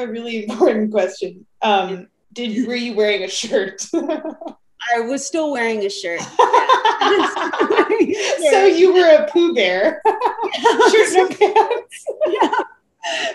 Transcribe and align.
have 0.00 0.08
a 0.08 0.12
really 0.12 0.48
important 0.48 0.90
question. 0.90 1.46
Um, 1.62 2.08
did 2.32 2.66
were 2.66 2.74
you 2.74 2.94
wearing 2.94 3.22
a 3.24 3.28
shirt? 3.28 3.86
I 3.94 5.00
was 5.00 5.26
still 5.26 5.52
wearing 5.52 5.84
a 5.84 5.90
shirt. 5.90 6.20
so 8.50 8.66
you 8.66 8.94
were 8.94 9.22
a 9.22 9.28
Pooh 9.30 9.54
Bear, 9.54 10.00
shirt 10.90 11.16
and 11.16 11.38
pants. 11.38 12.04
Yeah. 12.26 12.50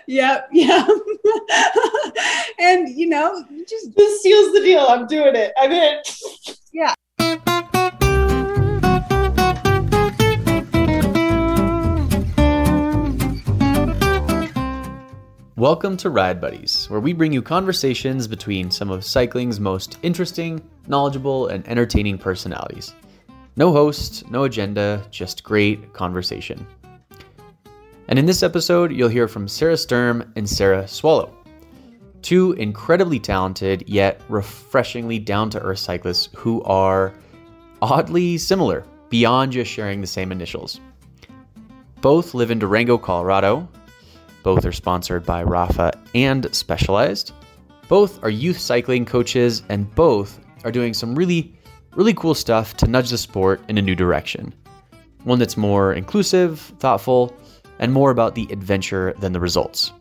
Yep, 0.08 0.50
yeah. 0.52 0.88
and 2.60 2.88
you 2.90 3.10
know, 3.10 3.44
just 3.68 3.96
this 3.96 4.22
seals 4.22 4.54
the 4.54 4.62
deal. 4.62 4.86
I'm 4.88 5.08
doing 5.08 5.36
it. 5.36 5.54
I'm 5.58 5.72
in. 5.72 6.02
Yeah. 6.72 6.94
Welcome 15.66 15.98
to 15.98 16.12
Ride 16.12 16.40
Buddies, 16.40 16.86
where 16.92 17.00
we 17.00 17.12
bring 17.12 17.34
you 17.34 17.42
conversations 17.42 18.28
between 18.28 18.70
some 18.70 18.92
of 18.92 19.04
cycling's 19.04 19.60
most 19.60 19.98
interesting, 20.04 20.62
knowledgeable, 20.86 21.48
and 21.48 21.68
entertaining 21.68 22.20
personalities. 22.20 22.94
No 23.56 23.72
host, 23.72 24.30
no 24.30 24.44
agenda, 24.44 25.04
just 25.10 25.44
great 25.44 25.92
conversation. 25.92 26.68
And 28.08 28.20
in 28.20 28.28
this 28.28 28.44
episode, 28.44 28.92
you'll 28.92 29.10
hear 29.10 29.28
from 29.28 29.48
Sarah 29.48 29.76
Sturm 29.76 30.32
and 30.36 30.48
Sarah 30.48 30.88
Swallow, 30.88 31.36
two 32.22 32.52
incredibly 32.52 33.20
talented 33.20 33.90
yet 33.90 34.22
refreshingly 34.30 35.18
down 35.18 35.50
to 35.50 35.60
earth 35.62 35.80
cyclists 35.80 36.30
who 36.36 36.62
are 36.62 37.12
oddly 37.82 38.38
similar 38.38 38.86
beyond 39.10 39.54
just 39.54 39.72
sharing 39.72 40.00
the 40.00 40.06
same 40.06 40.32
initials. 40.32 40.80
Both 42.02 42.36
live 42.36 42.52
in 42.52 42.60
Durango, 42.60 43.00
Colorado, 43.00 43.68
both 44.46 44.64
are 44.64 44.72
sponsored 44.72 45.26
by 45.26 45.44
Rapha 45.44 45.92
and 46.14 46.54
Specialized. 46.54 47.32
Both 47.88 48.24
are 48.24 48.30
youth 48.30 48.60
cycling 48.60 49.04
coaches, 49.04 49.64
and 49.70 49.94
both 49.96 50.40
are 50.64 50.72
doing 50.72 50.94
some 50.94 51.16
really, 51.16 51.58
really 51.96 52.14
cool 52.14 52.36
stuff 52.36 52.78
to 52.78 52.88
nudge 52.88 53.10
the 53.10 53.18
sport 53.18 53.60
in 53.70 53.80
a 53.80 53.82
new 53.82 53.96
direction. 53.96 54.54
One 55.24 55.40
that's 55.40 55.58
more 55.58 55.94
inclusive, 55.94 56.60
thoughtful, 56.78 57.36
and 57.80 57.92
more 57.92 58.12
about 58.12 58.36
the 58.36 58.48
adventure 58.52 59.16
than 59.20 59.34
the 59.34 59.40
results. 59.40 59.92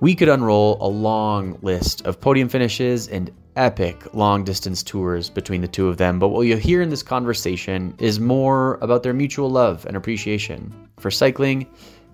We 0.00 0.14
could 0.14 0.30
unroll 0.30 0.78
a 0.80 0.88
long 0.88 1.58
list 1.60 2.06
of 2.06 2.18
podium 2.18 2.48
finishes 2.48 3.08
and 3.08 3.30
epic 3.56 4.14
long 4.14 4.42
distance 4.42 4.82
tours 4.82 5.28
between 5.28 5.60
the 5.60 5.68
two 5.68 5.86
of 5.86 5.98
them, 5.98 6.18
but 6.18 6.28
what 6.28 6.46
you'll 6.46 6.56
hear 6.56 6.80
in 6.80 6.88
this 6.88 7.02
conversation 7.02 7.94
is 7.98 8.18
more 8.18 8.78
about 8.80 9.02
their 9.02 9.12
mutual 9.12 9.50
love 9.50 9.84
and 9.84 9.98
appreciation 9.98 10.72
for 10.98 11.10
cycling 11.10 11.66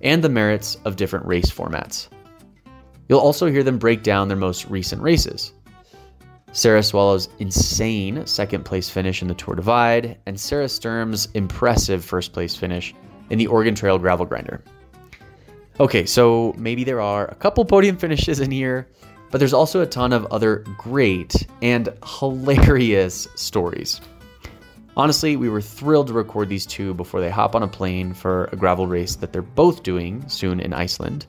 and 0.02 0.22
the 0.22 0.28
merits 0.28 0.76
of 0.84 0.96
different 0.96 1.26
race 1.26 1.50
formats. 1.50 2.08
You'll 3.08 3.20
also 3.20 3.46
hear 3.46 3.62
them 3.62 3.78
break 3.78 4.02
down 4.02 4.28
their 4.28 4.36
most 4.36 4.66
recent 4.66 5.02
races. 5.02 5.52
Sarah 6.52 6.82
Swallow's 6.82 7.28
insane 7.38 8.26
second 8.26 8.64
place 8.64 8.88
finish 8.88 9.20
in 9.20 9.28
the 9.28 9.34
Tour 9.34 9.54
Divide, 9.54 10.18
and 10.26 10.40
Sarah 10.40 10.68
Sturm's 10.68 11.28
impressive 11.34 12.04
first 12.04 12.32
place 12.32 12.56
finish 12.56 12.94
in 13.30 13.38
the 13.38 13.46
Oregon 13.46 13.74
Trail 13.74 13.98
Gravel 13.98 14.26
Grinder. 14.26 14.62
Okay, 15.78 16.06
so 16.06 16.54
maybe 16.56 16.84
there 16.84 17.00
are 17.00 17.26
a 17.26 17.34
couple 17.34 17.64
podium 17.64 17.98
finishes 17.98 18.40
in 18.40 18.50
here, 18.50 18.88
but 19.30 19.38
there's 19.38 19.52
also 19.52 19.82
a 19.82 19.86
ton 19.86 20.12
of 20.12 20.24
other 20.26 20.64
great 20.78 21.46
and 21.60 21.90
hilarious 22.20 23.28
stories. 23.34 24.00
Honestly, 24.96 25.36
we 25.36 25.50
were 25.50 25.60
thrilled 25.60 26.06
to 26.06 26.14
record 26.14 26.48
these 26.48 26.64
two 26.64 26.94
before 26.94 27.20
they 27.20 27.28
hop 27.28 27.54
on 27.54 27.62
a 27.62 27.68
plane 27.68 28.14
for 28.14 28.46
a 28.46 28.56
gravel 28.56 28.86
race 28.86 29.16
that 29.16 29.30
they're 29.30 29.42
both 29.42 29.82
doing 29.82 30.26
soon 30.26 30.58
in 30.58 30.72
Iceland. 30.72 31.26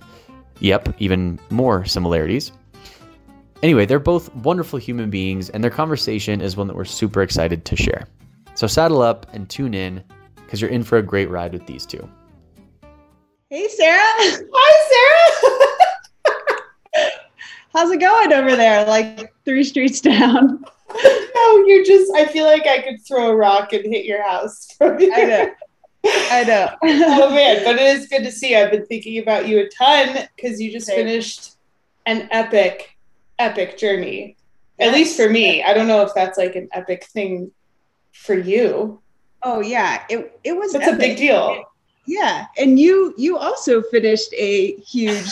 Yep, 0.59 0.95
even 0.99 1.37
more 1.49 1.83
similarities. 1.83 2.53
Anyway, 3.61 3.85
they're 3.85 3.99
both 3.99 4.33
wonderful 4.35 4.79
human 4.79 5.09
beings, 5.09 5.49
and 5.49 5.61
their 5.61 5.71
conversation 5.71 6.39
is 6.39 6.55
one 6.55 6.67
that 6.67 6.77
we're 6.77 6.85
super 6.85 7.21
excited 7.21 7.65
to 7.65 7.75
share. 7.75 8.07
So 8.55 8.67
saddle 8.67 9.01
up 9.01 9.27
and 9.33 9.49
tune 9.49 9.73
in 9.73 10.01
because 10.35 10.61
you're 10.61 10.69
in 10.69 10.83
for 10.83 10.97
a 10.97 11.03
great 11.03 11.29
ride 11.29 11.51
with 11.51 11.65
these 11.65 11.85
two. 11.85 12.07
Hey, 13.49 13.67
Sarah. 13.67 13.99
Hi, 14.53 15.41
Sarah. 16.23 16.51
How's 17.73 17.91
it 17.91 17.99
going 17.99 18.31
over 18.31 18.55
there? 18.55 18.85
Like 18.85 19.33
three 19.43 19.65
streets 19.65 19.99
down. 19.99 20.63
No, 20.93 21.57
you 21.65 21.83
just, 21.85 22.11
I 22.15 22.25
feel 22.25 22.45
like 22.45 22.65
I 22.65 22.81
could 22.81 23.05
throw 23.05 23.29
a 23.31 23.35
rock 23.35 23.73
and 23.73 23.85
hit 23.85 24.05
your 24.05 24.23
house. 24.23 24.75
I 24.81 24.87
know. 24.95 25.51
I 26.05 26.43
know. 26.43 26.69
oh 26.83 27.29
man, 27.31 27.63
but 27.63 27.75
it 27.75 27.97
is 27.97 28.07
good 28.07 28.23
to 28.23 28.31
see. 28.31 28.55
I've 28.55 28.71
been 28.71 28.85
thinking 28.85 29.21
about 29.21 29.47
you 29.47 29.59
a 29.59 29.69
ton 29.69 30.27
because 30.35 30.61
you 30.61 30.71
just 30.71 30.87
Same. 30.87 30.95
finished 30.95 31.57
an 32.05 32.27
epic, 32.31 32.97
epic 33.39 33.77
journey. 33.77 34.37
Yes. 34.79 34.87
At 34.87 34.93
least 34.93 35.17
for 35.17 35.29
me. 35.29 35.63
I 35.63 35.73
don't 35.73 35.87
know 35.87 36.03
if 36.03 36.13
that's 36.13 36.37
like 36.37 36.55
an 36.55 36.69
epic 36.71 37.05
thing 37.05 37.51
for 38.13 38.35
you. 38.35 39.01
Oh 39.43 39.59
yeah, 39.59 40.03
it 40.09 40.39
it 40.43 40.53
was. 40.53 40.73
That's 40.73 40.87
epic. 40.87 40.95
a 40.95 40.99
big 40.99 41.17
deal. 41.17 41.63
Yeah, 42.05 42.45
and 42.57 42.79
you 42.79 43.13
you 43.17 43.37
also 43.37 43.81
finished 43.81 44.33
a 44.33 44.75
huge 44.77 45.29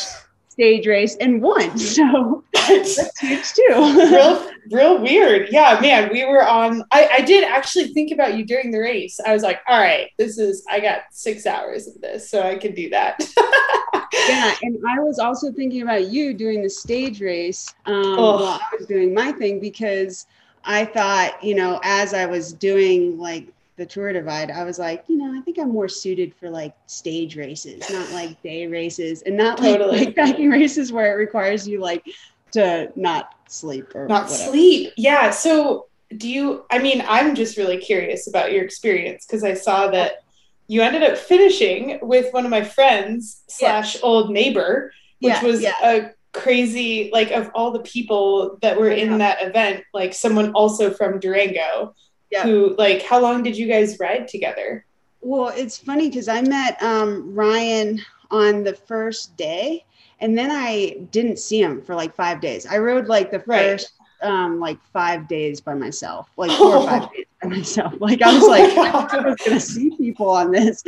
stage 0.55 0.87
race 0.87 1.15
and 1.17 1.41
won. 1.41 1.71
So 1.95 2.43
that's 2.53 3.19
huge 3.19 3.53
too. 3.53 3.63
real, 3.69 4.49
real 4.71 5.01
weird. 5.01 5.49
Yeah, 5.51 5.77
man. 5.81 6.09
We 6.11 6.25
were 6.25 6.45
on. 6.45 6.83
I, 6.91 7.07
I 7.13 7.21
did 7.21 7.43
actually 7.43 7.89
think 7.89 8.11
about 8.11 8.37
you 8.37 8.43
during 8.43 8.71
the 8.71 8.79
race. 8.79 9.19
I 9.25 9.33
was 9.33 9.43
like, 9.43 9.59
all 9.67 9.79
right, 9.79 10.09
this 10.17 10.39
is. 10.39 10.65
I 10.69 10.79
got 10.79 11.01
six 11.11 11.45
hours 11.45 11.87
of 11.87 12.01
this, 12.01 12.29
so 12.29 12.41
I 12.41 12.55
can 12.55 12.73
do 12.73 12.89
that. 12.89 13.23
yeah, 14.27 14.55
and 14.63 14.77
I 14.87 14.99
was 14.99 15.19
also 15.19 15.51
thinking 15.51 15.83
about 15.83 16.09
you 16.09 16.33
doing 16.33 16.63
the 16.63 16.69
stage 16.69 17.21
race 17.21 17.73
um, 17.85 18.03
oh. 18.17 18.35
while 18.37 18.59
I 18.59 18.75
was 18.77 18.87
doing 18.87 19.13
my 19.13 19.31
thing 19.31 19.59
because 19.59 20.25
I 20.63 20.85
thought, 20.85 21.41
you 21.43 21.55
know, 21.55 21.79
as 21.83 22.13
I 22.13 22.25
was 22.25 22.53
doing 22.53 23.19
like 23.19 23.47
the 23.77 23.85
tour 23.85 24.13
divide, 24.13 24.51
I 24.51 24.63
was 24.63 24.79
like, 24.79 25.03
you 25.07 25.17
know, 25.17 25.37
I 25.37 25.41
think 25.41 25.57
I'm 25.57 25.71
more 25.71 25.89
suited 25.89 26.33
for 26.35 26.49
like 26.49 26.75
stage 26.87 27.35
races, 27.35 27.83
not 27.89 28.09
like 28.11 28.41
day 28.41 28.67
races, 28.67 29.21
and 29.23 29.35
not 29.35 29.57
totally. 29.57 30.05
like 30.05 30.15
backing 30.15 30.49
races 30.49 30.91
where 30.91 31.13
it 31.13 31.15
requires 31.15 31.67
you 31.67 31.81
like 31.81 32.05
to 32.51 32.91
not 32.95 33.35
sleep 33.47 33.93
or 33.93 34.07
not 34.07 34.29
whatever. 34.29 34.51
sleep. 34.51 34.93
Yeah. 34.95 35.29
So 35.29 35.87
do 36.15 36.29
you? 36.29 36.65
I 36.71 36.79
mean, 36.79 37.03
I'm 37.07 37.35
just 37.35 37.57
really 37.57 37.77
curious 37.77 38.27
about 38.27 38.53
your 38.53 38.63
experience 38.63 39.25
because 39.25 39.43
I 39.43 39.53
saw 39.53 39.89
that 39.91 40.23
you 40.67 40.81
ended 40.81 41.03
up 41.03 41.17
finishing 41.17 41.99
with 42.01 42.33
one 42.33 42.45
of 42.45 42.51
my 42.51 42.63
friends 42.63 43.43
slash 43.47 43.97
old 44.01 44.31
neighbor, 44.31 44.91
which 45.19 45.33
yeah, 45.33 45.43
was 45.43 45.61
yeah. 45.61 45.73
a 45.83 46.11
crazy 46.31 47.09
like 47.13 47.31
of 47.31 47.49
all 47.55 47.71
the 47.71 47.79
people 47.79 48.57
that 48.61 48.77
were 48.79 48.89
oh 48.89 48.95
in 48.95 49.17
that 49.17 49.41
event, 49.41 49.83
like 49.93 50.13
someone 50.13 50.53
also 50.53 50.91
from 50.91 51.19
Durango 51.19 51.93
yeah. 52.35 52.43
who 52.43 52.75
like 52.77 53.01
how 53.01 53.19
long 53.19 53.43
did 53.43 53.57
you 53.57 53.67
guys 53.67 53.97
ride 53.99 54.27
together? 54.27 54.85
Well, 55.21 55.49
it's 55.49 55.77
funny 55.77 56.09
because 56.09 56.27
I 56.27 56.41
met 56.41 56.81
um, 56.83 57.33
Ryan 57.33 58.01
on 58.29 58.63
the 58.63 58.73
first 58.73 59.35
day, 59.37 59.85
and 60.19 60.37
then 60.37 60.51
I 60.51 61.07
didn't 61.11 61.39
see 61.39 61.61
him 61.61 61.81
for 61.81 61.95
like 61.95 62.13
five 62.13 62.41
days. 62.41 62.65
I 62.65 62.77
rode 62.77 63.07
like 63.07 63.31
the 63.31 63.39
first 63.39 63.93
right. 64.21 64.29
um, 64.29 64.59
like 64.59 64.77
five 64.93 65.27
days 65.27 65.61
by 65.61 65.73
myself, 65.73 66.29
like 66.37 66.51
four 66.57 66.75
or 66.75 66.87
five 66.87 67.11
days 67.13 67.25
by 67.41 67.49
myself. 67.49 67.93
Like 67.99 68.21
I 68.21 68.33
was 68.33 68.43
oh 68.43 68.47
like, 68.47 68.77
I 68.77 69.21
was 69.21 69.41
gonna 69.45 69.59
see 69.59 69.95
people 69.97 70.29
on 70.29 70.51
this, 70.51 70.83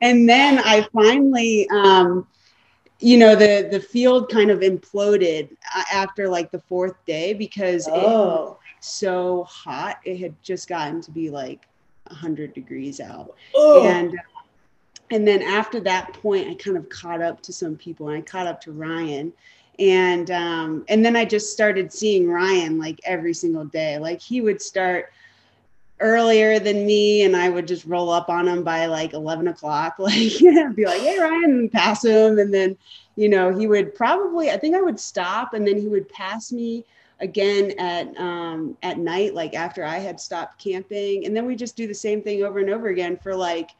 and 0.00 0.28
then 0.28 0.58
I 0.58 0.86
finally. 0.92 1.68
Um, 1.70 2.26
you 3.00 3.18
know 3.18 3.34
the 3.34 3.68
the 3.70 3.80
field 3.80 4.30
kind 4.30 4.50
of 4.50 4.60
imploded 4.60 5.50
uh, 5.76 5.82
after 5.92 6.28
like 6.28 6.52
the 6.52 6.60
fourth 6.60 6.94
day 7.04 7.34
because 7.34 7.88
oh. 7.90 8.52
it, 8.52 8.63
so 8.84 9.44
hot. 9.44 10.00
It 10.04 10.18
had 10.18 10.34
just 10.42 10.68
gotten 10.68 11.00
to 11.02 11.10
be 11.10 11.30
like 11.30 11.66
100 12.08 12.54
degrees 12.54 13.00
out. 13.00 13.34
Oh. 13.54 13.86
And 13.86 14.18
and 15.10 15.28
then 15.28 15.42
after 15.42 15.80
that 15.80 16.14
point, 16.14 16.48
I 16.48 16.54
kind 16.54 16.76
of 16.76 16.88
caught 16.88 17.20
up 17.20 17.42
to 17.42 17.52
some 17.52 17.76
people 17.76 18.08
and 18.08 18.18
I 18.18 18.20
caught 18.22 18.46
up 18.46 18.60
to 18.62 18.72
Ryan. 18.72 19.32
And 19.78 20.30
um, 20.30 20.84
and 20.88 21.04
then 21.04 21.16
I 21.16 21.24
just 21.24 21.52
started 21.52 21.92
seeing 21.92 22.28
Ryan 22.28 22.78
like 22.78 23.00
every 23.04 23.34
single 23.34 23.64
day. 23.64 23.98
Like 23.98 24.20
he 24.20 24.40
would 24.40 24.62
start 24.62 25.12
earlier 26.00 26.58
than 26.58 26.86
me 26.86 27.22
and 27.22 27.36
I 27.36 27.48
would 27.48 27.68
just 27.68 27.84
roll 27.86 28.10
up 28.10 28.28
on 28.28 28.48
him 28.48 28.64
by 28.64 28.86
like 28.86 29.12
11 29.12 29.48
o'clock, 29.48 29.96
like 29.98 30.38
be 30.74 30.84
like, 30.84 31.00
Hey 31.00 31.18
Ryan, 31.18 31.44
and 31.44 31.72
pass 31.72 32.04
him. 32.04 32.38
And 32.38 32.52
then, 32.52 32.76
you 33.16 33.28
know, 33.28 33.56
he 33.56 33.66
would 33.66 33.94
probably, 33.94 34.50
I 34.50 34.58
think 34.58 34.74
I 34.74 34.82
would 34.82 34.98
stop 34.98 35.54
and 35.54 35.66
then 35.66 35.78
he 35.78 35.88
would 35.88 36.08
pass 36.08 36.52
me 36.52 36.84
again 37.20 37.72
at 37.78 38.18
um, 38.18 38.76
at 38.82 38.98
night, 38.98 39.34
like 39.34 39.54
after 39.54 39.84
I 39.84 39.98
had 39.98 40.20
stopped 40.20 40.62
camping, 40.62 41.26
and 41.26 41.36
then 41.36 41.46
we 41.46 41.56
just 41.56 41.76
do 41.76 41.86
the 41.86 41.94
same 41.94 42.22
thing 42.22 42.44
over 42.44 42.58
and 42.58 42.70
over 42.70 42.88
again 42.88 43.16
for 43.16 43.34
like 43.34 43.70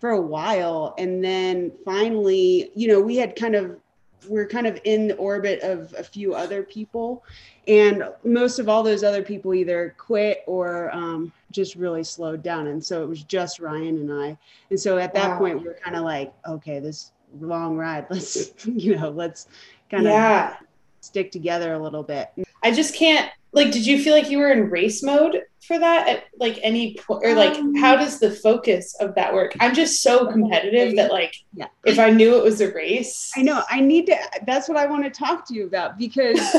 for 0.00 0.10
a 0.10 0.20
while, 0.20 0.94
and 0.98 1.22
then 1.22 1.72
finally, 1.84 2.70
you 2.74 2.88
know, 2.88 3.00
we 3.00 3.16
had 3.16 3.36
kind 3.36 3.54
of 3.54 3.78
we're 4.26 4.46
kind 4.46 4.66
of 4.66 4.78
in 4.84 5.08
the 5.08 5.16
orbit 5.16 5.60
of 5.60 5.94
a 5.96 6.02
few 6.02 6.34
other 6.34 6.62
people. 6.62 7.24
And 7.66 8.04
most 8.24 8.58
of 8.58 8.68
all 8.68 8.82
those 8.82 9.04
other 9.04 9.22
people 9.22 9.54
either 9.54 9.94
quit 9.98 10.42
or 10.46 10.90
um, 10.94 11.32
just 11.50 11.74
really 11.76 12.02
slowed 12.02 12.42
down. 12.42 12.68
And 12.68 12.84
so 12.84 13.02
it 13.02 13.08
was 13.08 13.22
just 13.22 13.60
ryan 13.60 13.98
and 13.98 14.12
i. 14.12 14.38
And 14.70 14.80
so 14.80 14.98
at 14.98 15.14
that 15.14 15.32
wow. 15.32 15.38
point 15.38 15.62
we 15.62 15.68
are 15.68 15.78
kind 15.82 15.96
of 15.96 16.02
like 16.02 16.32
okay 16.46 16.80
this 16.80 17.12
long 17.40 17.76
ride 17.76 18.06
let's 18.10 18.54
you 18.64 18.96
know 18.96 19.10
let's 19.10 19.48
kind 19.90 20.06
of 20.06 20.12
yeah. 20.12 20.56
stick 21.00 21.30
together 21.30 21.74
a 21.74 21.78
little 21.78 22.02
bit. 22.02 22.30
I 22.62 22.72
just 22.72 22.94
can't 22.94 23.30
like 23.52 23.72
did 23.72 23.86
you 23.86 24.02
feel 24.02 24.14
like 24.14 24.30
you 24.30 24.38
were 24.38 24.50
in 24.50 24.70
race 24.70 25.02
mode 25.02 25.42
for 25.68 25.78
that 25.78 26.08
at 26.08 26.24
like 26.38 26.58
any 26.62 26.94
point 26.94 27.24
or 27.24 27.34
like 27.34 27.54
um, 27.54 27.74
how 27.74 27.94
does 27.94 28.18
the 28.18 28.30
focus 28.30 28.96
of 29.00 29.14
that 29.14 29.32
work? 29.32 29.54
I'm 29.60 29.74
just 29.74 30.02
so 30.02 30.30
competitive 30.30 30.96
that 30.96 31.12
like 31.12 31.34
yeah. 31.54 31.66
if 31.84 31.98
i 31.98 32.10
knew 32.10 32.36
it 32.38 32.42
was 32.42 32.60
a 32.62 32.72
race. 32.72 33.30
I 33.36 33.42
know. 33.42 33.62
I 33.70 33.80
need 33.80 34.06
to 34.06 34.16
that's 34.46 34.68
what 34.68 34.78
i 34.78 34.86
want 34.86 35.04
to 35.04 35.10
talk 35.10 35.46
to 35.48 35.54
you 35.54 35.66
about 35.66 35.98
because 35.98 36.38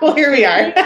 well 0.00 0.14
here 0.14 0.32
we 0.32 0.44
are. 0.44 0.72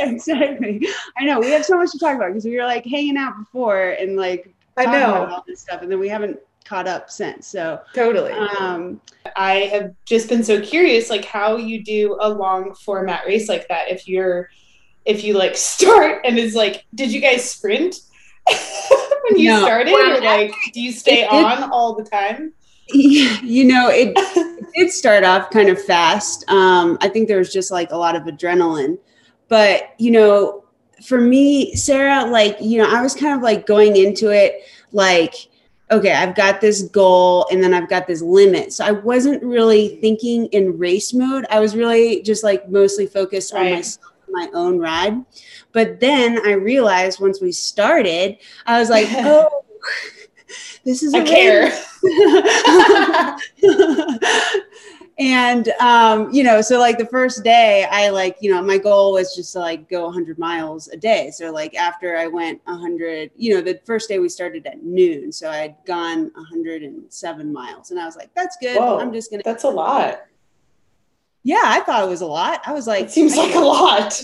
Exactly. 0.00 0.86
I 1.16 1.24
know. 1.24 1.40
We 1.40 1.50
have 1.50 1.64
so 1.64 1.76
much 1.76 1.90
to 1.92 1.98
talk 1.98 2.16
about 2.16 2.28
because 2.28 2.44
we 2.44 2.56
were 2.56 2.64
like 2.64 2.84
hanging 2.84 3.16
out 3.16 3.36
before 3.38 3.90
and 3.90 4.16
like 4.16 4.52
i 4.76 4.84
know. 4.84 5.26
all 5.26 5.44
this 5.46 5.60
stuff 5.60 5.82
and 5.82 5.90
then 5.90 5.98
we 5.98 6.08
haven't 6.08 6.38
caught 6.68 6.86
up 6.86 7.10
since. 7.10 7.46
So 7.46 7.80
totally. 7.94 8.32
Um, 8.32 9.00
I 9.36 9.70
have 9.72 9.94
just 10.04 10.28
been 10.28 10.44
so 10.44 10.60
curious, 10.60 11.10
like 11.10 11.24
how 11.24 11.56
you 11.56 11.82
do 11.82 12.16
a 12.20 12.28
long 12.28 12.74
format 12.74 13.26
race 13.26 13.48
like 13.48 13.66
that. 13.68 13.88
If 13.88 14.06
you're, 14.06 14.50
if 15.04 15.24
you 15.24 15.34
like 15.34 15.56
start 15.56 16.22
and 16.24 16.38
it's 16.38 16.54
like, 16.54 16.84
did 16.94 17.12
you 17.12 17.20
guys 17.20 17.48
sprint 17.48 17.96
when 18.46 19.38
you 19.38 19.48
no. 19.48 19.60
started, 19.60 19.92
well, 19.92 20.18
or 20.18 20.20
like, 20.20 20.52
do 20.72 20.80
you 20.80 20.92
stay 20.92 21.22
it, 21.22 21.30
on 21.30 21.64
it, 21.64 21.70
all 21.72 21.94
the 21.94 22.04
time? 22.04 22.52
You 22.90 23.66
know, 23.66 23.90
it, 23.90 24.14
it 24.16 24.66
did 24.74 24.90
start 24.90 25.22
off 25.22 25.50
kind 25.50 25.68
of 25.68 25.82
fast. 25.82 26.48
Um, 26.48 26.96
I 27.02 27.10
think 27.10 27.28
there 27.28 27.36
was 27.36 27.52
just 27.52 27.70
like 27.70 27.90
a 27.90 27.96
lot 27.98 28.16
of 28.16 28.22
adrenaline, 28.22 28.96
but 29.48 29.94
you 29.98 30.10
know, 30.10 30.64
for 31.06 31.20
me, 31.20 31.74
Sarah, 31.74 32.24
like 32.24 32.56
you 32.62 32.78
know, 32.78 32.88
I 32.88 33.02
was 33.02 33.14
kind 33.14 33.36
of 33.36 33.42
like 33.42 33.66
going 33.66 33.96
into 33.96 34.30
it 34.30 34.62
like 34.92 35.34
okay, 35.90 36.12
I've 36.12 36.34
got 36.34 36.60
this 36.60 36.82
goal 36.82 37.46
and 37.50 37.62
then 37.62 37.72
I've 37.74 37.88
got 37.88 38.06
this 38.06 38.22
limit. 38.22 38.72
So 38.72 38.84
I 38.84 38.92
wasn't 38.92 39.42
really 39.42 39.88
mm-hmm. 39.88 40.00
thinking 40.00 40.46
in 40.46 40.78
race 40.78 41.14
mode. 41.14 41.46
I 41.50 41.60
was 41.60 41.74
really 41.76 42.22
just 42.22 42.44
like 42.44 42.68
mostly 42.68 43.06
focused 43.06 43.52
right. 43.52 43.66
on 43.66 43.72
myself, 43.76 44.12
my 44.30 44.48
own 44.54 44.78
ride. 44.78 45.24
But 45.72 46.00
then 46.00 46.46
I 46.46 46.52
realized 46.52 47.20
once 47.20 47.40
we 47.40 47.52
started, 47.52 48.38
I 48.66 48.78
was 48.78 48.90
like, 48.90 49.08
oh, 49.10 49.64
this 50.84 51.02
is 51.02 51.14
a 51.14 51.18
I 51.18 51.24
care. 51.24 51.72
and 55.18 55.68
um, 55.80 56.32
you 56.32 56.44
know 56.44 56.60
so 56.60 56.78
like 56.78 56.96
the 56.96 57.06
first 57.06 57.42
day 57.42 57.86
i 57.90 58.08
like 58.08 58.36
you 58.40 58.52
know 58.52 58.62
my 58.62 58.78
goal 58.78 59.12
was 59.12 59.34
just 59.34 59.52
to 59.52 59.58
like 59.58 59.88
go 59.88 60.04
100 60.04 60.38
miles 60.38 60.88
a 60.88 60.96
day. 60.96 61.30
So 61.32 61.50
like 61.50 61.74
after 61.74 62.16
i 62.16 62.26
went 62.26 62.60
100 62.64 63.30
you 63.36 63.54
know 63.54 63.60
the 63.60 63.80
first 63.84 64.08
day 64.08 64.18
we 64.18 64.28
started 64.28 64.66
at 64.66 64.82
noon. 64.82 65.32
So 65.32 65.50
i'd 65.50 65.76
gone 65.86 66.30
107 66.34 67.52
miles. 67.52 67.90
And 67.90 68.00
i 68.00 68.04
was 68.04 68.16
like 68.16 68.30
that's 68.34 68.56
good. 68.60 68.78
Whoa, 68.78 68.98
i'm 68.98 69.12
just 69.12 69.30
gonna 69.30 69.42
that's 69.44 69.64
a 69.64 69.70
lot. 69.70 70.22
Yeah 71.42 71.62
i 71.64 71.80
thought 71.80 72.04
it 72.04 72.08
was 72.08 72.20
a 72.20 72.26
lot. 72.26 72.62
I 72.66 72.72
was 72.72 72.86
like 72.86 73.06
it 73.06 73.10
seems 73.10 73.36
like 73.36 73.54
a 73.54 73.60
lot 73.60 74.22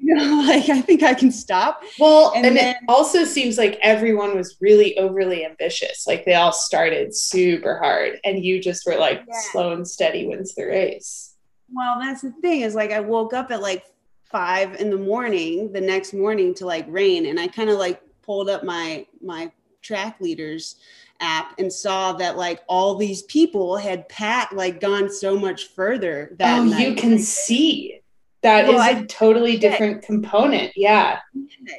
you 0.00 0.14
know, 0.16 0.44
like 0.46 0.68
I 0.68 0.80
think 0.80 1.02
I 1.02 1.14
can 1.14 1.30
stop. 1.30 1.82
Well, 1.98 2.32
and, 2.34 2.46
and 2.46 2.56
then, 2.56 2.76
it 2.76 2.82
also 2.88 3.24
seems 3.24 3.58
like 3.58 3.78
everyone 3.82 4.36
was 4.36 4.56
really 4.60 4.96
overly 4.98 5.44
ambitious. 5.44 6.06
Like 6.06 6.24
they 6.24 6.34
all 6.34 6.52
started 6.52 7.14
super 7.14 7.78
hard, 7.78 8.18
and 8.24 8.44
you 8.44 8.60
just 8.60 8.86
were 8.86 8.96
like 8.96 9.22
yeah. 9.26 9.34
slow 9.52 9.72
and 9.72 9.86
steady 9.86 10.26
wins 10.26 10.54
the 10.54 10.64
race. 10.64 11.34
Well, 11.72 11.98
that's 12.00 12.22
the 12.22 12.32
thing 12.42 12.60
is 12.60 12.74
like 12.74 12.92
I 12.92 13.00
woke 13.00 13.32
up 13.32 13.50
at 13.50 13.60
like 13.60 13.84
five 14.24 14.76
in 14.76 14.90
the 14.90 14.96
morning 14.96 15.72
the 15.72 15.80
next 15.80 16.12
morning 16.12 16.54
to 16.54 16.66
like 16.66 16.86
rain, 16.88 17.26
and 17.26 17.40
I 17.40 17.48
kind 17.48 17.70
of 17.70 17.78
like 17.78 18.00
pulled 18.22 18.48
up 18.48 18.64
my 18.64 19.06
my 19.22 19.50
track 19.82 20.20
leaders 20.20 20.76
app 21.20 21.58
and 21.58 21.72
saw 21.72 22.12
that 22.12 22.36
like 22.36 22.60
all 22.68 22.96
these 22.96 23.22
people 23.22 23.76
had 23.76 24.08
pat 24.08 24.52
like 24.52 24.80
gone 24.80 25.10
so 25.10 25.38
much 25.38 25.68
further 25.68 26.34
that 26.38 26.60
oh, 26.60 26.64
night. 26.64 26.86
you 26.86 26.94
can 26.94 27.18
see 27.18 28.00
that 28.42 28.68
well, 28.68 28.96
is 28.96 29.02
a 29.02 29.06
totally 29.06 29.56
different 29.56 30.02
component. 30.02 30.72
Yeah. 30.76 31.18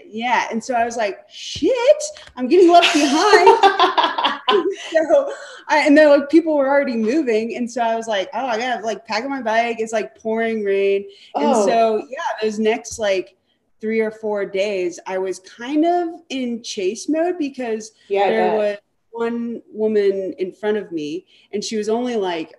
Yeah. 0.05 0.47
And 0.51 0.63
so 0.63 0.73
I 0.73 0.85
was 0.85 0.97
like, 0.97 1.19
shit, 1.29 2.03
I'm 2.35 2.47
getting 2.47 2.71
left 2.71 2.93
behind. 2.93 4.41
so 4.91 5.33
I, 5.67 5.79
and 5.79 5.97
then 5.97 6.09
like 6.09 6.29
people 6.29 6.57
were 6.57 6.67
already 6.67 6.95
moving. 6.95 7.55
And 7.55 7.69
so 7.69 7.81
I 7.81 7.95
was 7.95 8.07
like, 8.07 8.29
oh, 8.33 8.45
I 8.45 8.57
gotta 8.57 8.83
like 8.83 9.05
pack 9.05 9.23
up 9.23 9.29
my 9.29 9.41
bike. 9.41 9.77
It's 9.79 9.93
like 9.93 10.17
pouring 10.17 10.63
rain. 10.63 11.05
Oh. 11.35 11.45
And 11.45 11.69
so 11.69 12.01
oh. 12.01 12.07
yeah, 12.09 12.41
those 12.41 12.59
next 12.59 12.99
like 12.99 13.35
three 13.79 13.99
or 13.99 14.11
four 14.11 14.45
days, 14.45 14.99
I 15.05 15.17
was 15.19 15.39
kind 15.39 15.85
of 15.85 16.21
in 16.29 16.63
chase 16.63 17.07
mode 17.07 17.37
because 17.37 17.91
yeah, 18.07 18.29
there 18.29 18.57
was 18.57 18.77
one 19.11 19.61
woman 19.71 20.33
in 20.37 20.51
front 20.51 20.77
of 20.77 20.91
me 20.91 21.25
and 21.51 21.63
she 21.63 21.77
was 21.77 21.89
only 21.89 22.15
like 22.15 22.53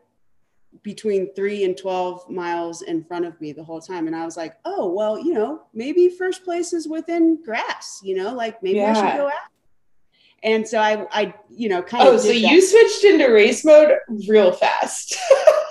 between 0.88 1.30
three 1.34 1.64
and 1.64 1.76
12 1.76 2.30
miles 2.30 2.80
in 2.80 3.04
front 3.04 3.26
of 3.26 3.38
me 3.42 3.52
the 3.52 3.62
whole 3.62 3.78
time. 3.78 4.06
And 4.06 4.16
I 4.16 4.24
was 4.24 4.38
like, 4.38 4.54
oh, 4.64 4.90
well, 4.90 5.18
you 5.18 5.34
know, 5.34 5.64
maybe 5.74 6.08
first 6.08 6.44
place 6.44 6.72
is 6.72 6.88
within 6.88 7.44
grass, 7.44 8.00
you 8.02 8.16
know, 8.16 8.32
like 8.32 8.62
maybe 8.62 8.78
yeah. 8.78 8.92
I 8.92 8.94
should 8.94 9.18
go 9.18 9.26
out. 9.26 9.50
And 10.42 10.66
so 10.66 10.78
I, 10.78 11.06
I, 11.10 11.34
you 11.50 11.68
know, 11.68 11.82
kind 11.82 12.08
oh, 12.08 12.14
of. 12.14 12.20
Oh, 12.20 12.22
so 12.22 12.30
you 12.30 12.62
switched 12.62 13.04
into 13.04 13.30
race 13.30 13.66
mode 13.66 13.98
real 14.26 14.50
fast. 14.50 15.14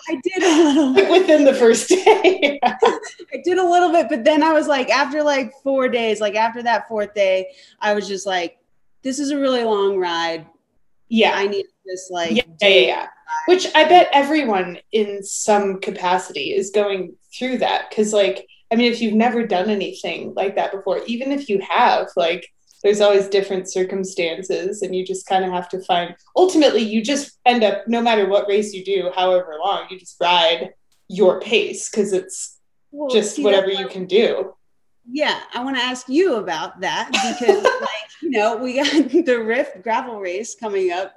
I 0.07 0.21
did 0.23 0.43
a 0.43 0.63
little 0.63 0.93
bit. 0.93 1.09
within 1.19 1.45
the 1.45 1.53
first 1.55 1.89
day. 1.89 2.59
I 2.63 3.41
did 3.43 3.57
a 3.57 3.67
little 3.67 3.91
bit, 3.91 4.09
but 4.09 4.23
then 4.23 4.43
I 4.43 4.53
was 4.53 4.67
like, 4.67 4.91
after 4.91 5.23
like 5.23 5.51
four 5.63 5.89
days, 5.89 6.21
like 6.21 6.35
after 6.35 6.61
that 6.61 6.87
fourth 6.87 7.15
day, 7.15 7.47
I 7.79 7.95
was 7.95 8.07
just 8.07 8.27
like, 8.27 8.59
this 9.01 9.17
is 9.17 9.31
a 9.31 9.39
really 9.39 9.63
long 9.63 9.97
ride. 9.97 10.45
Yeah. 11.09 11.31
I 11.33 11.47
need 11.47 11.65
this 11.88 12.10
like 12.12 12.36
yeah, 12.36 12.44
yeah, 12.62 12.68
yeah. 12.68 13.07
Which 13.48 13.68
I 13.75 13.86
bet 13.86 14.10
everyone 14.12 14.80
in 14.92 15.24
some 15.24 15.80
capacity 15.80 16.54
is 16.54 16.72
going 16.72 17.16
through 17.38 17.60
that. 17.60 17.89
Cause 17.92 18.13
like, 18.13 18.48
I 18.72 18.75
mean, 18.75 18.92
if 18.92 19.01
you've 19.01 19.13
never 19.13 19.45
done 19.45 19.69
anything 19.69 20.34
like 20.36 20.56
that 20.56 20.72
before, 20.72 21.00
even 21.06 21.31
if 21.31 21.48
you 21.50 21.62
have, 21.69 22.10
like, 22.16 22.48
there's 22.84 23.01
always 23.01 23.28
different 23.28 23.72
circumstances, 23.72 24.81
and 24.81 24.95
you 24.95 25.06
just 25.06 25.25
kind 25.25 25.44
of 25.44 25.51
have 25.51 25.69
to 25.69 25.81
find. 25.81 26.16
Ultimately, 26.36 26.81
you 26.81 27.04
just 27.04 27.39
end 27.45 27.63
up, 27.63 27.88
no 27.88 28.01
matter 28.01 28.28
what 28.28 28.48
race 28.48 28.74
you 28.74 28.84
do, 28.84 29.12
however 29.16 29.56
long, 29.63 29.88
you 29.89 30.00
just 30.00 30.18
ride 30.22 30.74
your 31.07 31.39
pace 31.39 31.89
because 31.89 32.13
it's 32.13 32.60
well, 32.92 33.10
just 33.10 33.36
see, 33.36 33.44
whatever 33.44 33.72
you 33.72 33.88
can 33.88 34.06
do. 34.06 34.54
Yeah, 35.10 35.39
I 35.54 35.63
want 35.63 35.78
to 35.78 35.84
ask 35.84 36.07
you 36.10 36.36
about 36.36 36.81
that 36.81 37.10
because, 37.12 37.63
like, 37.81 37.89
you 38.22 38.30
know, 38.30 38.57
we 38.57 38.75
got 38.75 39.10
the 39.25 39.42
Rift 39.44 39.81
gravel 39.81 40.19
race 40.19 40.56
coming 40.56 40.92
up. 40.92 41.13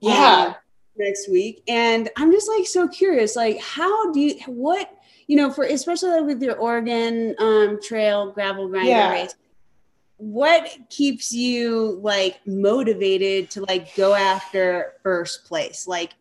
Yeah. 0.00 0.46
Um, 0.48 0.54
next 0.96 1.28
week. 1.28 1.62
And 1.66 2.10
I'm 2.16 2.30
just 2.30 2.48
like 2.48 2.66
so 2.66 2.86
curious, 2.86 3.34
like 3.36 3.60
how 3.60 4.12
do 4.12 4.20
you 4.20 4.34
what 4.46 4.92
you 5.26 5.36
know 5.36 5.50
for 5.50 5.64
especially 5.64 6.10
like 6.10 6.24
with 6.24 6.42
your 6.42 6.56
Oregon 6.56 7.34
um, 7.38 7.80
Trail 7.82 8.32
gravel 8.32 8.68
grinder 8.68 8.90
yeah. 8.90 9.10
race, 9.10 9.34
what 10.16 10.70
keeps 10.90 11.32
you 11.32 11.98
like 12.02 12.40
motivated 12.46 13.50
to 13.50 13.64
like 13.64 13.94
go 13.96 14.14
after 14.14 14.94
first 15.02 15.46
place? 15.46 15.86
Like 15.86 16.12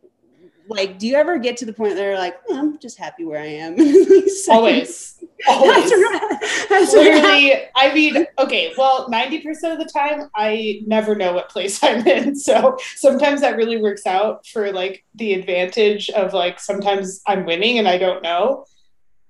like 0.69 0.99
do 0.99 1.07
you 1.07 1.15
ever 1.15 1.37
get 1.37 1.57
to 1.57 1.65
the 1.65 1.73
point 1.73 1.95
where 1.95 2.11
you're 2.11 2.19
like 2.19 2.37
oh, 2.49 2.57
i'm 2.57 2.79
just 2.79 2.97
happy 2.97 3.25
where 3.25 3.41
i 3.41 3.45
am 3.45 3.73
always 4.49 5.21
always 5.47 5.89
that's 5.89 5.91
right. 5.91 6.37
That's 6.69 6.93
literally 6.93 7.51
right. 7.51 7.69
i 7.75 7.93
mean 7.93 8.25
okay 8.37 8.73
well 8.77 9.09
90% 9.09 9.47
of 9.71 9.79
the 9.79 9.89
time 9.91 10.29
i 10.35 10.81
never 10.85 11.15
know 11.15 11.33
what 11.33 11.49
place 11.49 11.83
i'm 11.83 12.05
in 12.07 12.35
so 12.35 12.77
sometimes 12.95 13.41
that 13.41 13.57
really 13.57 13.81
works 13.81 14.05
out 14.05 14.45
for 14.47 14.71
like 14.71 15.03
the 15.15 15.33
advantage 15.33 16.09
of 16.11 16.33
like 16.33 16.59
sometimes 16.59 17.21
i'm 17.27 17.45
winning 17.45 17.79
and 17.79 17.87
i 17.87 17.97
don't 17.97 18.21
know 18.21 18.65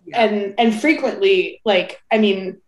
yeah. 0.05 0.25
and 0.25 0.55
and 0.57 0.79
frequently 0.79 1.61
like 1.63 2.01
i 2.11 2.17
mean 2.17 2.59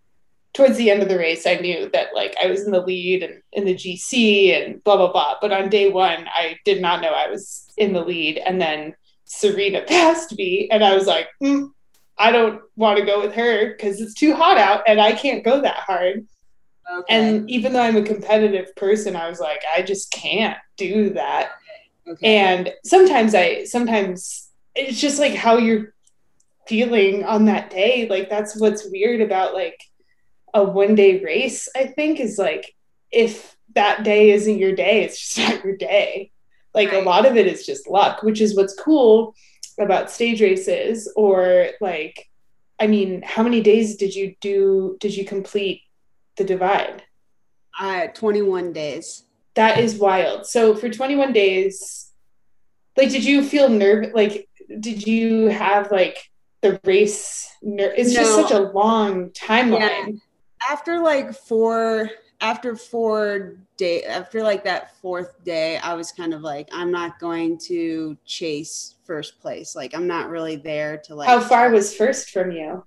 towards 0.53 0.77
the 0.77 0.91
end 0.91 1.01
of 1.01 1.09
the 1.09 1.17
race, 1.17 1.47
I 1.47 1.55
knew 1.55 1.89
that 1.91 2.09
like 2.13 2.35
I 2.41 2.47
was 2.47 2.65
in 2.65 2.71
the 2.71 2.81
lead 2.81 3.23
and 3.23 3.41
in 3.53 3.65
the 3.65 3.75
GC 3.75 4.49
and 4.53 4.83
blah 4.83 4.97
blah 4.97 5.11
blah. 5.11 5.35
But 5.39 5.51
on 5.51 5.69
day 5.69 5.89
one, 5.89 6.27
I 6.27 6.57
did 6.65 6.81
not 6.81 7.01
know 7.01 7.11
I 7.11 7.29
was 7.29 7.70
in 7.81 7.93
the 7.93 8.03
lead, 8.03 8.37
and 8.37 8.61
then 8.61 8.95
Serena 9.25 9.81
passed 9.87 10.37
me, 10.37 10.69
and 10.71 10.83
I 10.83 10.95
was 10.95 11.07
like, 11.07 11.27
mm, 11.43 11.69
I 12.17 12.31
don't 12.31 12.61
want 12.75 12.99
to 12.99 13.05
go 13.05 13.19
with 13.19 13.33
her 13.33 13.71
because 13.71 13.99
it's 13.99 14.13
too 14.13 14.33
hot 14.35 14.57
out, 14.57 14.83
and 14.87 15.01
I 15.01 15.13
can't 15.13 15.43
go 15.43 15.61
that 15.61 15.77
hard. 15.77 16.27
Okay. 16.91 17.15
And 17.15 17.49
even 17.49 17.73
though 17.73 17.81
I'm 17.81 17.97
a 17.97 18.03
competitive 18.03 18.75
person, 18.75 19.15
I 19.15 19.29
was 19.29 19.39
like, 19.39 19.61
I 19.75 19.81
just 19.81 20.11
can't 20.11 20.57
do 20.77 21.11
that. 21.11 21.51
Okay. 22.07 22.35
And 22.37 22.73
sometimes 22.83 23.33
I, 23.33 23.63
sometimes 23.63 24.49
it's 24.75 24.99
just 24.99 25.19
like 25.19 25.33
how 25.33 25.57
you're 25.57 25.93
feeling 26.67 27.23
on 27.23 27.45
that 27.45 27.69
day. 27.69 28.07
Like 28.09 28.29
that's 28.29 28.59
what's 28.59 28.89
weird 28.89 29.21
about 29.21 29.53
like 29.53 29.81
a 30.53 30.63
one 30.63 30.95
day 30.95 31.23
race, 31.23 31.69
I 31.75 31.87
think, 31.87 32.19
is 32.19 32.37
like 32.37 32.75
if 33.11 33.55
that 33.75 34.03
day 34.03 34.31
isn't 34.31 34.57
your 34.57 34.75
day, 34.75 35.03
it's 35.03 35.19
just 35.19 35.37
not 35.49 35.63
your 35.63 35.77
day. 35.77 36.31
Like 36.73 36.91
right. 36.91 37.01
a 37.01 37.05
lot 37.05 37.25
of 37.25 37.35
it 37.37 37.47
is 37.47 37.65
just 37.65 37.87
luck, 37.87 38.23
which 38.23 38.41
is 38.41 38.55
what's 38.55 38.73
cool 38.73 39.35
about 39.79 40.11
stage 40.11 40.41
races 40.41 41.11
or 41.15 41.69
like 41.79 42.27
I 42.79 42.87
mean, 42.87 43.21
how 43.21 43.43
many 43.43 43.61
days 43.61 43.95
did 43.95 44.15
you 44.15 44.35
do 44.41 44.97
did 44.99 45.15
you 45.15 45.25
complete 45.25 45.81
the 46.37 46.43
divide? 46.43 47.03
Uh 47.79 48.07
21 48.07 48.73
days. 48.73 49.25
That 49.55 49.79
is 49.79 49.95
wild. 49.95 50.45
So 50.45 50.75
for 50.75 50.89
21 50.89 51.33
days, 51.33 52.11
like 52.97 53.09
did 53.09 53.23
you 53.23 53.43
feel 53.43 53.69
nervous 53.69 54.13
like 54.13 54.47
did 54.79 55.05
you 55.05 55.47
have 55.47 55.91
like 55.91 56.17
the 56.61 56.79
race 56.83 57.49
it's 57.61 58.13
no. 58.13 58.21
just 58.21 58.35
such 58.35 58.51
a 58.51 58.71
long 58.71 59.29
timeline 59.31 59.79
yeah. 59.79 60.69
after 60.69 60.99
like 60.99 61.33
four 61.33 62.09
after 62.41 62.75
four 62.75 63.55
day 63.77 64.03
after 64.03 64.43
like 64.43 64.63
that 64.63 64.95
fourth 64.97 65.43
day 65.43 65.77
i 65.77 65.93
was 65.93 66.11
kind 66.11 66.33
of 66.33 66.41
like 66.41 66.67
i'm 66.73 66.91
not 66.91 67.19
going 67.19 67.57
to 67.57 68.17
chase 68.25 68.95
first 69.05 69.39
place 69.39 69.75
like 69.75 69.95
i'm 69.95 70.07
not 70.07 70.29
really 70.29 70.55
there 70.55 70.97
to 70.97 71.15
like 71.15 71.27
how 71.27 71.39
far 71.39 71.69
was 71.71 71.95
first 71.95 72.31
from 72.31 72.51
you 72.51 72.83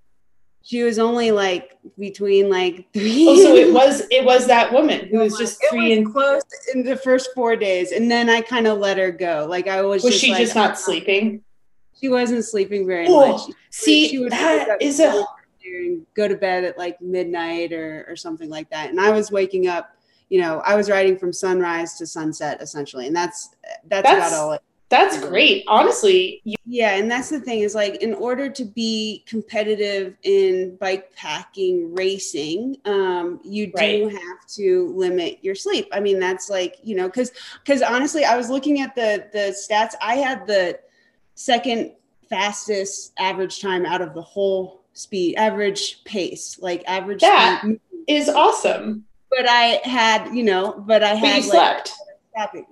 she 0.65 0.83
was 0.83 0.99
only 0.99 1.31
like 1.31 1.77
between 1.99 2.49
like 2.49 2.87
three. 2.93 3.27
Oh, 3.29 3.37
so 3.37 3.55
it 3.55 3.73
was 3.73 4.03
it 4.11 4.25
was 4.25 4.47
that 4.47 4.73
woman 4.73 5.09
who 5.09 5.19
was 5.19 5.37
just 5.37 5.63
three 5.71 5.93
and 5.93 6.11
close 6.11 6.43
in 6.75 6.83
the 6.83 6.97
first 6.97 7.31
four 7.35 7.55
days, 7.55 7.93
and 7.93 8.11
then 8.11 8.31
I 8.31 8.41
kind 8.41 8.67
of 8.67 8.79
let 8.79 8.97
her 8.97 9.13
go. 9.13 9.47
Like 9.49 9.69
I 9.69 9.83
was. 9.83 10.03
Was 10.03 10.19
she 10.19 10.31
like, 10.31 10.41
just 10.41 10.55
not 10.55 10.79
sleeping? 10.79 11.43
She 12.01 12.09
wasn't 12.09 12.45
sleeping 12.45 12.87
very 12.87 13.07
oh, 13.09 13.33
much. 13.33 13.55
See, 13.71 14.09
she 14.09 14.29
that 14.31 14.79
is 14.81 15.01
a 15.01 15.25
go 16.15 16.29
to 16.29 16.37
bed 16.37 16.65
at 16.65 16.79
like 16.79 17.01
midnight 17.01 17.73
or 17.73 18.05
or 18.09 18.17
something 18.17 18.51
like 18.51 18.71
that, 18.71 18.91
and 18.91 19.01
I 19.01 19.11
was 19.11 19.31
waking 19.31 19.69
up. 19.69 19.91
You 20.31 20.41
know, 20.41 20.63
I 20.65 20.75
was 20.75 20.89
riding 20.89 21.19
from 21.19 21.33
sunrise 21.33 21.95
to 21.99 22.07
sunset 22.07 22.61
essentially, 22.61 23.07
and 23.07 23.15
that's 23.15 23.51
that's, 23.89 24.09
that's 24.09 24.33
about 24.33 24.41
all. 24.41 24.53
It, 24.53 24.63
that's 24.89 25.19
great. 25.27 25.65
Honestly. 25.67 26.41
You- 26.45 26.57
yeah. 26.65 26.97
And 26.97 27.11
that's 27.11 27.29
the 27.29 27.41
thing 27.41 27.61
is 27.61 27.75
like, 27.75 27.97
in 27.97 28.15
order 28.15 28.49
to 28.49 28.65
be 28.65 29.25
competitive 29.27 30.17
in 30.23 30.77
bike 30.77 31.15
packing 31.17 31.95
racing, 31.95 32.77
um, 32.85 33.41
you 33.43 33.73
right. 33.75 34.03
do 34.03 34.09
have 34.09 34.47
to 34.55 34.93
limit 34.95 35.39
your 35.43 35.57
sleep. 35.57 35.89
I 35.93 36.01
mean, 36.01 36.21
that's 36.21 36.49
like, 36.49 36.77
you 36.83 36.95
know, 36.95 37.11
cause, 37.11 37.33
cause 37.67 37.83
honestly, 37.83 38.25
I 38.25 38.37
was 38.37 38.51
looking 38.51 38.81
at 38.83 38.95
the, 38.95 39.27
the 39.33 39.57
stats. 39.57 39.95
I 40.01 40.17
had 40.17 40.47
the 40.47 40.79
second 41.35 41.93
fastest 42.29 43.15
average 43.19 43.61
time 43.61 43.85
out 43.85 44.01
of 44.01 44.15
the 44.15 44.23
whole 44.23 44.84
speed, 44.95 45.37
average 45.37 46.03
pace, 46.05 46.59
like 46.61 46.83
average. 46.87 47.21
That 47.21 47.61
speed. 47.63 47.81
is 48.09 48.29
awesome. 48.29 49.05
But 49.31 49.49
I 49.49 49.81
had, 49.85 50.33
you 50.35 50.45
know, 50.45 50.73
but 50.87 51.03
I 51.03 51.15
had 51.15 51.43
but 51.43 51.55
like, 51.55 51.87
slept. 51.87 51.93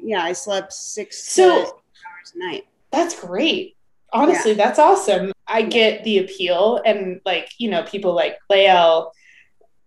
Yeah, 0.01 0.23
I 0.23 0.33
slept 0.33 0.73
six. 0.73 1.23
So 1.25 1.61
hours 1.61 2.33
a 2.35 2.39
night. 2.39 2.67
That's 2.91 3.19
great. 3.21 3.77
Honestly, 4.13 4.53
yeah. 4.53 4.59
that's 4.59 4.79
awesome. 4.79 5.33
I 5.47 5.63
get 5.63 6.05
the 6.05 6.19
appeal 6.19 6.81
and 6.85 7.21
like, 7.25 7.51
you 7.59 7.71
know, 7.71 7.83
people 7.83 8.15
like 8.15 8.39
Lael. 8.49 9.13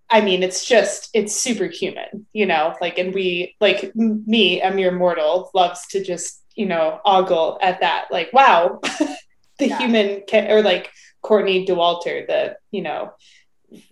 I 0.10 0.22
mean, 0.22 0.44
it's 0.44 0.66
just 0.66 1.10
it's 1.14 1.36
superhuman, 1.36 2.26
you 2.34 2.46
know, 2.46 2.76
like 2.80 2.98
and 2.98 3.14
we 3.14 3.56
like 3.60 3.96
me, 3.96 4.62
a 4.62 4.72
mere 4.72 4.92
mortal, 4.92 5.50
loves 5.54 5.88
to 5.88 6.04
just, 6.04 6.42
you 6.56 6.66
know, 6.66 7.00
ogle 7.06 7.58
at 7.62 7.80
that. 7.82 8.06
Like, 8.12 8.32
wow, 8.32 8.80
the 9.60 9.68
yeah. 9.68 9.78
human 9.78 10.22
can 10.28 10.52
or 10.52 10.62
like 10.62 10.92
Courtney 11.26 11.66
Dauwalter, 11.66 12.28
the, 12.28 12.56
you 12.70 12.84
know, 12.84 13.12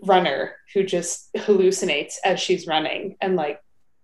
runner 0.03 0.55
who 0.71 0.83
just 0.83 1.33
hallucinates 1.33 2.17
as 2.23 2.39
she's 2.39 2.67
running 2.67 3.15
and 3.21 3.35
like 3.35 3.59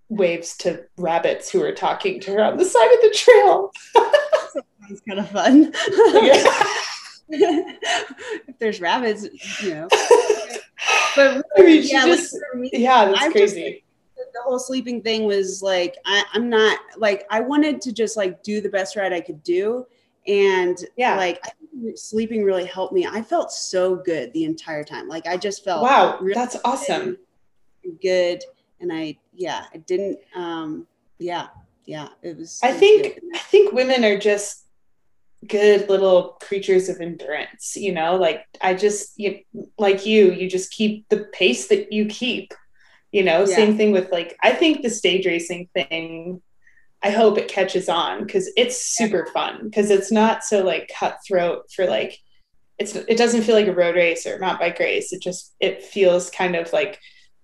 waves 0.09 0.57
to 0.57 0.83
rabbits 0.97 1.47
who 1.47 1.61
are 1.61 1.71
talking 1.71 2.19
to 2.21 2.31
her 2.31 2.43
on 2.43 2.57
the 2.57 2.65
side 2.65 2.91
of 2.91 3.01
the 3.03 3.11
trail. 3.15 3.71
Sounds 4.81 5.01
kind 5.07 5.19
of 5.19 5.29
fun. 5.29 5.71
if 7.29 8.57
there's 8.57 8.81
rabbits, 8.81 9.27
you 9.61 9.75
know. 9.75 9.87
But 11.15 11.43
really, 11.57 11.79
I 11.79 11.81
mean, 11.81 11.87
yeah, 11.87 12.05
just, 12.05 12.33
like 12.33 12.61
me, 12.61 12.69
yeah, 12.71 13.05
that's 13.05 13.21
I'm 13.21 13.31
crazy. 13.31 13.83
Just, 14.15 14.31
the 14.31 14.41
whole 14.43 14.59
sleeping 14.59 15.01
thing 15.01 15.25
was 15.25 15.61
like 15.61 15.97
I, 16.05 16.23
I'm 16.33 16.49
not 16.49 16.79
like 16.97 17.25
I 17.29 17.41
wanted 17.41 17.81
to 17.81 17.91
just 17.91 18.15
like 18.15 18.43
do 18.43 18.61
the 18.61 18.69
best 18.69 18.95
ride 18.95 19.11
I 19.11 19.19
could 19.19 19.43
do. 19.43 19.85
And 20.27 20.77
yeah, 20.97 21.17
like 21.17 21.39
I 21.43 21.49
sleeping 21.95 22.43
really 22.43 22.65
helped 22.65 22.93
me. 22.93 23.05
I 23.05 23.21
felt 23.21 23.51
so 23.51 23.95
good 23.95 24.33
the 24.33 24.43
entire 24.43 24.83
time. 24.83 25.07
Like 25.07 25.27
I 25.27 25.37
just 25.37 25.63
felt 25.63 25.83
wow, 25.83 26.17
really 26.19 26.33
that's 26.33 26.57
awesome. 26.63 27.17
Good 28.01 28.43
and 28.79 28.91
I 28.91 29.17
yeah, 29.33 29.65
I 29.73 29.77
didn't 29.77 30.19
um 30.35 30.87
yeah, 31.17 31.47
yeah, 31.85 32.09
it 32.21 32.37
was 32.37 32.59
I 32.63 32.71
think 32.71 33.15
good. 33.15 33.23
I 33.33 33.39
think 33.39 33.73
women 33.73 34.03
are 34.03 34.17
just 34.17 34.65
good 35.47 35.89
little 35.89 36.37
creatures 36.41 36.89
of 36.89 36.99
endurance, 36.99 37.75
you 37.75 37.93
know? 37.93 38.15
Like 38.15 38.45
I 38.61 38.73
just 38.73 39.17
you 39.17 39.39
like 39.77 40.05
you, 40.05 40.31
you 40.31 40.49
just 40.49 40.71
keep 40.71 41.07
the 41.09 41.29
pace 41.33 41.67
that 41.67 41.91
you 41.91 42.05
keep. 42.05 42.53
You 43.11 43.23
know, 43.23 43.39
yeah. 43.39 43.55
same 43.55 43.75
thing 43.75 43.91
with 43.91 44.11
like 44.11 44.37
I 44.43 44.51
think 44.51 44.83
the 44.83 44.89
stage 44.89 45.25
racing 45.25 45.69
thing 45.73 46.41
I 47.01 47.11
hope 47.11 47.37
it 47.37 47.47
catches 47.47 47.87
on 47.87 48.25
because 48.25 48.51
it's 48.57 48.77
super 48.77 49.25
fun 49.33 49.65
because 49.65 49.89
it's 49.89 50.11
not 50.11 50.43
so 50.43 50.63
like 50.63 50.91
cutthroat 50.97 51.71
for 51.73 51.85
like 51.85 52.19
it's 52.77 52.95
it 52.95 53.17
doesn't 53.17 53.43
feel 53.43 53.55
like 53.55 53.67
a 53.67 53.73
road 53.73 53.95
race 53.95 54.25
or 54.25 54.39
mountain 54.39 54.67
bike 54.67 54.79
race. 54.79 55.13
It 55.13 55.21
just 55.21 55.53
it 55.59 55.83
feels 55.83 56.29
kind 56.29 56.55
of 56.55 56.71
like 56.73 56.99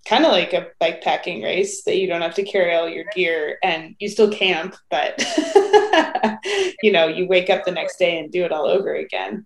kind 0.08 0.26
of 0.26 0.32
like 0.32 0.54
a 0.54 0.68
bike 0.80 1.02
packing 1.02 1.42
race 1.42 1.84
that 1.84 1.98
you 1.98 2.08
don't 2.08 2.22
have 2.22 2.36
to 2.36 2.44
carry 2.44 2.76
all 2.76 2.88
your 2.88 3.06
gear 3.16 3.58
and 3.64 3.96
you 4.00 4.08
still 4.08 4.32
camp, 4.32 4.76
but 4.90 5.18
you 6.82 6.92
know, 6.92 7.08
you 7.08 7.28
wake 7.28 7.50
up 7.50 7.66
the 7.66 7.72
next 7.72 7.98
day 7.98 8.20
and 8.20 8.32
do 8.32 8.44
it 8.46 8.52
all 8.52 8.66
over 8.66 8.94
again. 8.94 9.46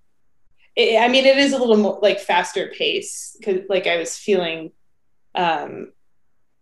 It, 0.76 1.00
I 1.00 1.08
mean, 1.08 1.26
it 1.26 1.38
is 1.38 1.54
a 1.54 1.58
little 1.58 1.78
more 1.78 2.00
like 2.02 2.20
faster 2.20 2.72
pace 2.78 3.36
because 3.40 3.62
like 3.70 3.88
I 3.88 3.98
was 3.98 4.18
feeling 4.18 4.72
um 5.36 5.92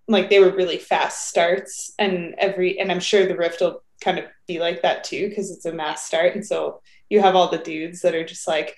like 0.08 0.30
they 0.30 0.40
were 0.40 0.56
really 0.56 0.78
fast 0.78 1.28
starts 1.28 1.94
and 2.00 2.36
every 2.38 2.80
and 2.80 2.92
I'm 2.92 3.00
sure 3.00 3.26
the 3.26 3.36
rift 3.36 3.62
will 3.62 3.84
kind 4.02 4.20
of 4.20 4.26
be 4.48 4.60
like 4.60 4.82
that 4.84 5.04
too 5.04 5.28
because 5.28 5.52
it's 5.52 5.66
a 5.66 5.74
mass 5.74 6.06
start 6.06 6.36
and 6.36 6.46
so 6.46 6.82
you 7.10 7.22
have 7.22 7.36
all 7.36 7.50
the 7.50 7.58
dudes 7.58 8.02
that 8.02 8.16
are 8.16 8.26
just 8.26 8.48
like, 8.48 8.76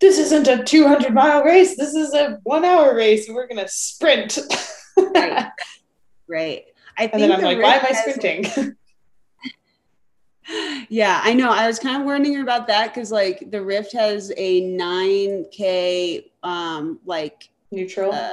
this 0.00 0.18
isn't 0.18 0.48
a 0.48 0.64
200 0.64 1.14
mile 1.14 1.42
race. 1.44 1.76
This 1.76 1.94
is 1.94 2.12
a 2.14 2.38
one 2.42 2.64
hour 2.64 2.94
race. 2.94 3.26
And 3.28 3.36
we're 3.36 3.48
to 3.48 3.68
sprint. 3.68 4.38
right. 4.96 5.50
Right. 6.30 6.66
I 6.98 7.06
think 7.06 7.14
and 7.14 7.22
then 7.22 7.32
I'm 7.32 7.40
the 7.40 7.46
like, 7.46 7.62
why 7.62 7.76
am 7.76 7.86
I 7.86 7.92
sprinting? 7.94 8.76
yeah, 10.90 11.22
I 11.24 11.32
know. 11.32 11.50
I 11.50 11.66
was 11.66 11.78
kind 11.78 11.96
of 11.96 12.04
warning 12.04 12.38
about 12.42 12.66
that 12.66 12.92
because 12.92 13.10
like 13.10 13.50
the 13.50 13.62
Rift 13.62 13.94
has 13.94 14.30
a 14.36 14.60
9K 14.76 16.24
um 16.42 17.00
like 17.06 17.48
neutral. 17.70 18.12
Uh, 18.12 18.28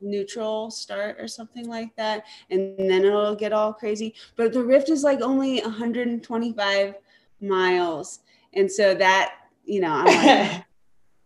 neutral 0.00 0.70
start 0.70 1.16
or 1.20 1.28
something 1.28 1.68
like 1.68 1.94
that 1.96 2.24
and 2.50 2.78
then 2.78 3.04
it'll 3.04 3.34
get 3.34 3.52
all 3.52 3.72
crazy 3.72 4.14
but 4.36 4.52
the 4.52 4.62
rift 4.62 4.88
is 4.88 5.02
like 5.02 5.20
only 5.20 5.60
125 5.60 6.94
miles 7.40 8.20
and 8.52 8.70
so 8.70 8.94
that, 8.94 9.34
you 9.64 9.80
know, 9.80 9.92
I'm 9.92 10.06
like, 10.06 10.64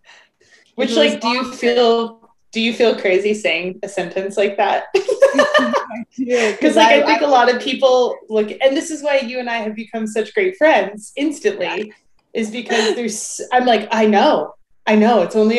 which 0.74 0.94
like, 0.94 1.20
do 1.20 1.28
you 1.28 1.52
feel, 1.52 2.30
do 2.52 2.60
you 2.60 2.72
feel 2.72 2.98
crazy 2.98 3.34
saying 3.34 3.80
a 3.82 3.88
sentence 3.88 4.36
like 4.36 4.56
that? 4.56 4.86
Because 6.16 6.76
like 6.76 6.86
I, 6.86 7.02
I 7.02 7.06
think 7.06 7.22
I, 7.22 7.24
a 7.24 7.28
lot 7.28 7.52
of 7.52 7.60
people 7.60 8.16
look, 8.28 8.48
and 8.48 8.76
this 8.76 8.92
is 8.92 9.02
why 9.02 9.18
you 9.18 9.40
and 9.40 9.50
I 9.50 9.56
have 9.56 9.74
become 9.74 10.06
such 10.06 10.32
great 10.32 10.56
friends 10.56 11.12
instantly, 11.16 11.66
yeah. 11.66 11.92
is 12.32 12.50
because 12.50 12.94
there's. 12.94 13.40
I'm 13.52 13.66
like, 13.66 13.88
I 13.90 14.06
know, 14.06 14.54
I 14.86 14.94
know, 14.94 15.22
it's 15.22 15.34
only 15.34 15.58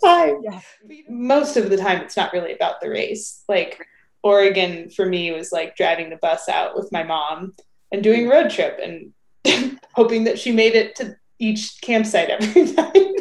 105. 0.00 0.36
Yeah. 0.42 1.04
Most 1.08 1.56
of 1.56 1.70
the 1.70 1.76
time, 1.76 2.02
it's 2.02 2.16
not 2.16 2.32
really 2.32 2.52
about 2.52 2.80
the 2.80 2.90
race. 2.90 3.44
Like 3.48 3.84
Oregon 4.22 4.90
for 4.90 5.06
me 5.06 5.32
was 5.32 5.52
like 5.52 5.76
driving 5.76 6.10
the 6.10 6.16
bus 6.16 6.48
out 6.48 6.76
with 6.76 6.90
my 6.92 7.02
mom 7.02 7.54
and 7.92 8.02
doing 8.02 8.28
road 8.28 8.50
trip, 8.50 8.80
and 8.82 9.12
hoping 9.92 10.24
that 10.24 10.38
she 10.38 10.52
made 10.52 10.74
it 10.74 10.96
to 10.96 11.16
each 11.38 11.80
campsite 11.80 12.30
every 12.30 12.62
night. 12.72 13.14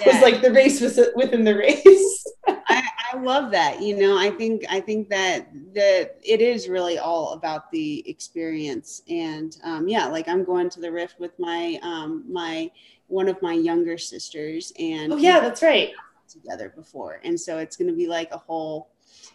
Yeah. 0.00 0.14
was 0.14 0.22
like 0.22 0.42
the 0.42 0.52
race 0.52 0.80
was 0.80 0.98
within 1.14 1.44
the 1.44 1.56
race. 1.56 2.26
I, 2.46 2.82
I 3.12 3.18
love 3.18 3.50
that. 3.52 3.80
You 3.80 3.96
know, 3.96 4.18
I 4.18 4.30
think 4.30 4.64
I 4.68 4.80
think 4.80 5.08
that 5.10 5.48
that 5.74 6.18
it 6.24 6.40
is 6.40 6.68
really 6.68 6.98
all 6.98 7.32
about 7.32 7.70
the 7.70 8.08
experience. 8.08 9.02
And 9.08 9.56
um, 9.62 9.88
yeah, 9.88 10.06
like 10.06 10.28
I'm 10.28 10.44
going 10.44 10.68
to 10.70 10.80
the 10.80 10.90
Rift 10.90 11.20
with 11.20 11.38
my 11.38 11.78
um, 11.82 12.24
my 12.28 12.70
one 13.06 13.28
of 13.28 13.40
my 13.40 13.52
younger 13.52 13.98
sisters, 13.98 14.72
and 14.78 15.12
oh 15.12 15.16
yeah, 15.16 15.40
that's 15.40 15.62
right. 15.62 15.92
Together 16.28 16.72
before, 16.74 17.20
and 17.24 17.38
so 17.38 17.58
it's 17.58 17.76
going 17.76 17.88
to 17.88 17.96
be 17.96 18.06
like 18.06 18.30
a 18.32 18.38
whole, 18.38 18.90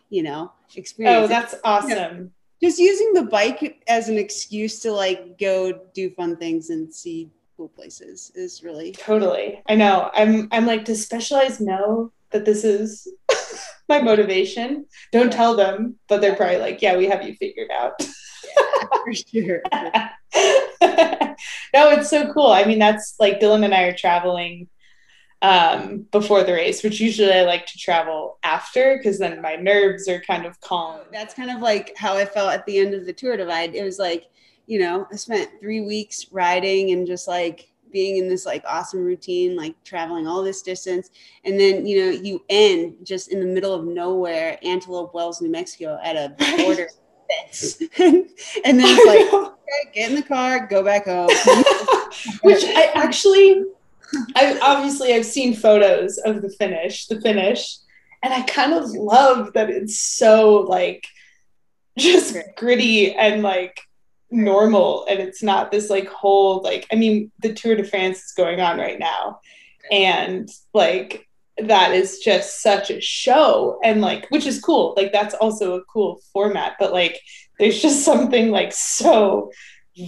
you 0.09 0.23
know, 0.23 0.51
oh, 0.53 0.69
experience. 0.75 1.25
Oh, 1.25 1.27
that's 1.27 1.55
awesome. 1.63 2.31
Just 2.61 2.79
using 2.79 3.13
the 3.13 3.23
bike 3.23 3.83
as 3.87 4.07
an 4.07 4.17
excuse 4.17 4.79
to 4.81 4.91
like 4.91 5.37
go 5.37 5.81
do 5.93 6.09
fun 6.11 6.37
things 6.37 6.69
and 6.69 6.93
see 6.93 7.29
cool 7.57 7.69
places 7.69 8.31
is 8.35 8.63
really 8.63 8.91
totally. 8.93 9.61
I 9.67 9.75
know. 9.75 10.09
I'm 10.13 10.47
i'm 10.51 10.65
like 10.65 10.85
does 10.85 11.03
specialized 11.03 11.61
know 11.61 12.11
that 12.31 12.45
this 12.45 12.63
is 12.63 13.07
my 13.89 14.01
motivation? 14.01 14.85
Don't 15.11 15.31
tell 15.31 15.55
them 15.55 15.95
but 16.07 16.21
they're 16.21 16.35
probably 16.35 16.57
like 16.57 16.81
yeah 16.81 16.97
we 16.97 17.07
have 17.07 17.23
you 17.23 17.35
figured 17.35 17.71
out. 17.71 17.93
Yeah, 17.99 18.87
for 19.03 19.13
sure. 19.13 19.61
No 21.75 21.89
it's 21.89 22.09
so 22.09 22.31
cool. 22.31 22.47
I 22.47 22.65
mean 22.65 22.79
that's 22.79 23.15
like 23.19 23.39
dylan 23.39 23.65
and 23.65 23.73
i 23.73 23.83
are 23.83 23.95
traveling 23.95 24.67
um, 25.43 26.07
before 26.11 26.43
the 26.43 26.53
race, 26.53 26.83
which 26.83 27.01
usually 27.01 27.31
I 27.31 27.43
like 27.43 27.65
to 27.67 27.77
travel 27.77 28.39
after 28.43 28.97
because 28.97 29.19
then 29.19 29.41
my 29.41 29.55
nerves 29.55 30.07
are 30.07 30.21
kind 30.21 30.45
of 30.45 30.59
calm. 30.61 31.01
That's 31.11 31.33
kind 31.33 31.51
of 31.51 31.59
like 31.59 31.93
how 31.97 32.15
I 32.15 32.25
felt 32.25 32.53
at 32.53 32.65
the 32.65 32.79
end 32.79 32.93
of 32.93 33.05
the 33.05 33.13
tour 33.13 33.35
divide. 33.35 33.75
It 33.75 33.83
was 33.83 33.99
like, 33.99 34.29
you 34.67 34.79
know, 34.79 35.05
I 35.11 35.17
spent 35.17 35.51
three 35.59 35.81
weeks 35.81 36.27
riding 36.31 36.91
and 36.91 37.05
just 37.05 37.27
like 37.27 37.69
being 37.91 38.17
in 38.17 38.29
this 38.29 38.45
like 38.45 38.63
awesome 38.65 39.03
routine, 39.03 39.57
like 39.57 39.75
traveling 39.83 40.27
all 40.27 40.43
this 40.43 40.61
distance. 40.61 41.09
And 41.43 41.59
then, 41.59 41.85
you 41.85 42.05
know, 42.05 42.11
you 42.11 42.43
end 42.47 42.95
just 43.03 43.27
in 43.29 43.41
the 43.41 43.45
middle 43.45 43.73
of 43.73 43.85
nowhere, 43.85 44.57
Antelope 44.63 45.13
Wells, 45.13 45.41
New 45.41 45.51
Mexico, 45.51 45.99
at 46.01 46.15
a 46.15 46.29
border 46.63 46.87
fence. 47.29 47.81
and 47.99 48.79
then 48.79 48.97
it's 48.97 49.05
like, 49.05 49.43
okay, 49.43 49.91
get 49.93 50.09
in 50.09 50.15
the 50.15 50.23
car, 50.23 50.67
go 50.67 50.83
back 50.83 51.05
home. 51.05 51.27
Which 52.43 52.63
I 52.63 52.91
actually, 52.95 53.65
I 54.35 54.59
obviously 54.61 55.13
I've 55.13 55.25
seen 55.25 55.55
photos 55.55 56.17
of 56.19 56.41
the 56.41 56.49
finish, 56.49 57.07
the 57.07 57.21
finish, 57.21 57.77
and 58.21 58.33
I 58.33 58.41
kind 58.43 58.73
of 58.73 58.89
love 58.91 59.53
that 59.53 59.69
it's 59.69 59.99
so 59.99 60.61
like 60.61 61.05
just 61.97 62.37
gritty 62.57 63.13
and 63.13 63.43
like 63.43 63.81
normal 64.31 65.05
and 65.07 65.19
it's 65.19 65.43
not 65.43 65.69
this 65.69 65.91
like 65.91 66.07
whole 66.07 66.59
like 66.63 66.87
i 66.91 66.95
mean 66.95 67.31
the 67.43 67.53
tour 67.53 67.75
de 67.75 67.83
france 67.83 68.17
is 68.17 68.31
going 68.31 68.59
on 68.59 68.79
right 68.79 68.97
now 68.97 69.39
and 69.91 70.49
like 70.73 71.29
that 71.59 71.91
is 71.91 72.17
just 72.17 72.63
such 72.63 72.89
a 72.89 72.99
show 72.99 73.79
and 73.83 74.01
like 74.01 74.25
which 74.31 74.47
is 74.47 74.59
cool 74.59 74.95
like 74.97 75.11
that's 75.11 75.35
also 75.35 75.75
a 75.75 75.83
cool 75.83 76.19
format 76.33 76.73
but 76.79 76.91
like 76.91 77.21
there's 77.59 77.81
just 77.81 78.03
something 78.03 78.49
like 78.51 78.73
so 78.73 79.51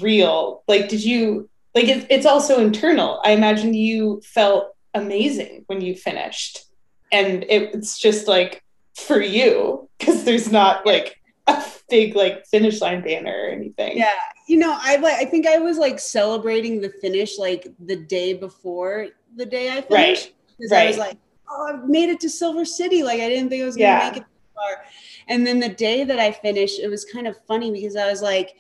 real. 0.01 0.63
Like 0.67 0.89
did 0.89 1.03
you 1.03 1.50
like 1.75 1.86
it, 1.86 2.08
it's 2.10 2.25
also 2.25 2.60
internal 2.60 3.22
i 3.24 3.32
imagine 3.32 3.74
you 3.74 4.22
felt 4.24 4.75
amazing 4.94 5.63
when 5.67 5.82
you 5.82 5.94
finished 5.96 6.65
and 7.12 7.44
it, 7.44 7.74
it's 7.74 8.00
just 8.00 8.27
like 8.27 8.63
for 8.96 9.22
you 9.22 9.89
because 10.00 10.24
there's 10.24 10.51
not 10.51 10.86
like 10.86 11.22
a 11.48 11.63
big 11.89 12.15
like 12.15 12.46
finish 12.48 12.82
line 12.82 13.01
banner 13.01 13.34
or 13.46 13.50
anything. 13.50 13.98
Yeah. 13.98 14.13
You 14.48 14.58
know, 14.58 14.77
I 14.79 14.98
like 14.98 15.15
I 15.15 15.25
think 15.25 15.48
I 15.48 15.58
was 15.58 15.77
like 15.77 16.00
celebrating 16.00 16.82
the 16.82 16.89
finish 16.89 17.38
like 17.38 17.67
the 17.79 17.96
day 17.96 18.34
before 18.34 19.08
the 19.36 19.46
day 19.46 19.72
I 19.72 19.82
finished. 19.82 20.34
Because 20.58 20.72
right. 20.72 20.84
I 20.84 20.88
was 20.88 20.98
like, 20.98 21.17
oh, 21.50 21.74
I 21.74 21.86
made 21.86 22.10
it 22.10 22.20
to 22.22 22.29
Silver 22.29 22.65
City. 22.65 23.03
Like 23.03 23.20
I 23.20 23.29
didn't 23.29 23.50
think 23.50 23.62
I 23.62 23.65
was 23.65 23.75
gonna 23.75 23.89
yeah. 23.89 24.10
make 24.10 24.22
it 24.22 24.25
far. 24.53 24.86
And 25.27 25.46
then 25.46 25.60
the 25.60 25.70
day 25.70 26.03
that 26.03 26.20
I 26.20 26.32
finished, 26.32 26.79
it 26.79 26.88
was 26.88 27.05
kind 27.05 27.27
of 27.27 27.36
funny 27.48 27.72
because 27.72 27.96
I 27.96 28.10
was 28.10 28.22
like 28.22 28.55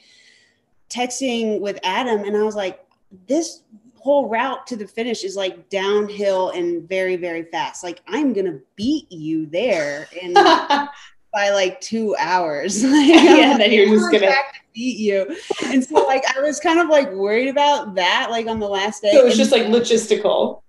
texting 0.89 1.59
with 1.61 1.79
Adam 1.83 2.23
and 2.23 2.35
I 2.35 2.43
was 2.43 2.55
like, 2.55 2.84
this 3.27 3.63
whole 3.95 4.29
route 4.29 4.67
to 4.67 4.75
the 4.75 4.87
finish 4.87 5.23
is 5.23 5.35
like 5.35 5.69
downhill 5.69 6.51
and 6.51 6.87
very, 6.87 7.15
very 7.15 7.43
fast. 7.43 7.83
Like 7.83 8.01
I'm 8.07 8.33
gonna 8.33 8.59
beat 8.75 9.11
you 9.11 9.47
there. 9.47 10.07
And 10.21 10.33
by 11.35 11.49
like 11.49 11.81
two 11.81 12.15
hours. 12.17 12.83
like, 12.83 13.07
yeah, 13.07 13.51
and 13.51 13.61
then 13.61 13.71
you're 13.71 13.87
just 13.87 14.11
gonna 14.11 14.33
beat 14.73 14.97
you. 14.97 15.37
And 15.65 15.83
so 15.83 16.05
like 16.05 16.23
I 16.35 16.39
was 16.39 16.59
kind 16.59 16.79
of 16.79 16.87
like 16.87 17.11
worried 17.11 17.49
about 17.49 17.93
that, 17.95 18.29
like 18.31 18.47
on 18.47 18.59
the 18.59 18.69
last 18.69 19.03
day. 19.03 19.11
So 19.11 19.19
it 19.19 19.25
was 19.25 19.37
just 19.37 19.51
like 19.51 19.63
logistical. 19.63 20.61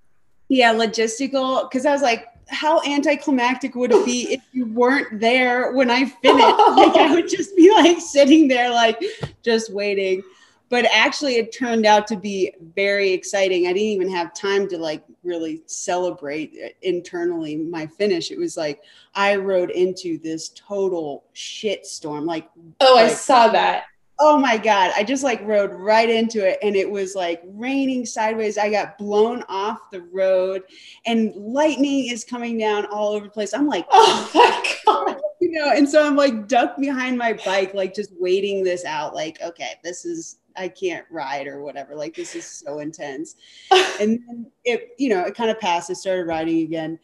Yeah, 0.49 0.75
logistical. 0.75 1.69
Because 1.71 1.87
I 1.87 1.93
was 1.93 2.03
like, 2.03 2.27
how 2.49 2.83
anticlimactic 2.85 3.75
would 3.75 3.93
it 3.93 4.05
be 4.05 4.35
if 4.35 4.41
you 4.53 4.67
weren't 4.67 5.21
there 5.21 5.73
when 5.73 5.91
I 5.91 6.05
finished? 6.05 6.39
like 6.39 6.97
I 6.97 7.13
would 7.15 7.29
just 7.29 7.57
be 7.57 7.71
like 7.73 8.01
sitting 8.01 8.49
there, 8.49 8.71
like 8.71 9.03
just 9.43 9.73
waiting 9.73 10.23
but 10.69 10.85
actually 10.93 11.37
it 11.37 11.57
turned 11.57 11.87
out 11.87 12.07
to 12.09 12.17
be 12.17 12.53
very 12.75 13.13
exciting. 13.13 13.67
I 13.67 13.73
didn't 13.73 13.89
even 13.89 14.11
have 14.11 14.35
time 14.35 14.69
to 14.69 14.79
like 14.79 15.05
really 15.23 15.63
celebrate 15.67 16.53
uh, 16.65 16.69
internally 16.83 17.57
my 17.57 17.87
finish. 17.87 18.31
It 18.31 18.39
was 18.39 18.57
like 18.57 18.81
i 19.15 19.37
rode 19.37 19.71
into 19.71 20.19
this 20.19 20.51
total 20.51 21.25
shit 21.33 21.87
storm 21.87 22.27
like 22.27 22.51
oh 22.81 22.95
like, 22.97 23.11
i 23.11 23.15
saw 23.15 23.49
that. 23.49 23.85
Oh 24.19 24.39
my 24.39 24.57
god. 24.57 24.93
I 24.97 25.05
just 25.05 25.23
like 25.23 25.43
rode 25.47 25.73
right 25.73 26.09
into 26.09 26.47
it 26.47 26.59
and 26.63 26.75
it 26.75 26.91
was 26.91 27.15
like 27.15 27.43
raining 27.45 28.07
sideways. 28.07 28.57
I 28.57 28.71
got 28.71 28.97
blown 28.97 29.45
off 29.47 29.91
the 29.93 30.01
road 30.03 30.63
and 31.05 31.35
lightning 31.37 32.09
is 32.11 32.25
coming 32.25 32.57
down 32.57 32.87
all 32.87 33.13
over 33.13 33.27
the 33.27 33.31
place. 33.31 33.53
I'm 33.53 33.67
like 33.67 33.87
oh 33.91 34.31
my 34.35 34.75
god. 34.87 35.21
you 35.41 35.51
know 35.51 35.71
and 35.71 35.87
so 35.87 36.07
i'm 36.07 36.17
like 36.17 36.49
ducked 36.49 36.81
behind 36.81 37.19
my 37.19 37.35
bike 37.45 37.75
like 37.75 37.95
just 37.95 38.11
waiting 38.19 38.65
this 38.65 38.87
out 38.87 39.15
like 39.15 39.39
okay 39.43 39.75
this 39.85 40.07
is 40.07 40.39
I 40.57 40.69
can't 40.69 41.05
ride 41.11 41.47
or 41.47 41.63
whatever. 41.63 41.95
Like 41.95 42.15
this 42.15 42.35
is 42.35 42.45
so 42.45 42.79
intense. 42.79 43.37
and 44.01 44.21
then 44.27 44.47
it, 44.65 44.91
you 44.99 45.09
know, 45.09 45.23
it 45.25 45.35
kind 45.35 45.51
of 45.51 45.61
passed. 45.61 45.91
I 45.91 45.95
started 45.95 46.27
riding 46.27 46.63
again. 46.63 46.99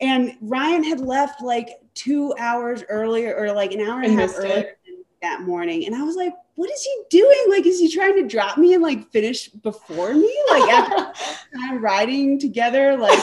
And 0.00 0.36
Ryan 0.40 0.84
had 0.84 1.00
left 1.00 1.42
like 1.42 1.70
two 1.94 2.34
hours 2.38 2.84
earlier 2.88 3.34
or 3.34 3.52
like 3.52 3.72
an 3.72 3.80
hour 3.80 4.02
and 4.02 4.18
a 4.18 4.22
half 4.22 4.34
earlier 4.36 4.76
that 5.22 5.42
morning. 5.42 5.86
And 5.86 5.94
I 5.94 6.02
was 6.02 6.16
like, 6.16 6.34
what 6.56 6.70
is 6.70 6.82
he 6.82 7.02
doing? 7.10 7.44
Like, 7.48 7.66
is 7.66 7.78
he 7.78 7.90
trying 7.90 8.14
to 8.16 8.26
drop 8.26 8.58
me 8.58 8.74
and 8.74 8.82
like 8.82 9.10
finish 9.10 9.48
before 9.48 10.14
me? 10.14 10.44
Like 10.50 10.70
after 10.70 11.46
time 11.56 11.82
riding 11.82 12.38
together, 12.38 12.96
like 12.96 13.18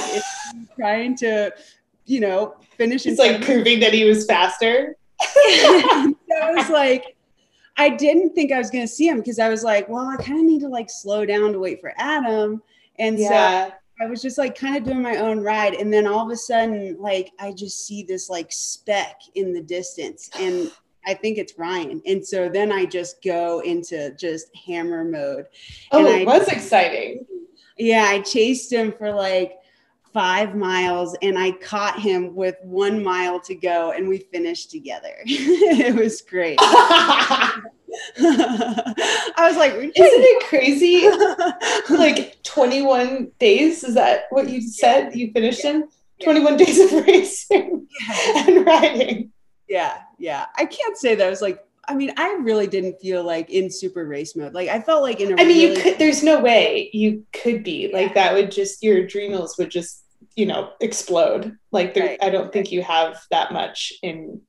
trying 0.76 1.15
to, 1.17 1.52
you 2.06 2.19
know, 2.19 2.56
finish. 2.78 3.06
It's 3.06 3.19
like 3.19 3.43
proving 3.43 3.80
that 3.82 3.93
he 3.93 4.06
was 4.06 4.26
faster. 4.26 4.96
so 5.22 5.30
I 5.41 6.52
was 6.54 6.69
like, 6.69 7.12
I 7.78 7.90
didn't 7.90 8.36
think 8.36 8.52
I 8.52 8.58
was 8.58 8.70
going 8.70 8.84
to 8.84 8.92
see 8.92 9.08
him 9.08 9.18
because 9.18 9.40
I 9.40 9.50
was 9.50 9.64
like, 9.64 9.90
well, 9.90 10.08
I 10.08 10.18
kind 10.18 10.40
of 10.40 10.46
need 10.46 10.62
to 10.62 10.68
like 10.68 10.90
slow 10.90 11.26
down 11.26 11.54
to 11.54 11.60
wait 11.60 11.82
for 11.82 11.94
Adam. 11.98 12.62
And 13.00 13.18
yeah. 13.18 13.70
so 13.70 13.74
I 14.02 14.06
was 14.08 14.22
just 14.22 14.38
like 14.38 14.58
kind 14.58 14.78
of 14.78 14.84
doing 14.84 15.02
my 15.02 15.18
own 15.18 15.40
ride. 15.40 15.74
And 15.74 15.92
then 15.92 16.06
all 16.06 16.26
of 16.26 16.32
a 16.32 16.38
sudden, 16.38 16.98
like, 17.00 17.32
I 17.40 17.52
just 17.52 17.88
see 17.88 18.04
this 18.04 18.30
like 18.30 18.52
speck 18.52 19.22
in 19.36 19.54
the 19.54 19.62
distance. 19.62 20.30
And 20.40 20.72
I 21.06 21.14
think 21.14 21.38
it's 21.38 21.58
Ryan. 21.58 22.02
And 22.06 22.26
so 22.26 22.48
then 22.48 22.72
I 22.72 22.86
just 22.86 23.22
go 23.22 23.60
into 23.60 24.16
just 24.16 24.56
hammer 24.56 25.04
mode. 25.04 25.48
Oh, 25.92 26.00
and 26.00 26.22
it 26.22 26.26
was 26.26 26.48
exciting. 26.48 27.26
Yeah, 27.78 28.06
I 28.06 28.22
chased 28.22 28.72
him 28.72 28.94
for 28.94 29.12
like 29.12 29.58
five 30.13 30.56
miles 30.56 31.17
and 31.21 31.38
I 31.38 31.52
caught 31.52 31.99
him 31.99 32.36
with 32.36 32.56
one 32.62 33.04
mile 33.04 33.39
to 33.41 33.56
go 33.56 33.91
and 33.91 34.08
we 34.08 34.19
finished 34.19 34.71
together. 34.71 35.15
it 35.26 35.95
was 35.95 36.21
great. 36.21 36.60
I 38.17 39.45
was 39.47 39.58
like, 39.58 39.73
isn't 39.73 39.93
it 39.95 40.47
crazy? 40.47 41.10
like 41.95 42.41
21 42.43 43.32
days? 43.39 43.84
Is 43.84 43.95
that 43.95 44.26
what 44.30 44.49
you 44.49 44.62
said 44.62 45.15
you 45.15 45.32
finished 45.32 45.63
yeah. 45.63 45.71
in? 45.71 45.89
21 46.23 46.58
days 46.58 46.80
of 46.80 46.91
racing 47.06 47.88
yeah. 47.99 48.47
and 48.47 48.65
riding. 48.65 49.32
Yeah, 49.67 49.97
yeah. 50.19 50.45
I 50.56 50.65
can't 50.65 50.97
say 50.97 51.15
that 51.15 51.26
I 51.26 51.30
was 51.30 51.41
like 51.41 51.63
I 51.86 51.95
mean, 51.95 52.13
I 52.15 52.38
really 52.41 52.67
didn't 52.67 53.02
feel 53.02 53.23
like 53.23 53.49
in 53.49 53.69
super 53.69 54.06
race 54.06 54.36
mode. 54.36 54.54
Like 54.54 54.69
I 54.69 54.80
felt 54.80 55.02
like 55.02 55.19
in 55.19 55.32
a 55.32 55.41
I 55.41 55.45
mean, 55.45 55.47
really- 55.47 55.76
you 55.76 55.82
could 55.82 55.99
there's 55.99 56.23
no 56.23 56.39
way 56.39 56.89
you 56.93 57.26
could 57.34 57.63
be. 57.63 57.91
Like 57.91 58.13
that 58.13 58.34
would 58.34 58.52
just 58.52 58.82
your 58.82 58.99
adrenals 58.99 59.58
would 59.58 59.69
just 59.69 60.03
you 60.36 60.46
know 60.46 60.72
explode 60.80 61.58
like 61.72 61.94
there, 61.94 62.08
right. 62.08 62.24
i 62.24 62.30
don't 62.30 62.52
think 62.52 62.72
you 62.72 62.82
have 62.82 63.20
that 63.32 63.52
much 63.52 63.94
in 64.02 64.42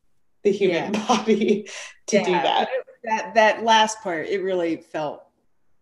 the 0.43 0.51
human 0.51 0.93
yeah. 0.93 1.07
body 1.09 1.69
to 2.07 2.17
yeah. 2.19 2.25
do 2.25 2.33
that 2.33 2.69
that 3.05 3.35
that 3.35 3.65
last 3.65 4.01
part 4.03 4.27
it 4.27 4.43
really 4.43 4.77
felt 4.77 5.23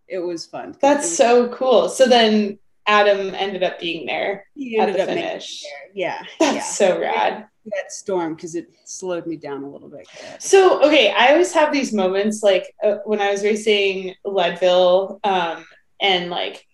it 0.07 0.19
was 0.19 0.45
fun 0.45 0.75
that's 0.81 1.05
was 1.05 1.17
so 1.17 1.47
fun. 1.47 1.57
cool 1.57 1.89
so 1.89 2.07
then 2.07 2.57
adam 2.85 3.33
ended 3.35 3.63
up 3.63 3.79
being 3.79 4.05
there 4.05 4.45
he 4.55 4.77
at 4.77 4.91
the 4.91 5.05
finish 5.05 5.63
yeah 5.93 6.21
that's 6.39 6.55
yeah. 6.55 6.61
so 6.61 6.99
rad 6.99 7.47
that 7.65 7.91
storm 7.91 8.35
because 8.35 8.55
it 8.55 8.67
slowed 8.83 9.25
me 9.25 9.37
down 9.37 9.63
a 9.63 9.69
little 9.69 9.87
bit 9.87 10.05
so 10.37 10.83
okay 10.83 11.11
i 11.11 11.29
always 11.31 11.53
have 11.53 11.71
these 11.71 11.93
moments 11.93 12.43
like 12.43 12.75
uh, 12.83 12.95
when 13.05 13.21
i 13.21 13.31
was 13.31 13.41
racing 13.41 14.13
leadville 14.25 15.19
um, 15.23 15.65
and 16.01 16.29
like 16.29 16.67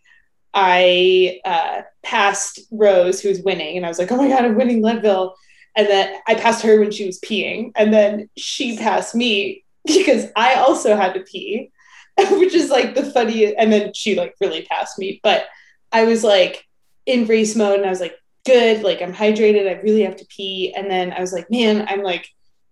I 0.53 1.39
uh, 1.45 1.81
passed 2.03 2.59
Rose, 2.71 3.21
who 3.21 3.29
was 3.29 3.41
winning, 3.41 3.77
and 3.77 3.85
I 3.85 3.89
was 3.89 3.99
like, 3.99 4.11
oh 4.11 4.17
my 4.17 4.27
God, 4.27 4.45
I'm 4.45 4.55
winning 4.55 4.81
Leadville. 4.81 5.35
And 5.75 5.87
then 5.87 6.19
I 6.27 6.35
passed 6.35 6.63
her 6.63 6.79
when 6.79 6.91
she 6.91 7.05
was 7.05 7.19
peeing. 7.19 7.71
And 7.75 7.93
then 7.93 8.29
she 8.37 8.77
passed 8.77 9.15
me 9.15 9.63
because 9.85 10.27
I 10.35 10.55
also 10.55 10.95
had 10.95 11.13
to 11.13 11.21
pee, 11.21 11.71
which 12.31 12.53
is 12.53 12.69
like 12.69 12.95
the 12.95 13.05
funny. 13.11 13.55
And 13.55 13.71
then 13.71 13.93
she 13.93 14.15
like 14.15 14.35
really 14.41 14.63
passed 14.63 14.97
me. 14.99 15.19
But 15.23 15.45
I 15.91 16.03
was 16.05 16.23
like 16.23 16.65
in 17.05 17.27
race 17.27 17.55
mode 17.55 17.77
and 17.77 17.85
I 17.85 17.89
was 17.89 18.01
like, 18.01 18.15
good, 18.45 18.83
like 18.83 19.01
I'm 19.01 19.13
hydrated. 19.13 19.69
I 19.69 19.79
really 19.81 20.03
have 20.03 20.15
to 20.17 20.25
pee. 20.25 20.73
And 20.75 20.89
then 20.89 21.13
I 21.13 21.19
was 21.21 21.33
like, 21.33 21.49
man, 21.51 21.85
I'm 21.87 22.03
like 22.03 22.27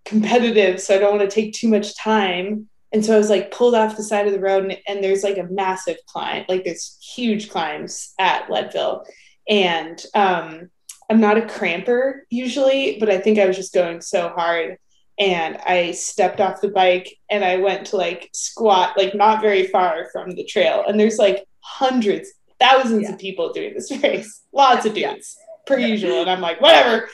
competitive. 0.05 0.81
So 0.81 0.95
I 0.95 0.99
don't 0.99 1.17
want 1.17 1.29
to 1.29 1.33
take 1.33 1.53
too 1.53 1.67
much 1.67 1.95
time 1.97 2.67
and 2.97 3.05
so 3.05 3.13
I 3.13 3.19
was 3.19 3.29
like 3.29 3.51
pulled 3.51 3.75
off 3.75 3.95
the 3.95 4.01
side 4.01 4.25
of 4.25 4.33
the 4.33 4.39
road, 4.39 4.63
and, 4.63 4.77
and 4.87 5.03
there's 5.03 5.21
like 5.21 5.37
a 5.37 5.43
massive 5.43 5.97
climb, 6.07 6.45
like 6.49 6.63
this 6.63 6.97
huge 7.15 7.47
climbs 7.47 8.15
at 8.17 8.49
Leadville. 8.49 9.05
And 9.47 10.03
um, 10.15 10.71
I'm 11.07 11.19
not 11.19 11.37
a 11.37 11.45
cramper 11.45 12.25
usually, 12.31 12.97
but 12.99 13.07
I 13.07 13.19
think 13.19 13.37
I 13.37 13.45
was 13.45 13.55
just 13.55 13.71
going 13.71 14.01
so 14.01 14.29
hard. 14.29 14.79
And 15.19 15.57
I 15.57 15.91
stepped 15.91 16.41
off 16.41 16.59
the 16.59 16.69
bike 16.69 17.15
and 17.29 17.45
I 17.45 17.57
went 17.57 17.85
to 17.87 17.97
like 17.97 18.31
squat, 18.33 18.97
like 18.97 19.13
not 19.13 19.41
very 19.41 19.67
far 19.67 20.09
from 20.11 20.31
the 20.31 20.45
trail. 20.45 20.83
And 20.87 20.99
there's 20.99 21.19
like 21.19 21.45
hundreds, 21.59 22.31
thousands 22.59 23.03
yeah. 23.03 23.13
of 23.13 23.19
people 23.19 23.53
doing 23.53 23.75
this 23.75 23.91
race, 24.03 24.41
lots 24.51 24.87
of 24.87 24.95
dudes, 24.95 25.37
yeah. 25.37 25.55
per 25.67 25.77
yeah. 25.77 25.85
usual. 25.85 26.21
And 26.21 26.31
I'm 26.31 26.41
like, 26.41 26.61
whatever. 26.61 27.09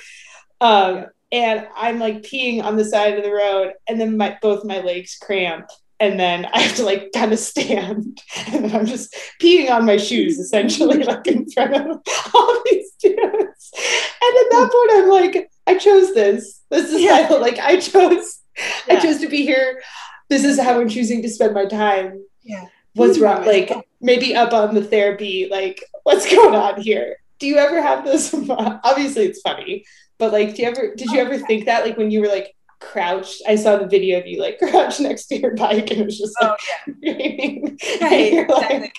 Um, 0.61 1.07
and 1.33 1.67
I'm 1.75 1.99
like 1.99 2.21
peeing 2.21 2.63
on 2.63 2.77
the 2.77 2.85
side 2.85 3.17
of 3.17 3.23
the 3.23 3.33
road, 3.33 3.73
and 3.87 3.99
then 3.99 4.15
my 4.15 4.37
both 4.41 4.63
my 4.63 4.79
legs 4.79 5.17
cramp, 5.19 5.65
and 5.99 6.19
then 6.19 6.45
I 6.53 6.61
have 6.61 6.75
to 6.77 6.83
like 6.83 7.11
kind 7.13 7.33
of 7.33 7.39
stand, 7.39 8.21
and 8.47 8.65
then 8.65 8.75
I'm 8.75 8.85
just 8.85 9.13
peeing 9.41 9.69
on 9.69 9.85
my 9.85 9.97
shoes 9.97 10.39
essentially, 10.39 11.03
like 11.03 11.27
in 11.27 11.49
front 11.49 11.75
of 11.75 12.01
all 12.33 12.63
these 12.65 12.91
dudes. 13.01 13.71
And 13.75 14.37
at 14.37 14.51
that 14.51 14.69
point, 14.71 14.91
I'm 14.93 15.09
like, 15.09 15.51
I 15.65 15.75
chose 15.77 16.13
this. 16.13 16.61
This 16.69 16.93
is 16.93 17.01
yeah. 17.01 17.27
my, 17.29 17.35
like 17.37 17.59
I 17.59 17.77
chose. 17.77 18.39
Yeah. 18.87 18.93
I 18.93 18.99
chose 18.99 19.19
to 19.21 19.27
be 19.27 19.41
here. 19.41 19.81
This 20.29 20.43
is 20.43 20.59
how 20.59 20.79
I'm 20.79 20.87
choosing 20.87 21.23
to 21.23 21.29
spend 21.29 21.55
my 21.55 21.65
time. 21.65 22.23
Yeah. 22.43 22.65
What's 22.93 23.15
mm-hmm. 23.15 23.23
wrong? 23.23 23.45
Like 23.45 23.71
maybe 23.99 24.35
up 24.35 24.53
on 24.53 24.75
the 24.75 24.83
therapy. 24.83 25.47
Like 25.49 25.83
what's 26.03 26.29
going 26.29 26.53
on 26.53 26.79
here? 26.79 27.17
Do 27.39 27.47
you 27.47 27.57
ever 27.57 27.81
have 27.81 28.05
this? 28.05 28.33
Obviously, 28.33 29.25
it's 29.25 29.41
funny, 29.41 29.83
but 30.23 30.31
like, 30.31 30.55
do 30.55 30.61
you 30.61 30.69
ever? 30.69 30.95
Did 30.95 31.11
you 31.11 31.19
oh, 31.19 31.25
ever 31.25 31.37
think 31.37 31.65
that? 31.65 31.85
Like 31.85 31.97
when 31.97 32.09
you 32.09 32.21
were 32.21 32.27
like 32.27 32.55
crouched. 32.79 33.41
I 33.47 33.55
saw 33.55 33.77
the 33.77 33.87
video 33.87 34.19
of 34.19 34.27
you 34.27 34.39
like 34.41 34.59
crouched 34.69 34.99
next 34.99 35.25
to 35.27 35.37
your 35.39 35.55
bike 35.55 35.91
and 35.91 36.01
it 36.01 36.05
was 36.05 36.17
just 36.17 36.35
like, 36.41 36.51
oh, 36.51 36.93
yeah. 37.01 37.09
right, 38.01 38.33
exactly. 38.33 38.79
like, 38.79 38.93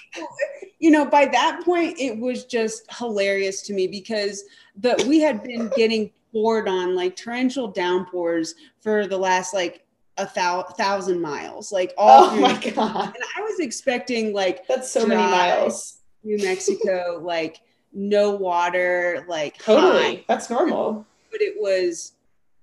you 0.79 0.91
know, 0.91 1.05
by 1.05 1.27
that 1.27 1.63
point 1.65 1.99
it 1.99 2.19
was 2.19 2.45
just 2.45 2.83
hilarious 2.99 3.63
to 3.63 3.73
me 3.73 3.87
because 3.87 4.45
the 4.77 5.03
we 5.09 5.21
had 5.21 5.43
been 5.43 5.71
getting 5.77 6.11
poured 6.33 6.69
on 6.69 6.95
like 6.95 7.17
torrential 7.17 7.69
downpours 7.69 8.55
for 8.81 9.07
the 9.07 9.17
last 9.17 9.55
like 9.55 9.85
a 10.17 10.29
thou- 10.35 10.63
thousand 10.63 11.21
miles, 11.21 11.73
like 11.73 11.93
all. 11.99 12.31
Oh 12.31 12.37
my 12.37 12.53
god! 12.53 13.07
And 13.07 13.25
I 13.37 13.41
was 13.41 13.61
expecting 13.61 14.33
like 14.33 14.67
that's 14.69 14.91
so 14.91 15.07
many 15.07 15.21
miles. 15.21 16.01
New 16.23 16.39
Mexico, 16.39 17.21
like 17.23 17.61
no 17.93 18.31
water, 18.33 19.25
like 19.29 19.59
totally. 19.59 20.17
High. 20.17 20.25
That's 20.29 20.51
normal. 20.51 21.07
But 21.35 21.43
it 21.43 21.55
was 21.59 22.13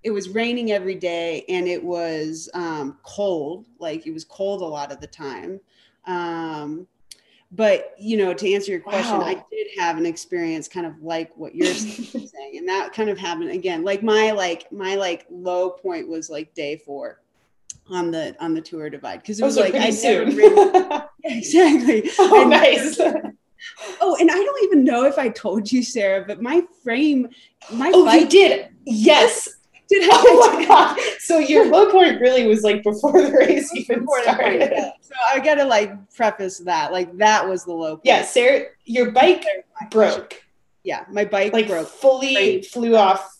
it 0.01 0.11
was 0.11 0.29
raining 0.29 0.71
every 0.71 0.95
day 0.95 1.43
and 1.49 1.67
it 1.67 1.83
was 1.83 2.49
um, 2.53 2.99
cold. 3.03 3.67
Like 3.79 4.07
it 4.07 4.13
was 4.13 4.23
cold 4.23 4.61
a 4.61 4.65
lot 4.65 4.93
of 4.93 5.01
the 5.01 5.07
time. 5.07 5.59
Um, 6.07 6.87
but 7.51 7.95
you 7.99 8.15
know 8.15 8.33
to 8.33 8.53
answer 8.53 8.71
your 8.71 8.79
question 8.79 9.17
wow. 9.17 9.25
i 9.25 9.33
did 9.33 9.67
have 9.77 9.97
an 9.97 10.05
experience 10.05 10.69
kind 10.69 10.85
of 10.85 11.03
like 11.03 11.35
what 11.35 11.53
you're 11.53 11.73
saying. 11.73 12.57
And 12.57 12.65
that 12.69 12.93
kind 12.93 13.09
of 13.09 13.17
happened 13.17 13.51
again 13.51 13.83
like 13.83 14.01
my 14.01 14.31
like 14.31 14.71
my 14.71 14.95
like 14.95 15.25
low 15.29 15.69
point 15.69 16.07
was 16.07 16.29
like 16.29 16.53
day 16.53 16.77
four 16.77 17.19
on 17.89 18.11
the 18.11 18.35
on 18.39 18.53
the 18.53 18.61
tour 18.61 18.89
divide. 18.89 19.21
Because 19.21 19.39
it 19.39 19.43
was, 19.43 19.57
was 19.57 19.65
like 19.65 19.75
i 19.75 19.89
soon. 19.89 20.31
yeah, 20.31 21.07
exactly. 21.23 22.09
Oh 22.19 22.47
nice 22.47 22.99
oh 24.01 24.17
and 24.19 24.31
i 24.31 24.35
don't 24.35 24.63
even 24.63 24.83
know 24.83 25.05
if 25.05 25.17
i 25.17 25.29
told 25.29 25.71
you 25.71 25.83
sarah 25.83 26.23
but 26.25 26.41
my 26.41 26.61
frame 26.83 27.29
my 27.71 27.91
oh 27.93 28.05
bike, 28.05 28.21
you 28.21 28.29
did 28.29 28.69
yes 28.85 29.49
did 29.91 30.09
I? 30.09 30.15
Oh 30.15 30.57
my 30.57 30.65
god! 30.65 30.97
So 31.19 31.37
your 31.39 31.69
low 31.69 31.91
point 31.91 32.21
really 32.21 32.47
was 32.47 32.63
like 32.63 32.81
before 32.81 33.11
the 33.11 33.31
race 33.31 33.69
even 33.75 34.07
started. 34.21 34.71
So 35.01 35.13
I 35.29 35.39
gotta 35.39 35.65
like 35.65 35.91
preface 36.15 36.59
that, 36.59 36.93
like 36.93 37.17
that 37.17 37.47
was 37.47 37.65
the 37.65 37.73
low 37.73 37.97
point. 37.97 38.05
Yeah, 38.05 38.23
Sarah, 38.23 38.67
your 38.85 39.11
bike 39.11 39.45
broke. 39.89 40.41
Yeah, 40.83 41.03
my 41.11 41.25
bike 41.25 41.51
like 41.51 41.67
broke. 41.67 41.89
Fully 41.89 42.35
frame. 42.35 42.63
flew 42.63 42.95
off. 42.95 43.37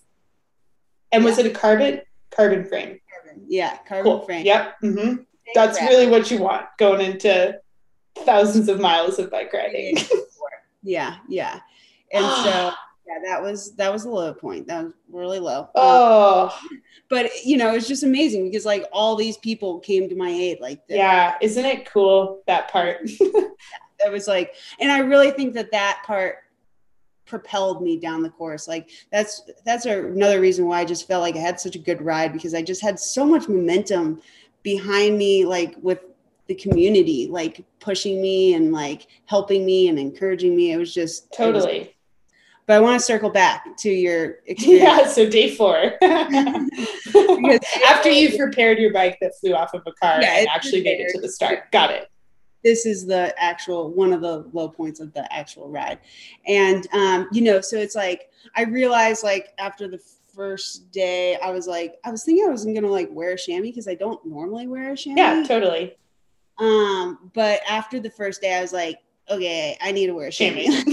And 1.14 1.24
yeah. 1.24 1.30
was 1.30 1.40
it 1.40 1.46
a 1.46 1.52
carbon 1.52 2.02
carbon 2.32 2.66
frame? 2.66 3.00
Carbon. 3.10 3.46
Yeah, 3.48 3.78
carbon 3.88 4.04
cool. 4.04 4.26
frame. 4.26 4.46
Yep. 4.46 4.76
Mm-hmm. 4.84 5.24
That's 5.56 5.82
really 5.82 6.08
what 6.08 6.30
you 6.32 6.40
want 6.40 6.66
going 6.78 7.00
into 7.00 7.61
thousands 8.26 8.70
of 8.70 8.80
miles 8.80 9.20
of 9.20 9.32
bike 9.32 9.52
riding. 9.54 9.98
yeah, 10.84 11.18
yeah. 11.28 11.60
And 12.12 12.26
so 12.26 12.74
yeah, 13.08 13.20
that 13.26 13.42
was 13.42 13.76
that 13.76 13.92
was 13.92 14.06
a 14.06 14.10
low 14.10 14.34
point. 14.34 14.68
That 14.68 14.84
was 14.84 14.94
really 15.12 15.40
low. 15.40 15.62
Um, 15.62 15.70
oh, 15.76 16.60
um, 16.62 16.82
but 17.10 17.30
you 17.44 17.58
know, 17.58 17.74
it's 17.74 17.88
just 17.88 18.04
amazing 18.04 18.46
because 18.46 18.66
like 18.66 18.86
all 18.92 19.16
these 19.16 19.38
people 19.38 19.80
came 19.80 20.10
to 20.10 20.16
my 20.16 20.30
aid. 20.30 20.60
Like, 20.60 20.82
yeah, 20.88 21.36
isn't 21.42 21.66
it 21.66 21.86
cool 21.92 22.42
that 22.48 22.72
part? 22.72 23.00
that 24.00 24.12
was 24.12 24.28
like, 24.28 24.56
and 24.80 24.92
I 24.92 25.00
really 25.00 25.32
think 25.32 25.54
that 25.54 25.72
that 25.72 26.04
part 26.06 26.38
propelled 27.26 27.82
me 27.82 27.98
down 27.98 28.22
the 28.22 28.30
course. 28.30 28.68
Like 28.68 28.90
that's 29.12 29.50
that's 29.66 29.86
another 29.86 30.40
reason 30.40 30.68
why 30.68 30.82
I 30.82 30.86
just 30.86 31.08
felt 31.08 31.22
like 31.22 31.36
I 31.36 31.40
had 31.40 31.60
such 31.60 31.76
a 31.76 31.80
good 31.80 32.02
ride 32.02 32.34
because 32.34 32.54
I 32.54 32.62
just 32.62 32.82
had 32.82 33.00
so 33.00 33.26
much 33.26 33.48
momentum 33.48 34.22
behind 34.64 35.18
me, 35.18 35.46
like 35.46 35.76
with 35.82 36.00
the 36.48 36.56
community, 36.56 37.28
like 37.30 37.64
pushing 37.80 38.22
me 38.22 38.54
and 38.54 38.72
like 38.72 39.08
helping 39.26 39.66
me 39.66 39.88
and 39.88 39.98
encouraging 40.00 40.56
me. 40.56 40.72
It 40.72 40.78
was 40.78 40.94
just 40.94 41.32
totally. 41.34 41.80
Was, 41.80 41.88
but 42.68 42.78
I 42.78 42.80
want 42.80 43.00
to 43.00 43.06
circle 43.06 43.30
back 43.30 43.78
to 43.80 43.90
your 43.90 44.40
experience. 44.46 44.84
Yeah, 44.84 45.08
so 45.08 45.30
day 45.30 45.56
four. 45.56 45.94
After 47.88 48.10
you've 48.10 48.38
prepared 48.38 48.80
your 48.80 48.94
bike 48.94 49.18
that 49.22 49.34
flew 49.40 49.54
off 49.54 49.74
of 49.74 49.82
a 49.86 49.92
car 49.94 50.22
yeah, 50.22 50.40
and 50.40 50.48
actually 50.48 50.84
made 50.84 51.00
it 51.00 51.12
to 51.14 51.22
the 51.22 51.30
start. 51.30 51.72
Got 51.72 51.92
it. 51.92 52.10
This 52.64 52.86
is 52.86 53.06
the 53.08 53.34
actual 53.42 53.90
one 53.90 54.14
of 54.14 54.22
the 54.22 54.48
low 54.54 54.70
points 54.70 55.00
of 55.00 55.14
the 55.14 55.32
actual 55.34 55.70
ride. 55.70 56.00
And 56.48 56.88
um, 56.94 57.28
you 57.32 57.42
know, 57.42 57.60
so 57.60 57.78
it's 57.78 57.96
like 57.96 58.30
I 58.56 58.64
realized 58.64 59.24
like 59.24 59.50
after 59.58 59.88
the 59.88 60.00
first 60.34 60.92
day, 60.92 61.38
I 61.38 61.52
was 61.52 61.68
like, 61.68 61.96
I 62.06 62.12
was 62.12 62.24
thinking 62.24 62.46
I 62.46 62.50
wasn't 62.50 62.76
gonna 62.76 62.88
like 62.88 63.10
wear 63.12 63.32
a 63.32 63.38
chamois 63.38 63.64
because 63.64 63.88
I 63.88 63.96
don't 63.96 64.24
normally 64.26 64.68
wear 64.68 64.94
a 64.94 64.98
chamois. 64.98 65.22
Yeah, 65.22 65.44
totally. 65.48 65.98
Um, 66.62 67.32
but 67.34 67.60
after 67.68 68.00
the 68.00 68.12
first 68.12 68.42
day, 68.42 68.54
I 68.54 68.62
was 68.62 68.72
like, 68.72 69.00
okay, 69.30 69.78
I 69.82 69.92
need 69.92 70.08
to 70.08 70.14
wear 70.14 70.28
a 70.28 70.32
chamois. 70.32 70.62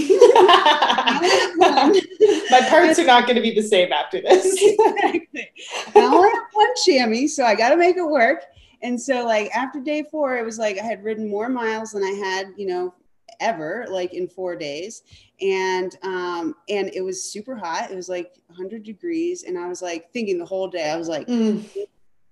My 2.49 2.67
parts 2.67 2.97
are 2.97 3.05
not 3.05 3.25
going 3.25 3.35
to 3.35 3.41
be 3.41 3.53
the 3.53 3.61
same 3.61 3.93
after 3.93 4.19
this. 4.19 4.45
exactly. 4.61 5.51
I 5.95 5.99
only 5.99 6.29
have 6.29 6.43
one 6.53 6.73
chamois, 6.83 7.27
so 7.27 7.43
I 7.43 7.53
got 7.53 7.69
to 7.69 7.77
make 7.77 7.97
it 7.97 8.03
work. 8.03 8.45
And 8.81 8.99
so, 8.99 9.25
like 9.25 9.51
after 9.55 9.79
day 9.79 10.03
four, 10.09 10.37
it 10.37 10.45
was 10.45 10.57
like 10.57 10.79
I 10.79 10.83
had 10.83 11.03
ridden 11.03 11.29
more 11.29 11.49
miles 11.49 11.91
than 11.91 12.03
I 12.03 12.13
had, 12.13 12.47
you 12.57 12.65
know, 12.65 12.95
ever, 13.39 13.85
like 13.89 14.13
in 14.13 14.27
four 14.27 14.55
days, 14.55 15.03
and 15.41 15.95
um, 16.01 16.55
and 16.69 16.89
it 16.95 17.01
was 17.01 17.21
super 17.21 17.55
hot. 17.55 17.91
It 17.91 17.95
was 17.95 18.09
like 18.09 18.39
100 18.47 18.83
degrees, 18.83 19.43
and 19.43 19.59
I 19.59 19.67
was 19.67 19.81
like 19.81 20.11
thinking 20.13 20.39
the 20.39 20.45
whole 20.45 20.67
day. 20.67 20.89
I 20.89 20.95
was 20.95 21.09
like, 21.09 21.27
mm 21.27 21.63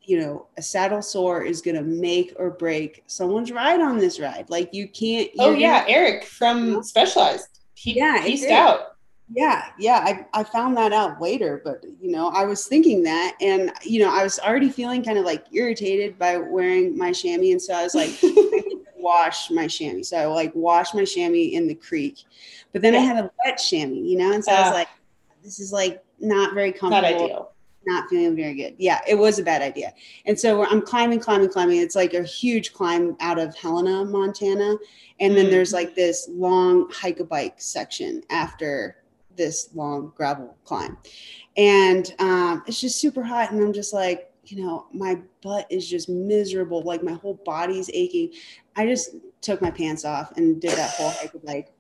you 0.08 0.22
know, 0.22 0.48
a 0.56 0.62
saddle 0.62 1.02
sore 1.02 1.44
is 1.44 1.62
going 1.62 1.76
to 1.76 1.84
make 1.84 2.34
or 2.40 2.50
break 2.50 3.04
someone's 3.08 3.52
ride 3.52 3.82
on 3.82 3.98
this 3.98 4.22
ride. 4.22 4.50
Like 4.50 4.74
you 4.74 4.88
can't. 4.88 5.30
Oh 5.38 5.52
yeah, 5.52 5.84
Eric 5.88 6.24
from 6.24 6.82
Specialized. 6.82 7.60
He, 7.76 7.94
yeah, 7.94 8.24
he's 8.24 8.46
out. 8.48 8.96
Yeah, 9.30 9.66
yeah. 9.78 10.00
I, 10.00 10.40
I 10.40 10.44
found 10.46 10.78
that 10.78 10.94
out 10.94 11.22
later, 11.22 11.62
but 11.64 11.84
you 12.02 12.10
know, 12.10 12.30
I 12.30 12.46
was 12.46 12.66
thinking 12.66 13.04
that, 13.04 13.36
and 13.42 13.74
you 13.84 14.00
know, 14.00 14.10
I 14.10 14.24
was 14.24 14.40
already 14.40 14.70
feeling 14.70 15.04
kind 15.04 15.18
of 15.18 15.26
like 15.26 15.44
irritated 15.52 16.18
by 16.18 16.38
wearing 16.38 16.98
my 16.98 17.12
chamois, 17.12 17.52
and 17.52 17.62
so 17.62 17.74
I 17.74 17.84
was 17.84 17.94
like, 17.94 18.18
wash 18.96 19.52
my 19.52 19.68
chamois. 19.68 20.04
So 20.04 20.18
I 20.18 20.26
like 20.28 20.56
wash 20.56 20.94
my 20.94 21.04
chamois 21.04 21.52
in 21.52 21.68
the 21.68 21.76
creek, 21.76 22.24
but 22.72 22.82
then 22.82 22.94
yeah. 22.94 23.02
I 23.02 23.04
had 23.04 23.18
a 23.18 23.32
wet 23.44 23.58
chamois, 23.58 24.08
you 24.08 24.18
know, 24.18 24.32
and 24.32 24.44
so 24.44 24.54
uh, 24.54 24.56
I 24.56 24.62
was 24.62 24.74
like, 24.74 24.90
this 25.44 25.60
is 25.60 25.74
like 25.74 26.02
not 26.18 26.54
very 26.54 26.72
comfortable. 26.72 27.02
Not 27.02 27.22
ideal 27.24 27.52
not 27.88 28.10
feeling 28.10 28.36
very 28.36 28.54
good. 28.54 28.76
Yeah, 28.78 29.02
it 29.08 29.16
was 29.16 29.40
a 29.40 29.44
bad 29.44 29.62
idea. 29.62 29.94
And 30.26 30.40
so 30.40 30.66
I'm 30.66 30.82
climbing, 30.82 31.20
climbing, 31.20 31.50
climbing. 31.50 31.82
It's 31.82 31.96
like 31.96 32.14
a 32.14 32.24
huge 32.24 32.74
climb 32.74 33.16
out 33.20 33.40
of 33.40 33.56
Helena, 33.56 34.06
Montana. 34.06 34.76
And 35.20 35.36
then 35.36 35.50
there's 35.50 35.74
like 35.74 35.96
this 35.96 36.28
long 36.32 36.90
hike 36.92 37.20
a 37.20 37.24
bike 37.24 37.56
section 37.58 38.22
after 38.30 38.98
this 39.36 39.70
long 39.74 40.12
gravel 40.16 40.56
climb. 40.66 40.98
And 41.56 42.14
um, 42.20 42.64
it's 42.68 42.82
just 42.82 43.00
super 43.00 43.24
hot. 43.24 43.52
And 43.52 43.64
I'm 43.64 43.74
just 43.74 43.94
like, 43.94 44.32
you 44.46 44.64
know, 44.64 44.88
my 44.94 45.20
butt 45.42 45.66
is 45.70 45.90
just 45.90 46.10
miserable. 46.10 46.82
Like 46.82 47.04
my 47.04 47.14
whole 47.14 47.42
body's 47.46 47.90
aching. 47.94 48.34
I 48.76 48.86
just 48.86 49.16
took 49.42 49.62
my 49.62 49.72
pants 49.72 50.06
off 50.06 50.36
and 50.38 50.62
did 50.62 50.72
that 50.72 50.92
whole 50.92 51.10
hike 51.10 51.34
a 51.34 51.40
bike 51.40 51.72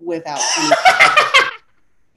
without. 0.00 0.40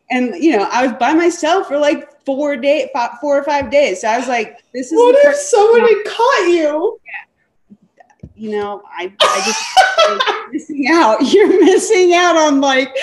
and 0.10 0.36
you 0.36 0.56
know 0.56 0.68
i 0.72 0.86
was 0.86 0.96
by 1.00 1.14
myself 1.14 1.68
for 1.68 1.78
like 1.78 2.10
four 2.26 2.58
day 2.58 2.90
four 3.22 3.38
or 3.38 3.44
five 3.44 3.72
days. 3.72 4.02
So 4.02 4.10
i 4.10 4.18
was 4.18 4.28
like 4.28 4.60
this 4.74 4.92
is 4.92 4.98
what 4.98 5.16
if 5.26 5.36
someone 5.36 5.82
had 5.82 6.04
caught 6.06 6.48
you? 6.50 7.00
Yeah. 7.06 8.04
you 8.36 8.52
know 8.52 8.84
i 8.90 9.12
i 9.22 9.42
just 9.46 10.30
like, 10.38 10.52
missing 10.52 10.88
out. 10.90 11.22
You're 11.22 11.64
missing 11.64 12.14
out 12.14 12.36
on 12.36 12.62
like 12.62 12.94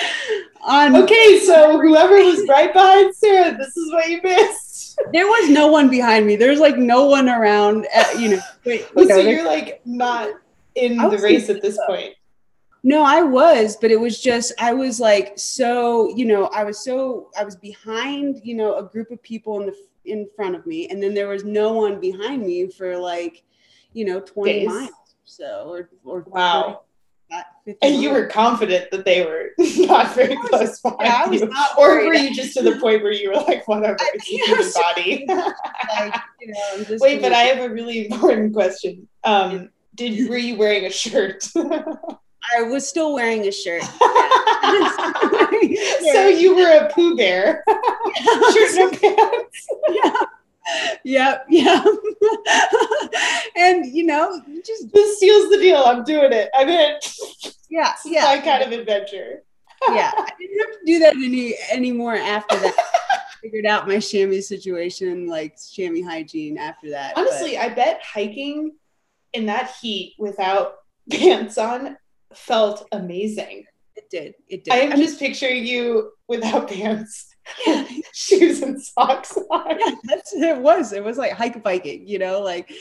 on 0.61 0.95
okay 0.95 1.39
so 1.39 1.79
whoever 1.79 2.15
was 2.15 2.47
right 2.47 2.73
behind 2.73 3.15
sarah 3.15 3.55
this 3.57 3.75
is 3.75 3.91
what 3.91 4.09
you 4.09 4.21
missed. 4.23 4.99
There 5.11 5.25
was 5.25 5.49
no 5.49 5.67
one 5.67 5.89
behind 5.89 6.25
me. 6.25 6.37
There's 6.37 6.59
like 6.59 6.77
no 6.77 7.05
one 7.05 7.27
around 7.27 7.85
at, 7.93 8.17
you 8.19 8.29
know 8.29 8.41
wait, 8.63 8.85
so 9.07 9.17
you're 9.17 9.45
like 9.45 9.81
not 9.85 10.29
in 10.75 10.97
the 10.97 11.17
race 11.17 11.49
at 11.49 11.61
this 11.61 11.79
point 11.87 12.15
no, 12.85 13.01
I 13.01 13.23
was, 13.23 13.77
but 13.77 13.89
it 13.89 13.99
was 13.99 14.21
just, 14.21 14.53
I 14.59 14.71
was 14.71 14.99
like, 14.99 15.33
so, 15.37 16.15
you 16.15 16.23
know, 16.23 16.45
I 16.53 16.63
was 16.63 16.83
so, 16.83 17.31
I 17.35 17.43
was 17.43 17.55
behind, 17.55 18.41
you 18.43 18.53
know, 18.53 18.77
a 18.77 18.83
group 18.83 19.09
of 19.09 19.23
people 19.23 19.59
in 19.59 19.65
the, 19.65 19.75
in 20.05 20.29
front 20.35 20.55
of 20.55 20.67
me. 20.67 20.87
And 20.89 21.01
then 21.01 21.15
there 21.15 21.27
was 21.27 21.43
no 21.43 21.73
one 21.73 21.99
behind 21.99 22.45
me 22.45 22.67
for 22.67 22.95
like, 22.95 23.41
you 23.93 24.05
know, 24.05 24.19
20 24.19 24.51
Days. 24.51 24.67
miles 24.67 24.89
or 24.91 25.25
so, 25.25 25.65
or, 25.67 25.89
or 26.03 26.25
wow. 26.27 26.81
and 27.81 27.95
you 27.95 28.11
were 28.11 28.27
confident 28.27 28.91
that 28.91 29.03
they 29.03 29.25
were 29.25 29.49
not 29.87 30.13
very 30.13 30.37
close 30.37 30.79
behind 30.79 30.99
yeah, 31.01 31.31
you, 31.31 31.51
or 31.79 32.05
were 32.05 32.13
you 32.13 32.35
just 32.35 32.55
to 32.55 32.61
the 32.61 32.73
point 32.73 33.01
where 33.01 33.11
you 33.11 33.29
were 33.31 33.41
like, 33.41 33.67
whatever, 33.67 33.97
it's 34.13 34.29
a 34.29 34.45
human 34.45 34.71
body? 34.75 35.25
like, 35.27 36.21
you 36.39 36.53
know, 36.53 36.97
Wait, 36.99 37.19
but 37.19 37.33
I 37.33 37.45
have 37.45 37.67
a 37.67 37.73
really 37.73 38.05
important 38.11 38.53
question. 38.53 39.07
Um, 39.23 39.71
did 39.95 40.29
were 40.29 40.37
you 40.37 40.55
wearing 40.55 40.85
a 40.85 40.91
shirt? 40.91 41.47
I 42.57 42.63
was 42.63 42.87
still 42.87 43.13
wearing 43.13 43.47
a 43.47 43.51
shirt. 43.51 43.83
so 46.13 46.27
you 46.27 46.55
were 46.55 46.85
a 46.85 46.89
Pooh 46.93 47.15
Bear, 47.15 47.63
shirt 47.67 48.77
and 48.77 49.01
pants. 49.01 49.67
Yeah. 49.89 50.13
Yep, 51.03 51.45
yeah. 51.49 51.83
and 53.55 53.85
you 53.85 54.03
know, 54.05 54.41
just 54.65 54.91
this 54.91 55.19
seals 55.19 55.49
the 55.51 55.57
deal. 55.57 55.77
I'm 55.77 56.03
doing 56.03 56.33
it. 56.33 56.49
I'm 56.55 56.67
in. 56.69 56.97
Yeah, 57.69 57.93
yeah. 58.05 58.23
my 58.25 58.39
kind 58.41 58.63
of 58.63 58.71
adventure. 58.71 59.43
yeah. 59.89 60.11
I 60.15 60.29
didn't 60.39 60.59
have 60.59 60.79
to 60.79 60.85
do 60.85 60.99
that 60.99 61.13
any 61.15 61.55
anymore 61.71 62.15
after 62.15 62.57
that. 62.57 62.75
Figured 63.43 63.67
out 63.67 63.87
my 63.87 63.99
chamois 63.99 64.41
situation, 64.41 65.27
like 65.27 65.55
chamois 65.71 66.01
hygiene 66.03 66.57
after 66.57 66.89
that. 66.89 67.13
but- 67.13 67.27
Honestly, 67.27 67.57
I 67.59 67.69
bet 67.69 68.01
hiking 68.03 68.73
in 69.33 69.45
that 69.45 69.75
heat 69.79 70.15
without 70.17 70.77
pants 71.11 71.59
on 71.59 71.95
felt 72.37 72.87
amazing. 72.91 73.65
it 73.95 74.09
did. 74.09 74.35
It 74.47 74.63
did. 74.63 74.73
I 74.73 74.77
am 74.77 74.93
I 74.93 74.95
mean, 74.95 75.05
just 75.05 75.19
picturing 75.19 75.65
you 75.65 76.11
without 76.27 76.69
pants, 76.71 77.27
yeah, 77.65 77.85
shoes 78.13 78.61
and 78.61 78.81
socks 78.81 79.37
on. 79.49 79.79
yeah, 79.79 79.95
that's 80.03 80.33
it 80.33 80.57
was. 80.57 80.93
It 80.93 81.03
was 81.03 81.17
like 81.17 81.31
hike 81.31 81.61
biking, 81.63 82.07
you 82.07 82.19
know, 82.19 82.41
like 82.41 82.71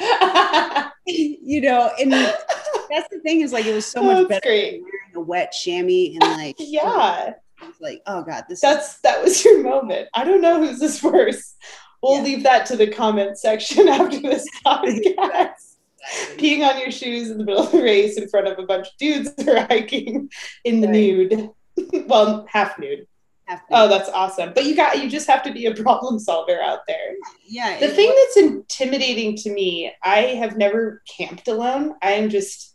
you 1.06 1.60
know, 1.60 1.90
and 2.00 2.12
that's 2.12 3.08
the 3.10 3.20
thing 3.22 3.40
is 3.40 3.52
like 3.52 3.66
it 3.66 3.74
was 3.74 3.86
so 3.86 4.02
much 4.02 4.28
better 4.28 4.48
wearing 4.48 4.84
a 5.14 5.20
wet 5.20 5.52
chamois 5.52 6.14
and 6.20 6.22
like 6.38 6.56
yeah, 6.60 7.32
was 7.62 7.74
like, 7.80 8.00
oh 8.06 8.22
god, 8.22 8.44
this 8.48 8.58
is 8.58 8.60
that's 8.60 8.98
that 9.00 9.22
was 9.22 9.44
your 9.44 9.62
moment. 9.62 10.08
I 10.14 10.24
don't 10.24 10.40
know 10.40 10.58
who's 10.64 10.78
this 10.78 11.02
worse. 11.02 11.54
We'll 12.02 12.18
Yeah. 12.18 12.22
leave 12.22 12.42
that 12.44 12.66
to 12.66 12.76
the 12.76 12.86
comment 12.92 13.38
section 13.38 13.88
after 13.88 14.20
this 14.20 14.46
podcast. 14.64 15.67
Peeing 16.38 16.66
on 16.68 16.80
your 16.80 16.90
shoes 16.90 17.30
in 17.30 17.38
the 17.38 17.44
middle 17.44 17.64
of 17.64 17.72
the 17.72 17.82
race 17.82 18.16
in 18.18 18.28
front 18.28 18.46
of 18.48 18.58
a 18.58 18.62
bunch 18.66 18.86
of 18.88 18.92
dudes 18.98 19.30
who 19.36 19.50
are 19.56 19.66
hiking 19.66 20.30
in 20.64 20.80
the 20.80 20.86
Right. 20.88 20.94
nude. 20.94 21.50
well, 22.08 22.46
half 22.50 22.78
nude. 22.78 23.06
have 23.46 23.60
to- 23.60 23.66
Oh, 23.70 23.88
that's 23.88 24.08
awesome. 24.10 24.52
But 24.54 24.64
you 24.66 24.74
got 24.76 25.02
you 25.02 25.08
just 25.10 25.28
have 25.28 25.42
to 25.44 25.52
be 25.52 25.66
a 25.66 25.74
problem 25.74 26.18
solver 26.18 26.60
out 26.60 26.80
there. 26.86 27.14
yeah. 27.46 27.78
The 27.78 27.88
thing 27.88 28.08
was- 28.08 28.34
that's 28.34 28.46
intimidating 28.46 29.36
to 29.36 29.50
me, 29.50 29.92
I 30.02 30.20
have 30.40 30.56
never 30.56 31.02
camped 31.16 31.48
alone. 31.48 31.94
I 32.02 32.12
am 32.12 32.30
just 32.30 32.74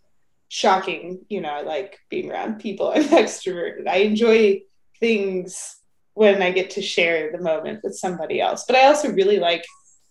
shocking. 0.49 1.25
You 1.29 1.41
know, 1.41 1.49
I 1.49 1.61
like 1.61 1.97
being 2.09 2.31
around 2.31 2.59
people. 2.59 2.91
I'm 2.95 3.03
extroverted. 3.03 3.87
I 3.87 3.97
enjoy 3.97 4.61
things 4.99 5.77
when 6.13 6.41
I 6.43 6.51
get 6.51 6.69
to 6.71 6.81
share 6.81 7.31
the 7.31 7.41
moment 7.41 7.79
with 7.83 7.95
somebody 7.95 8.39
else. 8.39 8.65
But 8.67 8.75
I 8.75 8.85
also 8.85 9.11
really 9.11 9.39
like 9.39 9.65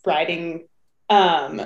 riding 0.05 0.67
um 1.09 1.63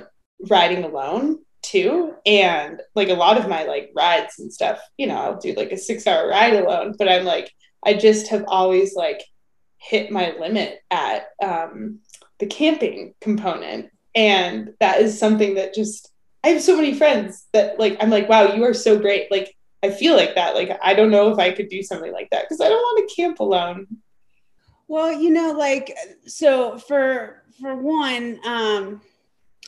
riding 0.51 0.85
alone 0.85 1.38
too. 1.66 2.14
And 2.24 2.81
like 2.94 3.09
a 3.09 3.14
lot 3.14 3.38
of 3.38 3.48
my 3.48 3.64
like 3.64 3.90
rides 3.94 4.38
and 4.38 4.52
stuff, 4.52 4.81
you 4.96 5.07
know, 5.07 5.16
I'll 5.16 5.38
do 5.38 5.52
like 5.55 5.72
a 5.72 5.76
six 5.76 6.07
hour 6.07 6.29
ride 6.29 6.55
alone, 6.55 6.94
but 6.98 7.09
I'm 7.09 7.24
like, 7.24 7.52
I 7.85 7.94
just 7.94 8.29
have 8.29 8.44
always 8.48 8.94
like 8.94 9.22
hit 9.79 10.11
my 10.11 10.35
limit 10.38 10.81
at 10.90 11.29
um 11.42 12.00
the 12.38 12.46
camping 12.46 13.14
component. 13.20 13.90
And 14.14 14.74
that 14.81 15.00
is 15.00 15.18
something 15.18 15.55
that 15.55 15.74
just, 15.74 16.11
I 16.44 16.48
have 16.48 16.62
so 16.62 16.76
many 16.76 16.94
friends 16.94 17.46
that 17.52 17.79
like, 17.79 17.96
I'm 18.00 18.11
like, 18.11 18.29
wow, 18.29 18.55
you 18.55 18.64
are 18.64 18.74
so 18.74 18.98
great. 18.98 19.31
Like, 19.31 19.55
I 19.83 19.90
feel 19.90 20.16
like 20.16 20.35
that. 20.35 20.55
Like, 20.55 20.79
I 20.83 20.94
don't 20.94 21.11
know 21.11 21.31
if 21.31 21.38
I 21.38 21.52
could 21.52 21.68
do 21.68 21.83
something 21.83 22.12
like 22.12 22.29
that 22.31 22.44
because 22.44 22.61
I 22.61 22.68
don't 22.68 22.81
want 22.81 23.09
to 23.09 23.14
camp 23.14 23.40
alone. 23.40 23.87
Well, 24.88 25.12
you 25.12 25.31
know, 25.31 25.52
like 25.52 25.94
so 26.26 26.79
for 26.79 27.42
for 27.61 27.74
one, 27.74 28.38
um, 28.44 29.00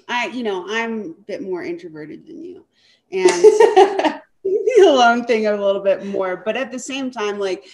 I 0.08 0.28
you 0.28 0.42
know 0.42 0.64
I'm 0.68 1.00
a 1.00 1.22
bit 1.26 1.42
more 1.42 1.62
introverted 1.62 2.26
than 2.26 2.42
you, 2.44 2.64
and 3.12 3.28
the 3.28 4.84
alone 4.86 5.24
thing 5.24 5.46
a 5.46 5.52
little 5.52 5.82
bit 5.82 6.06
more. 6.06 6.36
But 6.36 6.56
at 6.56 6.70
the 6.70 6.78
same 6.78 7.10
time, 7.10 7.38
like 7.38 7.66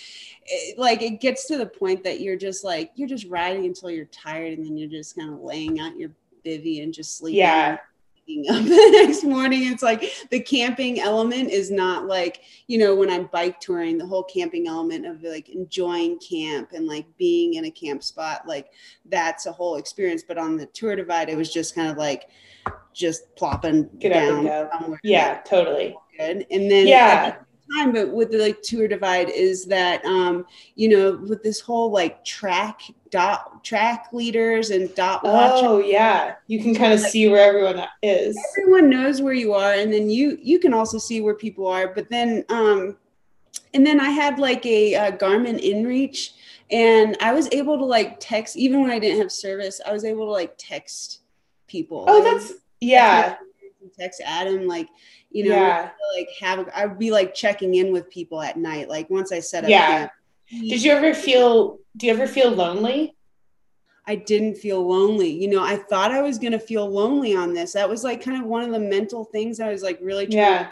it, 0.47 0.79
like 0.79 1.03
it 1.03 1.21
gets 1.21 1.47
to 1.49 1.59
the 1.59 1.67
point 1.67 2.05
that 2.05 2.21
you're 2.21 2.37
just 2.37 2.65
like 2.65 2.93
you're 2.95 3.09
just 3.09 3.27
riding 3.27 3.65
until 3.67 3.91
you're 3.91 4.07
tired, 4.07 4.59
and 4.59 4.67
then 4.67 4.77
you're 4.77 4.91
just 4.91 5.17
kind 5.17 5.33
of 5.33 5.41
laying 5.41 5.81
out 5.81 5.97
your 5.97 6.11
bivy 6.45 6.83
and 6.83 6.93
just 6.93 7.17
sleeping. 7.17 7.39
yeah. 7.39 7.79
Waking 8.27 8.51
up 8.51 8.63
the 8.65 8.91
next 8.93 9.25
morning 9.25 9.65
it's 9.73 9.83
like 9.83 10.11
the 10.31 10.41
camping 10.41 11.01
element 11.01 11.51
is 11.51 11.71
not 11.71 12.07
like 12.07 12.41
you 12.67 12.79
know 12.79 12.95
when 12.95 13.11
i'm 13.11 13.27
bike 13.33 13.59
touring 13.61 13.99
the 13.99 14.07
whole 14.07 14.23
camping 14.25 14.67
element 14.67 15.07
of 15.07 15.23
like 15.23 15.49
enjoying 15.51 16.19
camp 16.19 16.71
and 16.73 16.87
like 16.87 17.07
being 17.19 17.55
in 17.55 17.67
a 17.67 17.71
camp 17.71 18.03
spot 18.03 18.47
like 18.47 18.69
that's 19.07 19.47
a 19.47 19.53
whole 19.53 19.77
experience 19.77 20.23
but 20.27 20.39
on 20.39 20.57
the 20.57 20.67
tour 20.67 20.97
divide 20.97 21.29
it 21.29 21.37
was 21.37 21.53
just 21.53 21.75
kind 21.75 21.91
of 21.91 21.97
like 21.97 22.29
just 22.93 23.35
plopping 23.37 23.89
Get 23.99 24.11
down 24.11 24.39
and 24.39 24.47
go. 24.47 24.69
somewhere 24.79 25.01
Yeah, 25.03 25.41
totally. 25.45 25.97
good 26.19 26.47
and 26.51 26.71
then 26.71 26.87
Yeah. 26.87 27.37
time 27.77 27.93
but 27.93 28.11
with 28.13 28.31
the 28.31 28.39
like 28.39 28.63
tour 28.63 28.87
divide 28.87 29.29
is 29.31 29.65
that 29.67 30.05
um 30.05 30.47
you 30.77 30.89
know 30.89 31.19
with 31.29 31.43
this 31.43 31.61
whole 31.61 31.91
like 31.91 32.25
track 32.25 32.81
dot 33.19 33.63
track 33.63 34.09
leaders 34.13 34.71
and 34.71 34.93
dot 34.97 35.23
watch 35.23 35.53
Oh, 35.63 35.79
yeah. 35.79 36.35
You 36.49 36.61
can 36.61 36.75
kind 36.75 36.93
of 36.93 36.99
see 36.99 37.29
where 37.29 37.47
everyone 37.49 37.87
is. 38.03 38.37
everyone 38.59 38.91
knows 38.91 39.23
where 39.23 39.35
you 39.35 39.53
are 39.55 39.73
and 39.73 39.93
then 39.93 40.11
you 40.11 40.37
you 40.43 40.59
can 40.59 40.75
also 40.75 40.99
see 40.99 41.21
where 41.21 41.35
people 41.47 41.67
are 41.69 41.87
but 41.95 42.11
then 42.11 42.45
um 42.49 42.97
and 43.73 43.87
then 43.87 44.01
i 44.01 44.11
had 44.11 44.39
like 44.41 44.67
a, 44.67 44.95
uh 44.97 45.13
garmin 45.13 45.59
inreach 45.73 46.31
and 46.73 47.17
i 47.21 47.33
was 47.33 47.47
able 47.53 47.79
to 47.79 47.85
like 47.85 48.19
text 48.19 48.57
even 48.57 48.81
when 48.83 48.91
i 48.91 48.99
didn't 48.99 49.21
have 49.21 49.31
service 49.31 49.81
i 49.87 49.93
was 49.93 50.05
able 50.05 50.25
to 50.27 50.33
like 50.33 50.55
text 50.59 51.21
people 51.69 52.05
Oh, 52.09 52.21
that's, 52.25 52.55
yeah. 52.81 53.37
text 53.99 54.21
adam 54.25 54.67
like 54.67 54.89
you 55.31 55.45
know 55.45 55.55
Yeah. 55.57 55.91
like 56.17 56.29
have 56.41 56.69
i 56.75 56.85
would 56.87 56.99
be 56.99 57.13
like 57.13 57.33
checking 57.33 57.77
in 57.77 57.93
with 57.93 58.11
people 58.11 58.43
at 58.43 58.57
night 58.57 58.89
like 58.89 59.09
once 59.09 59.31
i 59.31 59.39
set 59.41 59.63
up 59.65 59.71
Yeah. 59.71 59.87
camp. 59.87 60.13
Did 60.51 60.83
you 60.83 60.93
ever 60.93 61.15
feel, 61.15 61.79
do 61.97 62.07
you 62.07 62.13
ever 62.13 62.27
feel 62.27 62.51
lonely? 62.51 63.17
I 64.07 64.17
didn't 64.17 64.57
feel 64.57 64.87
lonely. 64.87 65.31
You 65.31 65.49
know, 65.49 65.63
I 65.65 65.77
thought 65.77 66.13
I 66.13 66.21
was 66.23 66.39
going 66.39 66.53
to 66.53 66.59
feel 66.59 66.87
lonely 66.89 67.35
on 67.35 67.55
this. 67.55 67.73
That 67.73 67.89
was 67.89 68.05
like 68.05 68.23
kind 68.23 68.43
of 68.43 68.47
one 68.49 68.63
of 68.63 68.71
the 68.71 68.79
mental 68.79 69.25
things 69.25 69.61
I 69.61 69.71
was 69.71 69.83
like 69.83 69.99
really 70.03 70.27
trying 70.27 70.37
Yeah. 70.37 70.71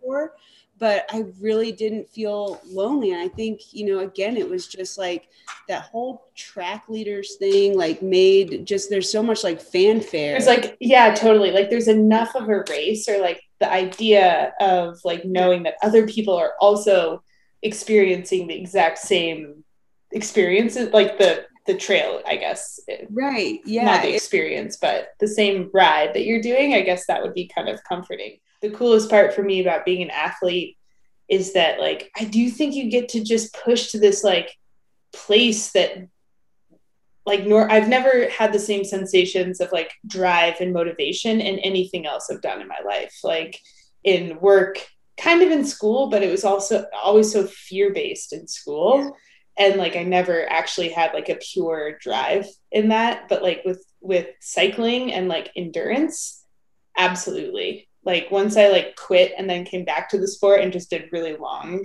for, 0.00 0.34
but 0.78 1.04
I 1.10 1.24
really 1.40 1.72
didn't 1.72 2.08
feel 2.08 2.60
lonely. 2.70 3.10
And 3.10 3.20
I 3.20 3.26
think, 3.26 3.74
you 3.74 3.86
know, 3.86 3.98
again, 3.98 4.36
it 4.36 4.48
was 4.48 4.68
just 4.68 4.96
like 4.96 5.28
that 5.66 5.82
whole 5.82 6.28
track 6.36 6.84
leaders 6.88 7.34
thing, 7.34 7.76
like 7.76 8.00
made 8.00 8.64
just 8.64 8.90
there's 8.90 9.10
so 9.10 9.24
much 9.24 9.42
like 9.42 9.60
fanfare. 9.60 10.32
There's 10.38 10.46
like, 10.46 10.76
yeah, 10.78 11.12
totally. 11.14 11.50
Like 11.50 11.70
there's 11.70 11.88
enough 11.88 12.36
of 12.36 12.48
a 12.48 12.62
race 12.70 13.08
or 13.08 13.18
like 13.20 13.42
the 13.58 13.70
idea 13.70 14.54
of 14.60 15.00
like 15.04 15.24
knowing 15.24 15.64
that 15.64 15.74
other 15.82 16.06
people 16.06 16.34
are 16.36 16.52
also 16.60 17.24
experiencing 17.62 18.46
the 18.46 18.54
exact 18.58 18.98
same 18.98 19.64
experiences, 20.12 20.92
like 20.92 21.18
the 21.18 21.46
the 21.66 21.74
trail, 21.76 22.22
I 22.26 22.36
guess. 22.36 22.80
right. 23.10 23.60
Yeah. 23.66 23.84
Not 23.84 24.02
the 24.02 24.08
it- 24.08 24.14
experience, 24.14 24.78
but 24.80 25.08
the 25.20 25.28
same 25.28 25.70
ride 25.74 26.14
that 26.14 26.24
you're 26.24 26.40
doing. 26.40 26.72
I 26.72 26.80
guess 26.80 27.06
that 27.06 27.22
would 27.22 27.34
be 27.34 27.50
kind 27.54 27.68
of 27.68 27.84
comforting. 27.84 28.38
The 28.62 28.70
coolest 28.70 29.10
part 29.10 29.34
for 29.34 29.42
me 29.42 29.60
about 29.60 29.84
being 29.84 30.02
an 30.02 30.10
athlete 30.10 30.78
is 31.28 31.52
that 31.52 31.78
like 31.78 32.10
I 32.18 32.24
do 32.24 32.48
think 32.48 32.74
you 32.74 32.90
get 32.90 33.10
to 33.10 33.22
just 33.22 33.52
push 33.54 33.92
to 33.92 33.98
this 34.00 34.24
like 34.24 34.50
place 35.12 35.72
that 35.72 36.08
like 37.26 37.46
nor 37.46 37.70
I've 37.70 37.88
never 37.88 38.30
had 38.30 38.54
the 38.54 38.58
same 38.58 38.84
sensations 38.84 39.60
of 39.60 39.70
like 39.70 39.92
drive 40.06 40.60
and 40.60 40.72
motivation 40.72 41.42
in 41.42 41.58
anything 41.58 42.06
else 42.06 42.30
I've 42.30 42.40
done 42.40 42.62
in 42.62 42.68
my 42.68 42.80
life. 42.86 43.14
Like 43.22 43.60
in 44.04 44.40
work, 44.40 44.78
kind 45.20 45.42
of 45.42 45.50
in 45.50 45.64
school, 45.64 46.08
but 46.08 46.22
it 46.22 46.30
was 46.30 46.44
also 46.44 46.86
always 47.02 47.32
so 47.32 47.46
fear 47.46 47.92
based 47.92 48.32
in 48.32 48.46
school. 48.46 49.16
And 49.58 49.76
like 49.76 49.96
I 49.96 50.04
never 50.04 50.50
actually 50.50 50.90
had 50.90 51.12
like 51.14 51.28
a 51.28 51.38
pure 51.52 51.98
drive 52.00 52.46
in 52.70 52.88
that. 52.88 53.28
But 53.28 53.42
like 53.42 53.62
with 53.64 53.84
with 54.00 54.28
cycling 54.40 55.12
and 55.12 55.28
like 55.28 55.50
endurance, 55.56 56.44
absolutely. 56.96 57.88
Like 58.04 58.30
once 58.30 58.56
I 58.56 58.68
like 58.68 58.94
quit 58.96 59.32
and 59.36 59.50
then 59.50 59.64
came 59.64 59.84
back 59.84 60.08
to 60.10 60.18
the 60.18 60.28
sport 60.28 60.60
and 60.60 60.72
just 60.72 60.90
did 60.90 61.10
really 61.12 61.36
long 61.36 61.84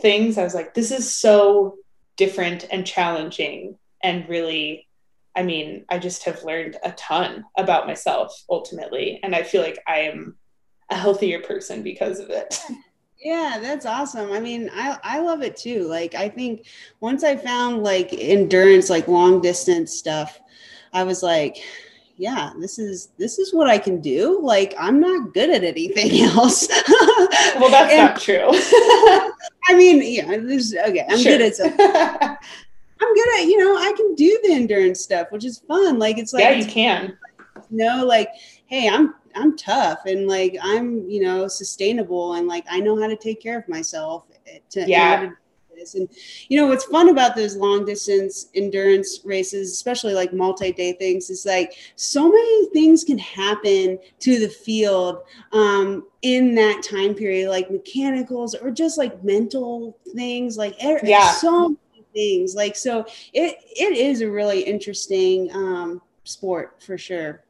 things, 0.00 0.38
I 0.38 0.44
was 0.44 0.54
like, 0.54 0.72
this 0.72 0.92
is 0.92 1.14
so 1.14 1.76
different 2.20 2.66
and 2.70 2.86
challenging 2.86 3.78
and 4.02 4.28
really 4.28 4.86
i 5.34 5.42
mean 5.42 5.86
i 5.88 5.98
just 5.98 6.24
have 6.24 6.44
learned 6.44 6.76
a 6.84 6.92
ton 6.92 7.42
about 7.56 7.86
myself 7.86 8.30
ultimately 8.50 9.18
and 9.22 9.34
i 9.34 9.42
feel 9.42 9.62
like 9.62 9.78
i 9.86 10.00
am 10.00 10.36
a 10.90 10.96
healthier 10.96 11.40
person 11.40 11.82
because 11.82 12.20
of 12.20 12.30
it 12.30 12.60
Yeah, 13.22 13.58
that's 13.60 13.84
awesome. 13.84 14.32
I 14.32 14.40
mean, 14.40 14.70
I 14.72 14.96
I 15.04 15.20
love 15.20 15.42
it 15.42 15.54
too. 15.54 15.82
Like 15.86 16.14
I 16.14 16.26
think 16.30 16.64
once 17.00 17.22
I 17.22 17.36
found 17.36 17.82
like 17.82 18.14
endurance, 18.14 18.88
like 18.88 19.08
long 19.08 19.42
distance 19.42 19.94
stuff, 19.94 20.40
I 20.94 21.04
was 21.04 21.22
like, 21.22 21.58
yeah, 22.16 22.52
this 22.58 22.78
is 22.78 23.08
this 23.18 23.38
is 23.38 23.52
what 23.52 23.68
I 23.68 23.76
can 23.76 24.00
do. 24.00 24.40
Like 24.40 24.74
I'm 24.78 25.00
not 25.00 25.34
good 25.34 25.50
at 25.50 25.64
anything 25.64 26.18
else. 26.30 26.66
well 27.60 27.68
that's 27.70 27.92
And- 27.92 28.08
not 28.08 28.18
true 28.22 28.48
I 29.68 29.74
mean, 29.76 30.00
yeah, 30.02 30.38
this 30.38 30.74
okay. 30.74 31.04
I'm 31.06 31.18
Sure. 31.18 31.36
good 31.36 31.42
at 31.42 31.56
some, 31.56 31.74
I'm 31.78 33.14
good 33.14 33.40
at, 33.40 33.44
you 33.46 33.58
know, 33.58 33.76
I 33.76 33.92
can 33.98 34.14
do 34.14 34.40
the 34.44 34.52
endurance 34.54 35.02
stuff, 35.02 35.26
which 35.30 35.44
is 35.44 35.58
fun. 35.68 35.98
Like 35.98 36.16
it's 36.16 36.32
like 36.32 36.44
yeah 36.44 36.52
you 36.52 36.64
can 36.64 37.18
know 37.68 38.04
like, 38.06 38.30
hey, 38.64 38.88
I'm 38.88 39.14
I'm 39.34 39.56
tough 39.56 40.00
and 40.06 40.26
like 40.26 40.56
I'm, 40.62 41.08
you 41.08 41.22
know, 41.22 41.48
sustainable 41.48 42.34
and 42.34 42.46
like 42.46 42.64
I 42.70 42.80
know 42.80 43.00
how 43.00 43.08
to 43.08 43.16
take 43.16 43.40
care 43.40 43.58
of 43.58 43.68
myself 43.68 44.24
to 44.70 44.88
yeah 44.88 45.30
this. 45.80 45.94
And 45.94 46.08
you 46.48 46.60
know 46.60 46.66
what's 46.66 46.84
fun 46.84 47.08
about 47.08 47.34
those 47.34 47.56
long 47.56 47.84
distance 47.84 48.48
endurance 48.54 49.20
races, 49.24 49.72
especially 49.72 50.14
like 50.14 50.32
multi-day 50.32 50.92
things, 50.92 51.30
is 51.30 51.44
like 51.44 51.74
so 51.96 52.28
many 52.30 52.66
things 52.70 53.02
can 53.02 53.18
happen 53.18 53.98
to 54.20 54.38
the 54.38 54.48
field 54.48 55.22
um, 55.52 56.06
in 56.22 56.54
that 56.54 56.82
time 56.82 57.14
period, 57.14 57.50
like 57.50 57.70
mechanicals 57.70 58.54
or 58.54 58.70
just 58.70 58.98
like 58.98 59.24
mental 59.24 59.98
things, 60.14 60.56
like 60.56 60.76
yeah. 60.80 61.32
so 61.32 61.70
many 61.70 62.04
things. 62.12 62.54
Like 62.54 62.76
so, 62.76 63.06
it 63.32 63.56
it 63.76 63.96
is 63.96 64.20
a 64.20 64.30
really 64.30 64.60
interesting 64.60 65.50
um, 65.54 66.02
sport 66.24 66.80
for 66.82 66.96
sure. 66.96 67.42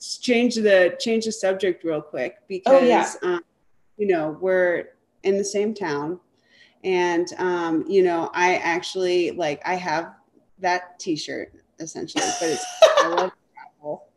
Change 0.00 0.54
the 0.54 0.96
change 0.98 1.26
the 1.26 1.32
subject 1.32 1.84
real 1.84 2.00
quick 2.00 2.36
because 2.48 2.82
oh, 2.82 2.84
yeah. 2.84 3.12
um, 3.22 3.44
you 3.96 4.06
know 4.06 4.36
we're 4.40 4.90
in 5.22 5.36
the 5.36 5.44
same 5.44 5.74
town. 5.74 6.18
And 6.82 7.28
um, 7.36 7.84
you 7.86 8.02
know 8.02 8.30
i 8.32 8.56
actually 8.56 9.32
like 9.32 9.60
i 9.66 9.74
have 9.74 10.14
that 10.60 10.98
t-shirt 10.98 11.52
essentially 11.78 12.24
but 12.40 12.48
it's 12.48 12.64
i 13.02 13.08
love 13.08 13.32
travel. 13.54 14.08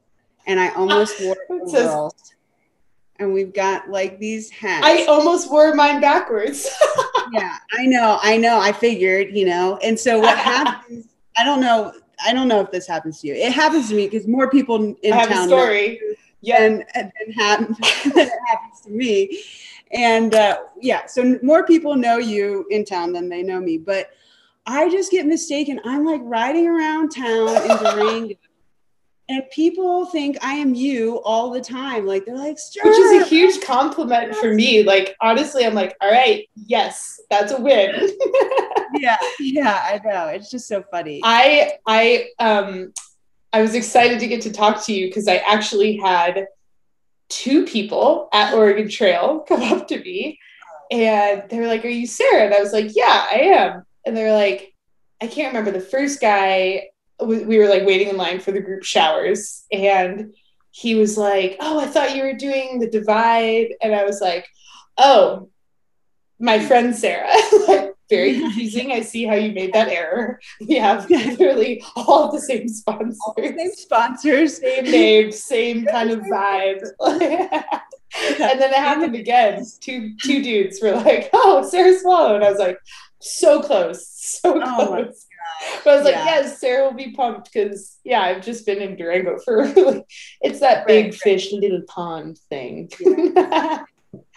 And 0.48 0.60
i 0.60 0.70
almost 0.70 1.22
wore 1.22 1.36
it 1.50 1.70
says, 1.70 2.12
and 3.20 3.34
we've 3.34 3.54
got 3.54 3.90
like 3.90 4.18
these 4.18 4.50
hats. 4.50 4.86
I 4.86 5.06
almost 5.06 5.52
wore 5.52 5.74
mine 5.76 6.00
backwards. 6.02 6.70
Yeah 7.32 7.58
i 7.72 7.86
know 7.86 8.20
i 8.22 8.38
know 8.38 8.60
i 8.60 8.72
figured 8.72 9.36
you 9.36 9.46
know. 9.46 9.78
And 9.78 10.00
so 10.00 10.20
what 10.20 10.38
happens 10.38 11.08
i 11.38 11.44
don't 11.44 11.62
know 11.62 11.94
i 12.26 12.34
don't 12.34 12.48
know 12.48 12.62
if 12.62 12.72
this 12.72 12.88
happens 12.88 13.20
to 13.22 13.28
you 13.28 13.34
it 13.34 13.52
happens 13.52 13.90
to 13.90 13.96
me 13.96 14.08
because 14.08 14.28
more 14.28 14.50
people 14.50 14.96
in 15.02 15.14
I 15.14 15.18
have 15.18 15.30
town 15.30 15.46
a 15.46 15.48
story 15.48 16.00
yeah 16.42 16.64
and, 16.64 16.86
and, 16.94 17.12
and 17.20 17.34
happens, 17.36 17.78
it 17.82 18.32
happens 18.48 18.82
to 18.82 18.90
me 18.90 19.44
and 19.94 20.34
uh, 20.34 20.58
yeah, 20.82 21.06
so 21.06 21.38
more 21.44 21.66
people 21.66 21.96
know 21.96 22.18
you 22.18 22.66
in 22.72 22.84
town 22.84 23.14
than 23.14 23.30
they 23.30 23.44
know 23.44 23.60
me. 23.60 23.78
But 23.78 24.10
I 24.66 24.90
just 24.90 25.12
get 25.12 25.28
mistaken. 25.28 25.80
I'm 25.86 26.04
like 26.04 26.22
riding 26.24 26.68
around 26.68 27.10
town 27.10 27.50
in 27.50 27.78
Durango. 27.78 28.36
And 29.30 29.44
people 29.52 30.06
think 30.06 30.38
I 30.42 30.56
am 30.56 30.74
you 30.74 31.22
all 31.24 31.50
the 31.50 31.62
time. 31.62 32.06
Like 32.06 32.26
they're 32.26 32.38
like, 32.38 32.58
sure. 32.58 32.84
which 32.84 33.00
is 33.00 33.22
a 33.22 33.26
huge 33.26 33.64
compliment 33.64 34.36
for 34.36 34.54
me. 34.54 34.84
Like 34.84 35.16
honestly, 35.22 35.66
I'm 35.66 35.74
like, 35.74 35.96
all 36.02 36.12
right, 36.12 36.48
yes, 36.56 37.20
that's 37.30 37.52
a 37.54 37.62
win. 37.62 38.12
yeah, 38.96 39.18
yeah, 39.40 39.82
I 39.82 40.02
know. 40.04 40.28
It's 40.28 40.52
just 40.52 40.68
so 40.68 40.84
funny. 40.92 41.22
I 41.24 41.74
I 41.88 42.30
um 42.40 42.92
I 43.54 43.62
was 43.62 43.76
excited 43.76 44.20
to 44.20 44.28
get 44.28 44.42
to 44.42 44.52
talk 44.52 44.84
to 44.86 44.94
you 44.94 45.08
because 45.08 45.28
I 45.28 45.38
actually 45.38 45.98
had 45.98 46.48
two 47.30 47.66
people 47.66 48.28
at 48.34 48.54
Oregon 48.54 48.90
Trail 48.90 49.40
come 49.48 49.64
up 49.64 49.88
to 49.88 50.00
me 50.00 50.40
and 50.92 51.44
they 51.50 51.60
were 51.60 51.68
like, 51.68 51.86
Are 51.86 51.90
you 51.90 52.08
Sarah? 52.08 52.46
And 52.46 52.54
I 52.54 52.60
was 52.60 52.74
like, 52.74 52.96
Yeah, 52.96 53.26
I 53.32 53.36
am. 53.36 53.84
And 54.06 54.16
they're 54.18 54.34
like, 54.34 54.74
I 55.22 55.28
can't 55.28 55.54
remember 55.54 55.72
the 55.72 55.86
first 55.86 56.20
guy. 56.20 56.90
We 57.22 57.58
were 57.58 57.68
like 57.68 57.86
waiting 57.86 58.10
in 58.10 58.18
line 58.18 58.40
for 58.40 58.52
the 58.52 58.62
group 58.62 58.84
showers. 58.84 59.66
And 59.72 60.34
he 60.72 60.96
was 60.96 61.18
like, 61.18 61.58
Oh, 61.60 61.80
I 61.80 61.86
thought 61.86 62.16
you 62.16 62.24
were 62.24 62.34
doing 62.34 62.80
the 62.80 62.90
divide. 62.90 63.74
And 63.82 63.94
I 63.94 64.04
was 64.04 64.20
like, 64.22 64.48
Oh, 64.98 65.50
my 66.40 66.60
friend 66.60 66.96
Sarah. 66.96 67.30
very 68.10 68.40
confusing. 68.40 68.92
I 68.92 69.02
see 69.02 69.26
how 69.26 69.36
you 69.36 69.52
made 69.52 69.74
that 69.74 69.90
error. 69.90 70.40
We 70.68 70.76
have 70.76 71.10
literally 71.10 71.84
all 71.96 72.32
the 72.32 72.40
same 72.40 72.68
sponsors. 72.68 73.18
same 73.38 73.72
sponsors. 73.72 74.58
Same 74.58 74.86
names, 74.86 75.44
same 75.44 75.86
kind 75.86 76.12
of 76.12 76.20
vibe. 76.22 76.82
and 77.02 78.60
then 78.60 78.70
it 78.72 78.76
happened 78.76 79.16
again. 79.16 79.66
Two 79.82 80.16
two 80.24 80.42
dudes 80.42 80.82
were 80.82 80.96
like, 80.96 81.30
oh, 81.34 81.68
Sarah 81.70 81.98
Swallow. 81.98 82.36
And 82.36 82.44
I 82.44 82.50
was 82.50 82.60
like, 82.60 82.78
so 83.20 83.62
close. 83.62 84.08
So 84.08 84.62
oh 84.62 84.76
close. 84.76 85.28
Oh 85.28 85.33
but 85.84 85.94
I 85.94 85.96
was 85.96 86.06
like, 86.06 86.16
yeah. 86.16 86.26
yes, 86.26 86.60
Sarah 86.60 86.86
will 86.86 86.94
be 86.94 87.12
pumped 87.12 87.52
because 87.52 87.98
yeah, 88.04 88.22
I've 88.22 88.44
just 88.44 88.66
been 88.66 88.82
in 88.82 88.96
Durango 88.96 89.38
for 89.46 89.64
really 89.64 90.04
it's 90.42 90.60
that 90.60 90.88
big 90.88 91.06
right, 91.06 91.16
fish, 91.16 91.52
little 91.52 91.82
pond 91.88 92.38
thing. 92.50 92.90
Yeah. 93.00 93.84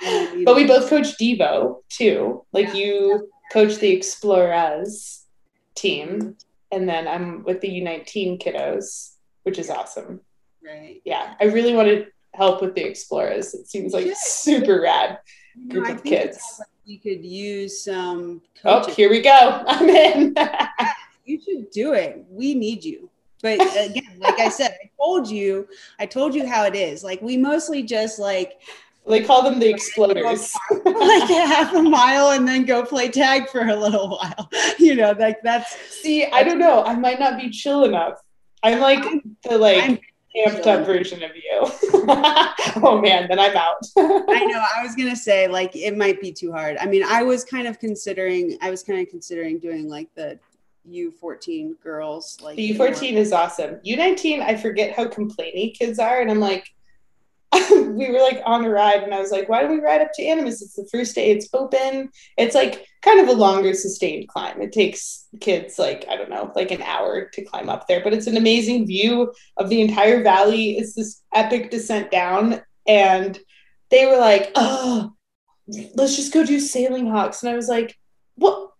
but 0.44 0.56
we 0.56 0.66
both 0.66 0.88
coach 0.88 1.18
Devo 1.20 1.82
too. 1.88 2.44
Like 2.52 2.74
you 2.74 3.30
coach 3.52 3.76
the 3.76 3.90
Explorers 3.90 5.24
team, 5.74 6.36
and 6.72 6.88
then 6.88 7.06
I'm 7.06 7.44
with 7.44 7.60
the 7.60 7.68
U19 7.68 8.42
kiddos, 8.42 9.12
which 9.44 9.58
is 9.58 9.70
awesome. 9.70 10.20
Right. 10.64 11.00
Yeah, 11.04 11.34
I 11.40 11.44
really 11.44 11.74
want 11.74 11.88
to 11.88 12.06
help 12.34 12.60
with 12.60 12.74
the 12.74 12.84
Explorers. 12.84 13.54
It 13.54 13.68
seems 13.68 13.92
like 13.92 14.08
super 14.16 14.80
rad 14.80 15.18
group 15.68 15.88
of 15.88 16.04
kids. 16.04 16.38
you 16.84 16.98
could 16.98 17.24
use 17.24 17.84
some. 17.84 18.42
Oh, 18.64 18.88
here 18.92 19.10
we 19.10 19.20
go. 19.20 19.64
I'm 19.66 19.88
in. 19.88 20.34
You 21.26 21.40
should 21.40 21.70
do 21.70 21.92
it. 21.92 22.24
We 22.30 22.54
need 22.54 22.84
you. 22.84 23.10
But 23.42 23.60
uh, 23.60 23.64
again, 23.90 24.18
like 24.18 24.38
I 24.38 24.48
said, 24.48 24.76
I 24.82 24.90
told 24.98 25.28
you, 25.28 25.68
I 25.98 26.06
told 26.06 26.34
you 26.34 26.46
how 26.46 26.64
it 26.64 26.74
is. 26.74 27.04
Like 27.04 27.20
we 27.20 27.36
mostly 27.36 27.82
just 27.82 28.18
like 28.18 28.60
they 29.08 29.22
call 29.22 29.42
them 29.42 29.60
the 29.60 29.72
exploders. 29.72 30.52
like 30.84 31.30
a 31.30 31.46
half 31.46 31.72
a 31.74 31.82
mile 31.82 32.30
and 32.30 32.46
then 32.46 32.64
go 32.64 32.84
play 32.84 33.08
tag 33.08 33.48
for 33.48 33.60
a 33.60 33.76
little 33.76 34.10
while. 34.10 34.50
You 34.78 34.94
know, 34.94 35.12
like 35.18 35.42
that's 35.42 35.74
see, 35.90 36.26
I 36.26 36.42
don't 36.42 36.58
know. 36.58 36.84
I 36.84 36.94
might 36.96 37.18
not 37.18 37.40
be 37.40 37.50
chill 37.50 37.84
enough. 37.84 38.20
I'm 38.62 38.78
like 38.78 39.04
I'm, 39.04 39.36
the 39.42 39.58
like 39.58 39.82
I'm 39.82 39.98
amped 40.36 40.66
up 40.66 40.84
version 40.86 41.22
of 41.22 41.30
you. 41.34 41.42
oh 42.82 43.00
man, 43.00 43.26
then 43.28 43.38
I'm 43.38 43.56
out. 43.56 43.84
I 43.96 44.44
know. 44.44 44.62
I 44.76 44.82
was 44.82 44.94
gonna 44.94 45.16
say 45.16 45.48
like 45.48 45.74
it 45.74 45.96
might 45.96 46.20
be 46.20 46.30
too 46.30 46.52
hard. 46.52 46.76
I 46.78 46.86
mean, 46.86 47.02
I 47.04 47.22
was 47.22 47.44
kind 47.44 47.66
of 47.66 47.78
considering 47.78 48.58
I 48.60 48.70
was 48.70 48.82
kind 48.82 49.00
of 49.00 49.08
considering 49.08 49.58
doing 49.58 49.88
like 49.88 50.14
the 50.14 50.38
U14 50.90 51.80
girls 51.82 52.38
like 52.42 52.56
the 52.56 52.72
U14 52.72 53.12
is 53.14 53.32
awesome. 53.32 53.80
U19, 53.86 54.40
I 54.40 54.56
forget 54.56 54.94
how 54.94 55.06
complainy 55.06 55.74
kids 55.74 55.98
are, 55.98 56.20
and 56.20 56.30
I'm 56.30 56.40
like, 56.40 56.68
we 57.70 58.10
were 58.10 58.20
like 58.20 58.42
on 58.44 58.64
a 58.64 58.70
ride 58.70 59.02
and 59.02 59.14
I 59.14 59.20
was 59.20 59.30
like, 59.30 59.48
why 59.48 59.62
don't 59.62 59.70
we 59.70 59.80
ride 59.80 60.00
up 60.00 60.12
to 60.14 60.24
Animas? 60.24 60.62
It's 60.62 60.74
the 60.74 60.88
first 60.90 61.14
day 61.14 61.30
it's 61.30 61.48
open. 61.52 62.10
It's 62.36 62.54
like 62.54 62.86
kind 63.02 63.20
of 63.20 63.28
a 63.28 63.38
longer 63.38 63.72
sustained 63.74 64.28
climb. 64.28 64.60
It 64.60 64.72
takes 64.72 65.26
kids 65.40 65.78
like, 65.78 66.04
I 66.08 66.16
don't 66.16 66.30
know, 66.30 66.52
like 66.54 66.70
an 66.70 66.82
hour 66.82 67.28
to 67.32 67.44
climb 67.44 67.68
up 67.68 67.86
there, 67.86 68.02
but 68.02 68.12
it's 68.12 68.26
an 68.26 68.36
amazing 68.36 68.86
view 68.86 69.32
of 69.56 69.68
the 69.68 69.80
entire 69.80 70.22
valley. 70.22 70.76
It's 70.76 70.94
this 70.94 71.22
epic 71.32 71.70
descent 71.70 72.10
down. 72.10 72.62
And 72.86 73.38
they 73.90 74.06
were 74.06 74.18
like, 74.18 74.50
oh, 74.54 75.12
let's 75.94 76.16
just 76.16 76.32
go 76.32 76.44
do 76.44 76.60
sailing 76.60 77.10
hawks. 77.10 77.42
And 77.42 77.50
I 77.50 77.56
was 77.56 77.68
like, 77.68 77.96
what? 78.34 78.70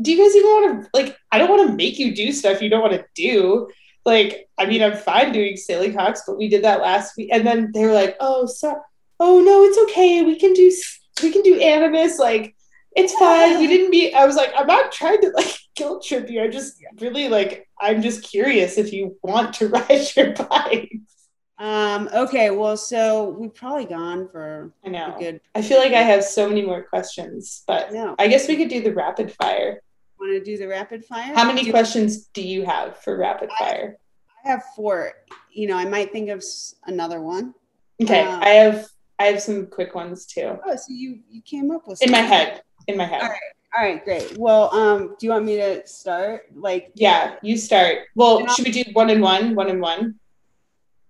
Do 0.00 0.12
you 0.12 0.18
guys 0.18 0.36
even 0.36 0.48
want 0.48 0.84
to 0.84 0.90
like? 0.94 1.16
I 1.32 1.38
don't 1.38 1.50
want 1.50 1.68
to 1.68 1.76
make 1.76 1.98
you 1.98 2.14
do 2.14 2.32
stuff 2.32 2.62
you 2.62 2.70
don't 2.70 2.82
want 2.82 2.94
to 2.94 3.04
do 3.14 3.68
like, 4.08 4.48
I 4.56 4.64
mean, 4.64 4.82
I'm 4.82 4.96
fine 4.96 5.32
doing 5.32 5.58
Sailing 5.58 5.92
Hawks, 5.92 6.22
but 6.26 6.38
we 6.38 6.48
did 6.48 6.64
that 6.64 6.80
last 6.80 7.14
week. 7.18 7.28
And 7.30 7.46
then 7.46 7.72
they 7.74 7.84
were 7.84 7.92
like, 7.92 8.16
oh, 8.20 8.46
so, 8.46 8.74
oh 9.20 9.40
no, 9.40 9.64
it's 9.64 9.78
okay. 9.90 10.22
We 10.22 10.38
can 10.38 10.54
do, 10.54 10.72
we 11.22 11.30
can 11.30 11.42
do 11.42 11.60
Animas 11.60 12.18
Like, 12.18 12.56
it's 12.96 13.12
fine. 13.14 13.58
We 13.58 13.66
didn't 13.66 13.90
be, 13.90 14.14
I 14.14 14.24
was 14.24 14.34
like, 14.34 14.50
I'm 14.56 14.66
not 14.66 14.92
trying 14.92 15.20
to 15.20 15.28
like 15.36 15.54
guilt 15.76 16.04
trip 16.06 16.30
you. 16.30 16.42
I 16.42 16.48
just 16.48 16.82
really 17.00 17.28
like, 17.28 17.68
I'm 17.78 18.00
just 18.00 18.22
curious 18.22 18.78
if 18.78 18.94
you 18.94 19.18
want 19.22 19.52
to 19.56 19.68
ride 19.68 20.16
your 20.16 20.32
bike. 20.32 20.90
Um, 21.58 22.08
okay, 22.14 22.50
well, 22.50 22.78
so 22.78 23.36
we've 23.38 23.54
probably 23.54 23.84
gone 23.84 24.28
for 24.30 24.72
I 24.86 24.88
know. 24.88 25.16
good 25.18 25.40
I 25.54 25.60
feel 25.60 25.78
like 25.78 25.92
I 25.92 26.02
have 26.02 26.24
so 26.24 26.48
many 26.48 26.62
more 26.62 26.84
questions, 26.84 27.62
but 27.66 27.92
no. 27.92 28.14
I 28.18 28.28
guess 28.28 28.48
we 28.48 28.56
could 28.56 28.68
do 28.68 28.80
the 28.80 28.94
rapid 28.94 29.34
fire 29.34 29.82
want 30.20 30.32
to 30.32 30.44
do 30.44 30.58
the 30.58 30.68
rapid 30.68 31.04
fire? 31.04 31.34
How 31.34 31.44
many 31.44 31.64
do 31.64 31.70
questions 31.70 32.26
do 32.26 32.42
you 32.42 32.64
have 32.64 32.98
for 32.98 33.16
rapid 33.16 33.50
fire? 33.58 33.98
I 34.44 34.48
have 34.48 34.62
four. 34.76 35.12
You 35.52 35.68
know, 35.68 35.76
I 35.76 35.84
might 35.84 36.12
think 36.12 36.28
of 36.30 36.44
another 36.86 37.20
one. 37.20 37.54
Okay, 38.02 38.22
um, 38.22 38.42
I 38.42 38.48
have 38.50 38.86
I 39.18 39.24
have 39.24 39.42
some 39.42 39.66
quick 39.66 39.94
ones 39.94 40.26
too. 40.26 40.58
Oh, 40.64 40.76
so 40.76 40.86
you 40.88 41.20
you 41.30 41.42
came 41.42 41.70
up 41.70 41.86
with 41.86 42.02
in 42.02 42.10
my 42.10 42.18
head. 42.18 42.62
In 42.86 42.96
my 42.96 43.04
head. 43.04 43.22
All 43.22 43.28
right. 43.28 43.38
All 43.76 43.84
right, 43.84 44.02
great. 44.02 44.38
Well, 44.38 44.74
um, 44.74 45.14
do 45.18 45.26
you 45.26 45.30
want 45.30 45.44
me 45.44 45.56
to 45.56 45.86
start? 45.86 46.46
Like, 46.54 46.90
yeah, 46.94 47.34
you 47.42 47.58
start. 47.58 47.98
Well, 48.14 48.46
should 48.48 48.64
we 48.64 48.72
do 48.72 48.82
one 48.94 49.10
and 49.10 49.20
one, 49.20 49.54
one 49.54 49.68
and 49.68 49.80
one? 49.80 50.14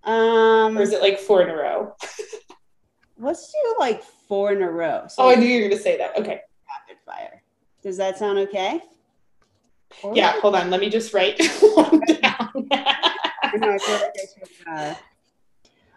Um, 0.02 0.76
or 0.76 0.82
is 0.82 0.92
it 0.92 1.00
like 1.00 1.20
four 1.20 1.42
in 1.42 1.50
a 1.50 1.54
row? 1.54 1.94
let's 3.18 3.52
do 3.52 3.76
like 3.78 4.02
four 4.02 4.52
in 4.52 4.62
a 4.62 4.70
row. 4.70 5.04
So 5.08 5.22
oh, 5.22 5.30
I 5.30 5.34
knew 5.34 5.46
you 5.46 5.62
were 5.62 5.68
gonna 5.68 5.80
say 5.80 5.98
that. 5.98 6.16
Okay. 6.16 6.40
Rapid 6.66 7.02
fire. 7.04 7.42
Does 7.82 7.96
that 7.98 8.18
sound 8.18 8.38
okay? 8.38 8.80
Yeah, 10.14 10.32
hold 10.40 10.54
on. 10.54 10.70
Let 10.70 10.80
me 10.80 10.90
just 10.90 11.12
write 11.14 11.40
one 11.60 12.00
down. 12.00 12.68
all 14.74 14.96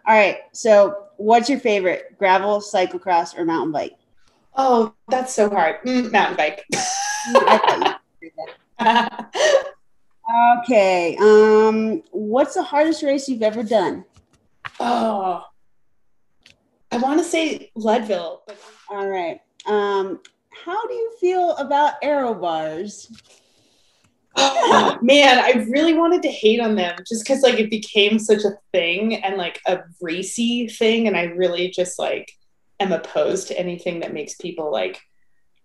right. 0.06 0.38
So, 0.52 1.06
what's 1.16 1.48
your 1.48 1.60
favorite 1.60 2.16
gravel, 2.18 2.60
cyclocross, 2.60 3.36
or 3.38 3.44
mountain 3.44 3.72
bike? 3.72 3.96
Oh, 4.56 4.94
that's 5.08 5.34
so 5.34 5.48
hard. 5.48 5.82
Mm, 5.82 6.12
mountain 6.12 6.36
bike. 6.36 6.64
okay. 10.62 11.16
Um, 11.18 12.02
what's 12.10 12.54
the 12.54 12.62
hardest 12.62 13.02
race 13.02 13.28
you've 13.28 13.42
ever 13.42 13.62
done? 13.62 14.04
Oh, 14.80 15.44
I 16.90 16.98
want 16.98 17.20
to 17.20 17.24
say 17.24 17.70
Leadville. 17.74 18.42
But... 18.46 18.58
All 18.90 19.08
right. 19.08 19.40
Um, 19.66 20.20
how 20.50 20.86
do 20.86 20.94
you 20.94 21.12
feel 21.20 21.56
about 21.56 21.94
aero 22.02 22.34
bars? 22.34 23.10
man, 25.02 25.38
I 25.38 25.66
really 25.68 25.94
wanted 25.94 26.22
to 26.22 26.30
hate 26.30 26.60
on 26.60 26.74
them 26.74 26.96
just 27.06 27.24
because 27.24 27.42
like 27.42 27.58
it 27.58 27.70
became 27.70 28.18
such 28.18 28.44
a 28.44 28.56
thing 28.72 29.16
and 29.16 29.36
like 29.36 29.60
a 29.66 29.80
racy 30.00 30.68
thing, 30.68 31.06
and 31.06 31.16
I 31.16 31.24
really 31.24 31.70
just 31.70 31.98
like 31.98 32.32
am 32.80 32.92
opposed 32.92 33.48
to 33.48 33.58
anything 33.58 34.00
that 34.00 34.14
makes 34.14 34.34
people 34.36 34.72
like 34.72 35.00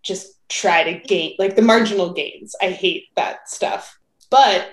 just 0.03 0.27
try 0.49 0.83
to 0.83 0.99
gain 0.99 1.35
like 1.39 1.55
the 1.55 1.61
marginal 1.61 2.13
gains. 2.13 2.55
I 2.61 2.71
hate 2.71 3.05
that 3.15 3.49
stuff. 3.49 3.97
But 4.29 4.69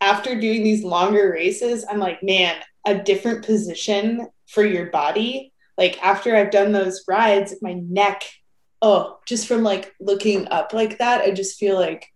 after 0.00 0.38
doing 0.38 0.62
these 0.62 0.84
longer 0.84 1.30
races, 1.30 1.84
I'm 1.88 1.98
like, 1.98 2.22
man, 2.22 2.56
a 2.86 2.94
different 2.94 3.44
position 3.44 4.28
for 4.48 4.64
your 4.64 4.86
body. 4.86 5.52
Like 5.76 6.02
after 6.02 6.36
I've 6.36 6.50
done 6.50 6.72
those 6.72 7.04
rides, 7.08 7.54
my 7.62 7.74
neck, 7.74 8.24
oh, 8.82 9.18
just 9.26 9.46
from 9.46 9.62
like 9.62 9.94
looking 10.00 10.48
up 10.48 10.72
like 10.72 10.98
that, 10.98 11.22
I 11.22 11.32
just 11.32 11.58
feel 11.58 11.76
like 11.76 12.06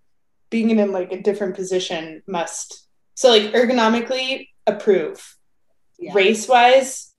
being 0.51 0.71
in 0.71 0.93
like 0.93 1.13
a 1.13 1.21
different 1.21 1.55
position 1.55 2.23
must 2.27 2.87
so 3.15 3.29
like 3.29 3.53
ergonomically 3.53 4.49
approve. 4.67 5.37
Yeah. 5.99 6.13
race 6.15 6.49
wise 6.49 7.15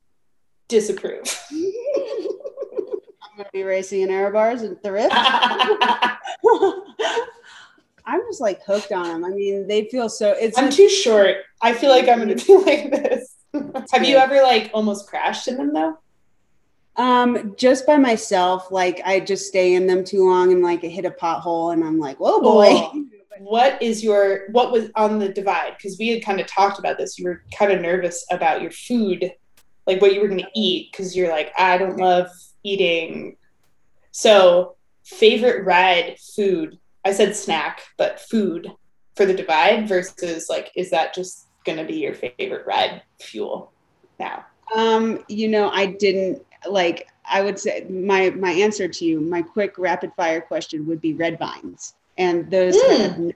disapprove. 0.68 1.24
I'm 1.52 3.38
gonna 3.38 3.50
be 3.54 3.64
racing 3.64 4.02
in 4.02 4.10
air 4.10 4.32
bars 4.32 4.64
at 4.64 4.82
the 4.82 4.92
rift 4.92 5.14
i'm 8.06 8.22
just 8.30 8.40
like 8.40 8.64
hooked 8.64 8.92
on 8.92 9.04
them 9.04 9.26
i 9.26 9.30
mean 9.30 9.68
they 9.68 9.90
feel 9.90 10.08
so 10.08 10.32
it's 10.32 10.58
i'm 10.58 10.70
too 10.70 10.88
short. 10.88 11.38
I 11.62 11.74
feel 11.74 11.90
like 11.90 12.08
i'm 12.08 12.20
gonna 12.20 12.36
be 12.36 12.56
like 12.56 12.92
this. 12.92 13.36
Have 13.92 14.06
you 14.06 14.18
ever 14.18 14.42
like 14.42 14.72
almost 14.74 15.08
crashed 15.08 15.48
in 15.48 15.58
them 15.58 15.74
though 15.74 15.98
um, 16.98 17.56
just 17.58 17.86
by 17.86 17.98
myself, 17.98 18.72
like 18.72 19.02
I 19.06 19.20
just 19.20 19.48
stay 19.48 19.76
in 19.76 19.88
them 19.88 20.04
too 20.04 20.28
long 20.28 20.52
and 20.52 20.62
like 20.64 20.84
I 20.84 20.88
hit 20.88 21.06
a 21.06 21.12
pothole 21.12 21.74
and 21.74 21.84
I'm 21.84 22.00
like, 22.00 22.18
whoa 22.18 22.39
boy. 22.41 22.68
Oh 22.72 23.06
what 23.39 23.82
is 23.82 24.02
your 24.02 24.50
what 24.52 24.72
was 24.72 24.89
on 24.96 25.20
the 25.20 25.28
divide? 25.28 25.76
Because 25.78 25.98
we 26.00 26.08
had 26.08 26.24
kind 26.24 26.39
of 26.39 26.48
talked 26.48 26.80
about 26.80 26.98
this. 26.98 27.20
You 27.20 27.26
were 27.26 27.43
kind 27.54 27.72
of 27.72 27.82
nervous 27.82 28.26
about 28.32 28.62
your 28.62 28.72
food 28.72 29.30
like 29.88 30.02
what 30.02 30.14
you 30.14 30.22
were 30.22 30.28
going 30.28 30.39
to 30.39 30.50
eat 30.56 30.91
because 30.91 31.16
you're 31.16 31.30
like 31.30 31.52
i 31.58 31.78
don't 31.78 31.98
love 31.98 32.28
eating. 32.64 33.38
So 34.12 34.76
favorite 35.04 35.66
ride 35.66 36.18
food. 36.36 36.80
I 37.04 37.12
said 37.12 37.36
snack 37.36 37.84
but 37.96 38.20
food 38.20 38.72
for 39.16 39.26
the 39.26 39.36
divide 39.36 39.88
versus 39.88 40.48
like 40.50 40.72
is 40.76 40.89
that 40.89 41.14
just 41.14 41.48
going 41.64 41.78
to 41.78 41.84
be 41.84 41.98
your 41.98 42.16
favorite 42.16 42.66
ride 42.66 43.04
fuel 43.22 43.72
now? 44.20 44.46
Um 44.76 45.24
you 45.28 45.48
know 45.48 45.70
i 45.70 45.86
didn't 45.86 46.43
like 46.68 47.07
i 47.30 47.41
would 47.41 47.57
say 47.57 47.86
my 47.89 48.30
my 48.32 48.51
answer 48.51 48.88
to 48.88 49.05
you 49.05 49.20
my 49.20 49.41
quick 49.41 49.78
rapid 49.78 50.11
fire 50.16 50.41
question 50.41 50.86
would 50.86 51.01
be 51.01 51.13
red 51.13 51.38
vines 51.39 51.95
and 52.18 52.49
those 52.49 52.76
mm. 52.76 52.97
have 52.99 53.20
no 53.20 53.32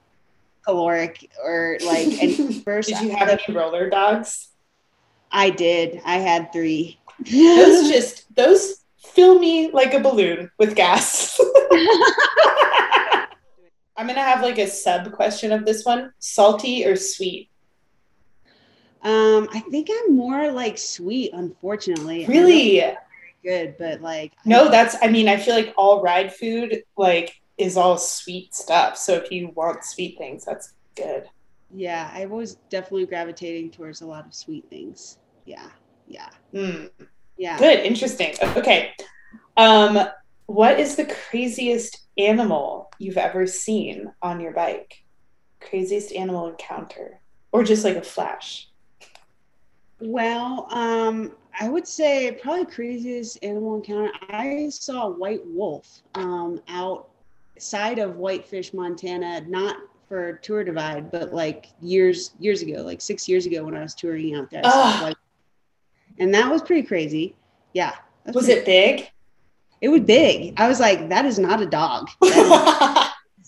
caloric 0.70 1.30
or 1.44 1.78
like 1.84 2.08
any 2.22 2.62
first. 2.62 2.90
did 2.94 3.02
you 3.02 3.10
have 3.16 3.30
any 3.30 3.44
roller 3.50 3.90
dogs? 3.90 4.50
I 5.32 5.50
did. 5.50 6.02
I 6.06 6.18
had 6.18 6.54
three. 6.54 7.00
those 7.20 7.90
just 7.92 8.34
those 8.36 8.82
fill 8.98 9.40
me 9.40 9.72
like 9.72 9.94
a 9.94 10.00
balloon 10.00 10.52
with 10.58 10.76
gas. 10.76 11.40
I'm 13.98 14.08
gonna 14.08 14.22
have 14.22 14.42
like 14.42 14.58
a 14.60 14.68
sub 14.68 15.12
question 15.12 15.52
of 15.52 15.66
this 15.66 15.84
one: 15.86 16.14
salty 16.20 16.86
or 16.86 16.96
sweet? 16.96 17.50
Um, 19.02 19.48
I 19.54 19.62
think 19.72 19.90
I'm 19.90 20.16
more 20.16 20.52
like 20.52 20.78
sweet, 20.78 21.32
unfortunately. 21.34 22.26
Really? 22.28 22.84
Good, 23.44 23.76
but 23.78 24.02
like 24.02 24.34
no, 24.46 24.70
that's. 24.70 24.96
I 25.02 25.08
mean, 25.08 25.30
I 25.30 25.38
feel 25.38 25.56
like 25.56 25.74
all 25.78 26.02
ride 26.02 26.34
food, 26.34 26.84
like 26.98 27.40
is 27.58 27.78
all 27.78 27.98
sweet 27.98 28.54
stuff. 28.54 28.98
So 28.98 29.14
if 29.14 29.32
you 29.32 29.50
want 29.56 29.84
sweet 29.84 30.18
things, 30.18 30.46
that's 30.46 30.74
good. 30.96 31.30
Yeah, 31.74 32.10
I 32.14 32.26
was 32.26 32.56
definitely 32.70 33.06
gravitating 33.06 33.72
towards 33.72 34.02
a 34.02 34.08
lot 34.08 34.26
of 34.26 34.34
sweet 34.34 34.70
things. 34.70 35.20
Yeah, 35.46 35.70
yeah, 36.08 36.30
mm. 36.54 36.90
yeah. 37.38 37.58
Good, 37.60 37.80
interesting. 37.80 38.36
Okay, 38.42 38.92
um, 39.56 40.00
what 40.48 40.80
is 40.80 40.96
the 40.96 41.06
craziest 41.30 42.08
animal 42.18 42.92
you've 42.98 43.18
ever 43.18 43.46
seen 43.46 44.12
on 44.22 44.42
your 44.42 44.52
bike? 44.52 45.04
Craziest 45.60 46.12
animal 46.14 46.50
encounter, 46.50 47.20
or 47.52 47.64
just 47.64 47.86
like 47.86 47.98
a 47.98 48.02
flash? 48.02 48.69
Well, 50.00 50.68
um, 50.72 51.34
I 51.60 51.68
would 51.70 51.88
say 51.88 52.32
probably 52.42 52.66
craziest 52.66 53.44
animal 53.44 53.76
encounter. 53.76 54.12
I 54.30 54.70
saw 54.70 55.08
a 55.08 55.10
white 55.10 55.46
wolf 55.46 56.02
um, 56.16 56.62
out 56.70 57.10
side 57.58 58.00
of 58.00 58.16
Whitefish, 58.16 58.74
Montana, 58.74 59.42
not 59.48 59.78
for 60.08 60.34
Tour 60.42 60.64
Divide, 60.64 61.12
but 61.12 61.34
like 61.34 61.68
years 61.82 62.32
years 62.40 62.62
ago, 62.62 62.82
like 62.82 63.02
six 63.02 63.28
years 63.28 63.46
ago 63.46 63.64
when 63.64 63.76
I 63.76 63.82
was 63.82 63.94
touring 63.94 64.36
out 64.36 64.50
there. 64.50 64.62
Like, 64.64 65.18
and 66.18 66.34
that 66.34 66.50
was 66.50 66.62
pretty 66.62 66.88
crazy. 66.88 67.36
Yeah. 67.74 67.96
Was, 68.26 68.36
was 68.36 68.48
it 68.48 68.66
big? 68.66 69.10
It 69.82 69.90
was 69.90 70.02
big. 70.02 70.54
I 70.58 70.68
was 70.68 70.80
like, 70.80 71.10
that 71.10 71.26
is 71.26 71.40
not 71.40 71.62
a 71.62 71.66
dog. 71.66 72.10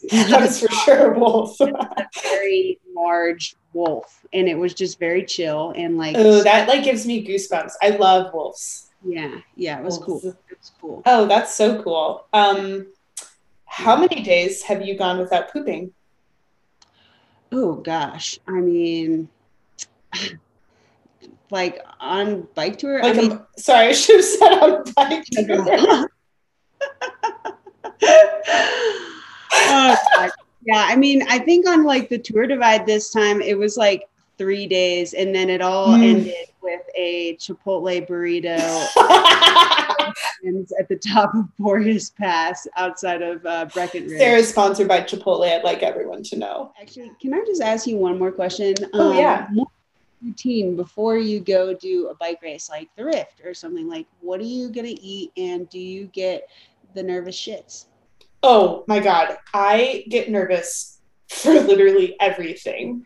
That 0.09 0.13
is, 0.13 0.29
that 0.29 0.41
is 0.43 0.59
for 0.61 0.69
sure 0.69 1.13
a 1.13 1.19
wolf. 1.19 1.59
a 1.61 2.07
very 2.23 2.79
large 2.95 3.55
wolf. 3.73 4.25
And 4.33 4.47
it 4.47 4.57
was 4.57 4.73
just 4.73 4.99
very 4.99 5.25
chill 5.25 5.73
and 5.75 5.97
like 5.97 6.15
Oh, 6.17 6.43
that 6.43 6.67
like 6.67 6.83
gives 6.83 7.05
me 7.05 7.25
goosebumps. 7.25 7.73
I 7.81 7.89
love 7.91 8.33
wolves. 8.33 8.89
Yeah, 9.03 9.39
yeah, 9.55 9.79
it 9.79 9.83
was 9.83 9.99
wolves. 9.99 10.23
cool. 10.23 10.31
It 10.49 10.57
was 10.59 10.71
cool. 10.79 11.01
Oh, 11.05 11.25
that's 11.25 11.53
so 11.53 11.81
cool. 11.83 12.25
Um 12.33 12.87
how 13.65 13.95
many 13.95 14.21
days 14.21 14.63
have 14.63 14.85
you 14.85 14.97
gone 14.97 15.17
without 15.19 15.51
pooping? 15.51 15.93
Oh 17.53 17.75
gosh, 17.75 18.39
I 18.47 18.59
mean, 18.59 19.29
like 21.51 21.81
on 21.99 22.47
bike 22.53 22.77
tour. 22.77 23.01
Like 23.01 23.17
I 23.17 23.21
mean, 23.21 23.39
sorry, 23.57 23.87
I 23.89 23.91
should 23.93 24.17
have 24.17 24.25
said 24.25 24.53
on 24.53 24.83
bike 24.95 25.25
tour. 25.31 26.09
Oh, 29.71 30.29
yeah, 30.65 30.85
I 30.87 30.95
mean, 30.95 31.23
I 31.29 31.39
think 31.39 31.67
on 31.67 31.83
like 31.83 32.09
the 32.09 32.17
tour 32.17 32.47
divide 32.47 32.85
this 32.85 33.11
time, 33.11 33.41
it 33.41 33.57
was 33.57 33.77
like 33.77 34.07
three 34.37 34.67
days, 34.67 35.13
and 35.13 35.33
then 35.33 35.49
it 35.49 35.61
all 35.61 35.89
mm. 35.89 36.03
ended 36.03 36.47
with 36.61 36.81
a 36.95 37.35
Chipotle 37.37 38.07
burrito 38.07 38.57
at 40.79 40.89
the 40.89 40.97
top 40.97 41.33
of 41.33 41.45
Boreas 41.57 42.11
Pass 42.11 42.67
outside 42.75 43.21
of 43.21 43.45
uh, 43.45 43.65
Breckenridge. 43.73 44.17
Sarah's 44.17 44.49
sponsored 44.49 44.87
by 44.87 45.01
Chipotle. 45.01 45.51
I'd 45.51 45.63
like 45.63 45.83
everyone 45.83 46.23
to 46.23 46.37
know. 46.37 46.73
Actually, 46.81 47.11
can 47.21 47.33
I 47.33 47.43
just 47.45 47.61
ask 47.61 47.87
you 47.87 47.97
one 47.97 48.17
more 48.17 48.31
question? 48.31 48.75
Oh, 48.93 49.11
um, 49.11 49.17
yeah. 49.17 49.47
Routine 50.23 50.75
before 50.75 51.17
you 51.17 51.39
go 51.39 51.73
do 51.73 52.09
a 52.09 52.15
bike 52.15 52.39
race 52.43 52.69
like 52.69 52.89
the 52.95 53.03
Rift 53.03 53.41
or 53.43 53.55
something 53.55 53.89
like 53.89 54.05
what 54.19 54.39
are 54.39 54.43
you 54.43 54.69
going 54.69 54.85
to 54.85 55.01
eat 55.01 55.31
and 55.35 55.67
do 55.71 55.79
you 55.79 56.05
get 56.13 56.47
the 56.93 57.01
nervous 57.01 57.35
shits? 57.35 57.85
Oh 58.43 58.83
my 58.87 58.99
God. 58.99 59.37
I 59.53 60.05
get 60.09 60.29
nervous 60.29 60.99
for 61.29 61.53
literally 61.53 62.15
everything. 62.19 63.05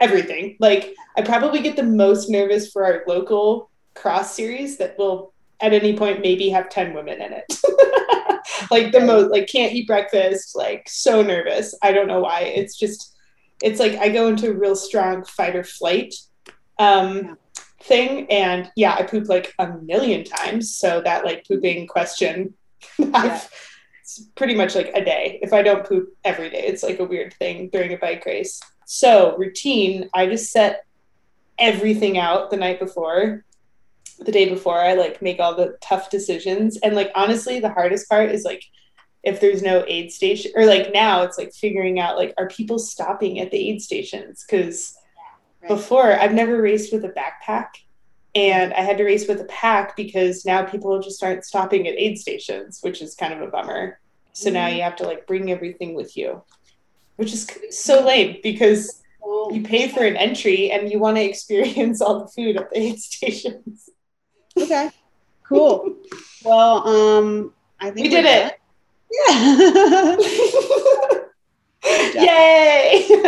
everything. 0.00 0.56
Like 0.60 0.94
I 1.16 1.22
probably 1.22 1.60
get 1.60 1.76
the 1.76 1.82
most 1.82 2.28
nervous 2.28 2.70
for 2.70 2.84
our 2.84 3.02
local 3.06 3.70
cross 3.94 4.34
series 4.34 4.78
that 4.78 4.98
will 4.98 5.32
at 5.60 5.72
any 5.72 5.96
point 5.96 6.20
maybe 6.20 6.50
have 6.50 6.68
10 6.68 6.94
women 6.94 7.20
in 7.20 7.32
it. 7.32 7.60
like 8.70 8.92
the 8.92 9.00
most 9.00 9.30
like 9.30 9.48
can't 9.48 9.72
eat 9.72 9.86
breakfast, 9.86 10.54
like 10.54 10.88
so 10.88 11.22
nervous. 11.22 11.74
I 11.82 11.92
don't 11.92 12.08
know 12.08 12.20
why. 12.20 12.40
It's 12.42 12.78
just 12.78 13.16
it's 13.62 13.80
like 13.80 13.94
I 13.94 14.08
go 14.08 14.28
into 14.28 14.50
a 14.50 14.54
real 14.54 14.76
strong 14.76 15.24
fight 15.24 15.56
or 15.56 15.64
flight 15.64 16.14
um 16.78 17.38
thing 17.82 18.30
and 18.30 18.70
yeah, 18.76 18.94
I 18.94 19.02
poop 19.04 19.28
like 19.28 19.54
a 19.58 19.78
million 19.78 20.24
times. 20.24 20.76
So 20.76 21.00
that 21.02 21.24
like 21.24 21.46
pooping 21.46 21.86
question 21.86 22.54
yeah 22.98 23.40
it's 24.04 24.20
pretty 24.34 24.54
much 24.54 24.74
like 24.74 24.90
a 24.94 25.02
day. 25.02 25.38
If 25.40 25.54
I 25.54 25.62
don't 25.62 25.88
poop 25.88 26.14
every 26.24 26.50
day, 26.50 26.64
it's 26.66 26.82
like 26.82 27.00
a 27.00 27.06
weird 27.06 27.32
thing 27.32 27.70
during 27.70 27.94
a 27.94 27.96
bike 27.96 28.26
race. 28.26 28.60
So, 28.84 29.34
routine, 29.38 30.10
I 30.12 30.26
just 30.26 30.52
set 30.52 30.84
everything 31.58 32.18
out 32.18 32.50
the 32.50 32.58
night 32.58 32.78
before. 32.78 33.46
The 34.18 34.30
day 34.30 34.50
before, 34.50 34.78
I 34.78 34.92
like 34.92 35.22
make 35.22 35.40
all 35.40 35.56
the 35.56 35.78
tough 35.80 36.10
decisions. 36.10 36.76
And 36.76 36.94
like, 36.94 37.12
honestly, 37.14 37.60
the 37.60 37.70
hardest 37.70 38.06
part 38.06 38.30
is 38.30 38.44
like, 38.44 38.62
if 39.22 39.40
there's 39.40 39.62
no 39.62 39.86
aid 39.88 40.12
station, 40.12 40.52
or 40.54 40.66
like 40.66 40.92
now 40.92 41.22
it's 41.22 41.38
like 41.38 41.54
figuring 41.54 41.98
out 41.98 42.18
like, 42.18 42.34
are 42.36 42.48
people 42.48 42.78
stopping 42.78 43.40
at 43.40 43.50
the 43.50 43.70
aid 43.70 43.80
stations? 43.80 44.44
Because 44.46 44.98
yeah, 45.16 45.68
right. 45.70 45.76
before, 45.78 46.12
I've 46.12 46.34
never 46.34 46.60
raced 46.60 46.92
with 46.92 47.06
a 47.06 47.08
backpack 47.08 47.68
and 48.34 48.72
I 48.74 48.80
had 48.80 48.98
to 48.98 49.04
race 49.04 49.28
with 49.28 49.40
a 49.40 49.44
pack 49.44 49.96
because 49.96 50.44
now 50.44 50.64
people 50.64 51.00
just 51.00 51.22
aren't 51.22 51.44
stopping 51.44 51.86
at 51.86 51.94
aid 51.96 52.18
stations, 52.18 52.80
which 52.82 53.00
is 53.00 53.14
kind 53.14 53.32
of 53.32 53.40
a 53.40 53.46
bummer. 53.46 54.00
So 54.32 54.50
now 54.50 54.66
mm-hmm. 54.66 54.76
you 54.76 54.82
have 54.82 54.96
to 54.96 55.04
like 55.04 55.26
bring 55.26 55.50
everything 55.50 55.94
with 55.94 56.16
you, 56.16 56.42
which 57.16 57.32
is 57.32 57.48
so 57.70 58.04
lame 58.04 58.38
because 58.42 59.02
you 59.50 59.62
pay 59.64 59.88
for 59.88 60.04
an 60.04 60.16
entry 60.16 60.70
and 60.72 60.90
you 60.90 60.98
want 60.98 61.16
to 61.16 61.22
experience 61.22 62.00
all 62.00 62.20
the 62.20 62.28
food 62.28 62.56
at 62.56 62.70
the 62.70 62.78
aid 62.78 62.98
stations. 62.98 63.88
Okay. 64.56 64.90
Cool. 65.44 65.96
well, 66.44 66.88
um, 66.88 67.52
I 67.80 67.90
think 67.90 68.04
we 68.04 68.08
did 68.08 68.24
it. 68.24 68.58
Yeah. 69.28 70.16
Yay! 72.14 73.06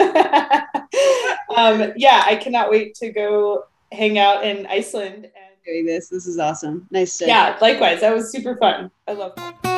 um, 1.57 1.93
yeah, 1.97 2.23
I 2.25 2.39
cannot 2.41 2.71
wait 2.71 2.95
to 2.97 3.11
go 3.11 3.65
hang 3.97 4.18
out 4.18 4.44
in 4.44 4.66
Iceland 4.66 5.24
and 5.24 5.47
Doing 5.66 5.84
this. 5.84 6.09
This 6.09 6.28
is 6.28 6.38
awesome. 6.38 6.86
Nice 6.92 7.18
to 7.18 7.26
yeah, 7.26 7.59
likewise. 7.61 8.01
That 8.01 8.14
was 8.14 8.30
super 8.30 8.57
fun. 8.57 8.88
I 9.09 9.14
love 9.14 9.34
that. 9.34 9.76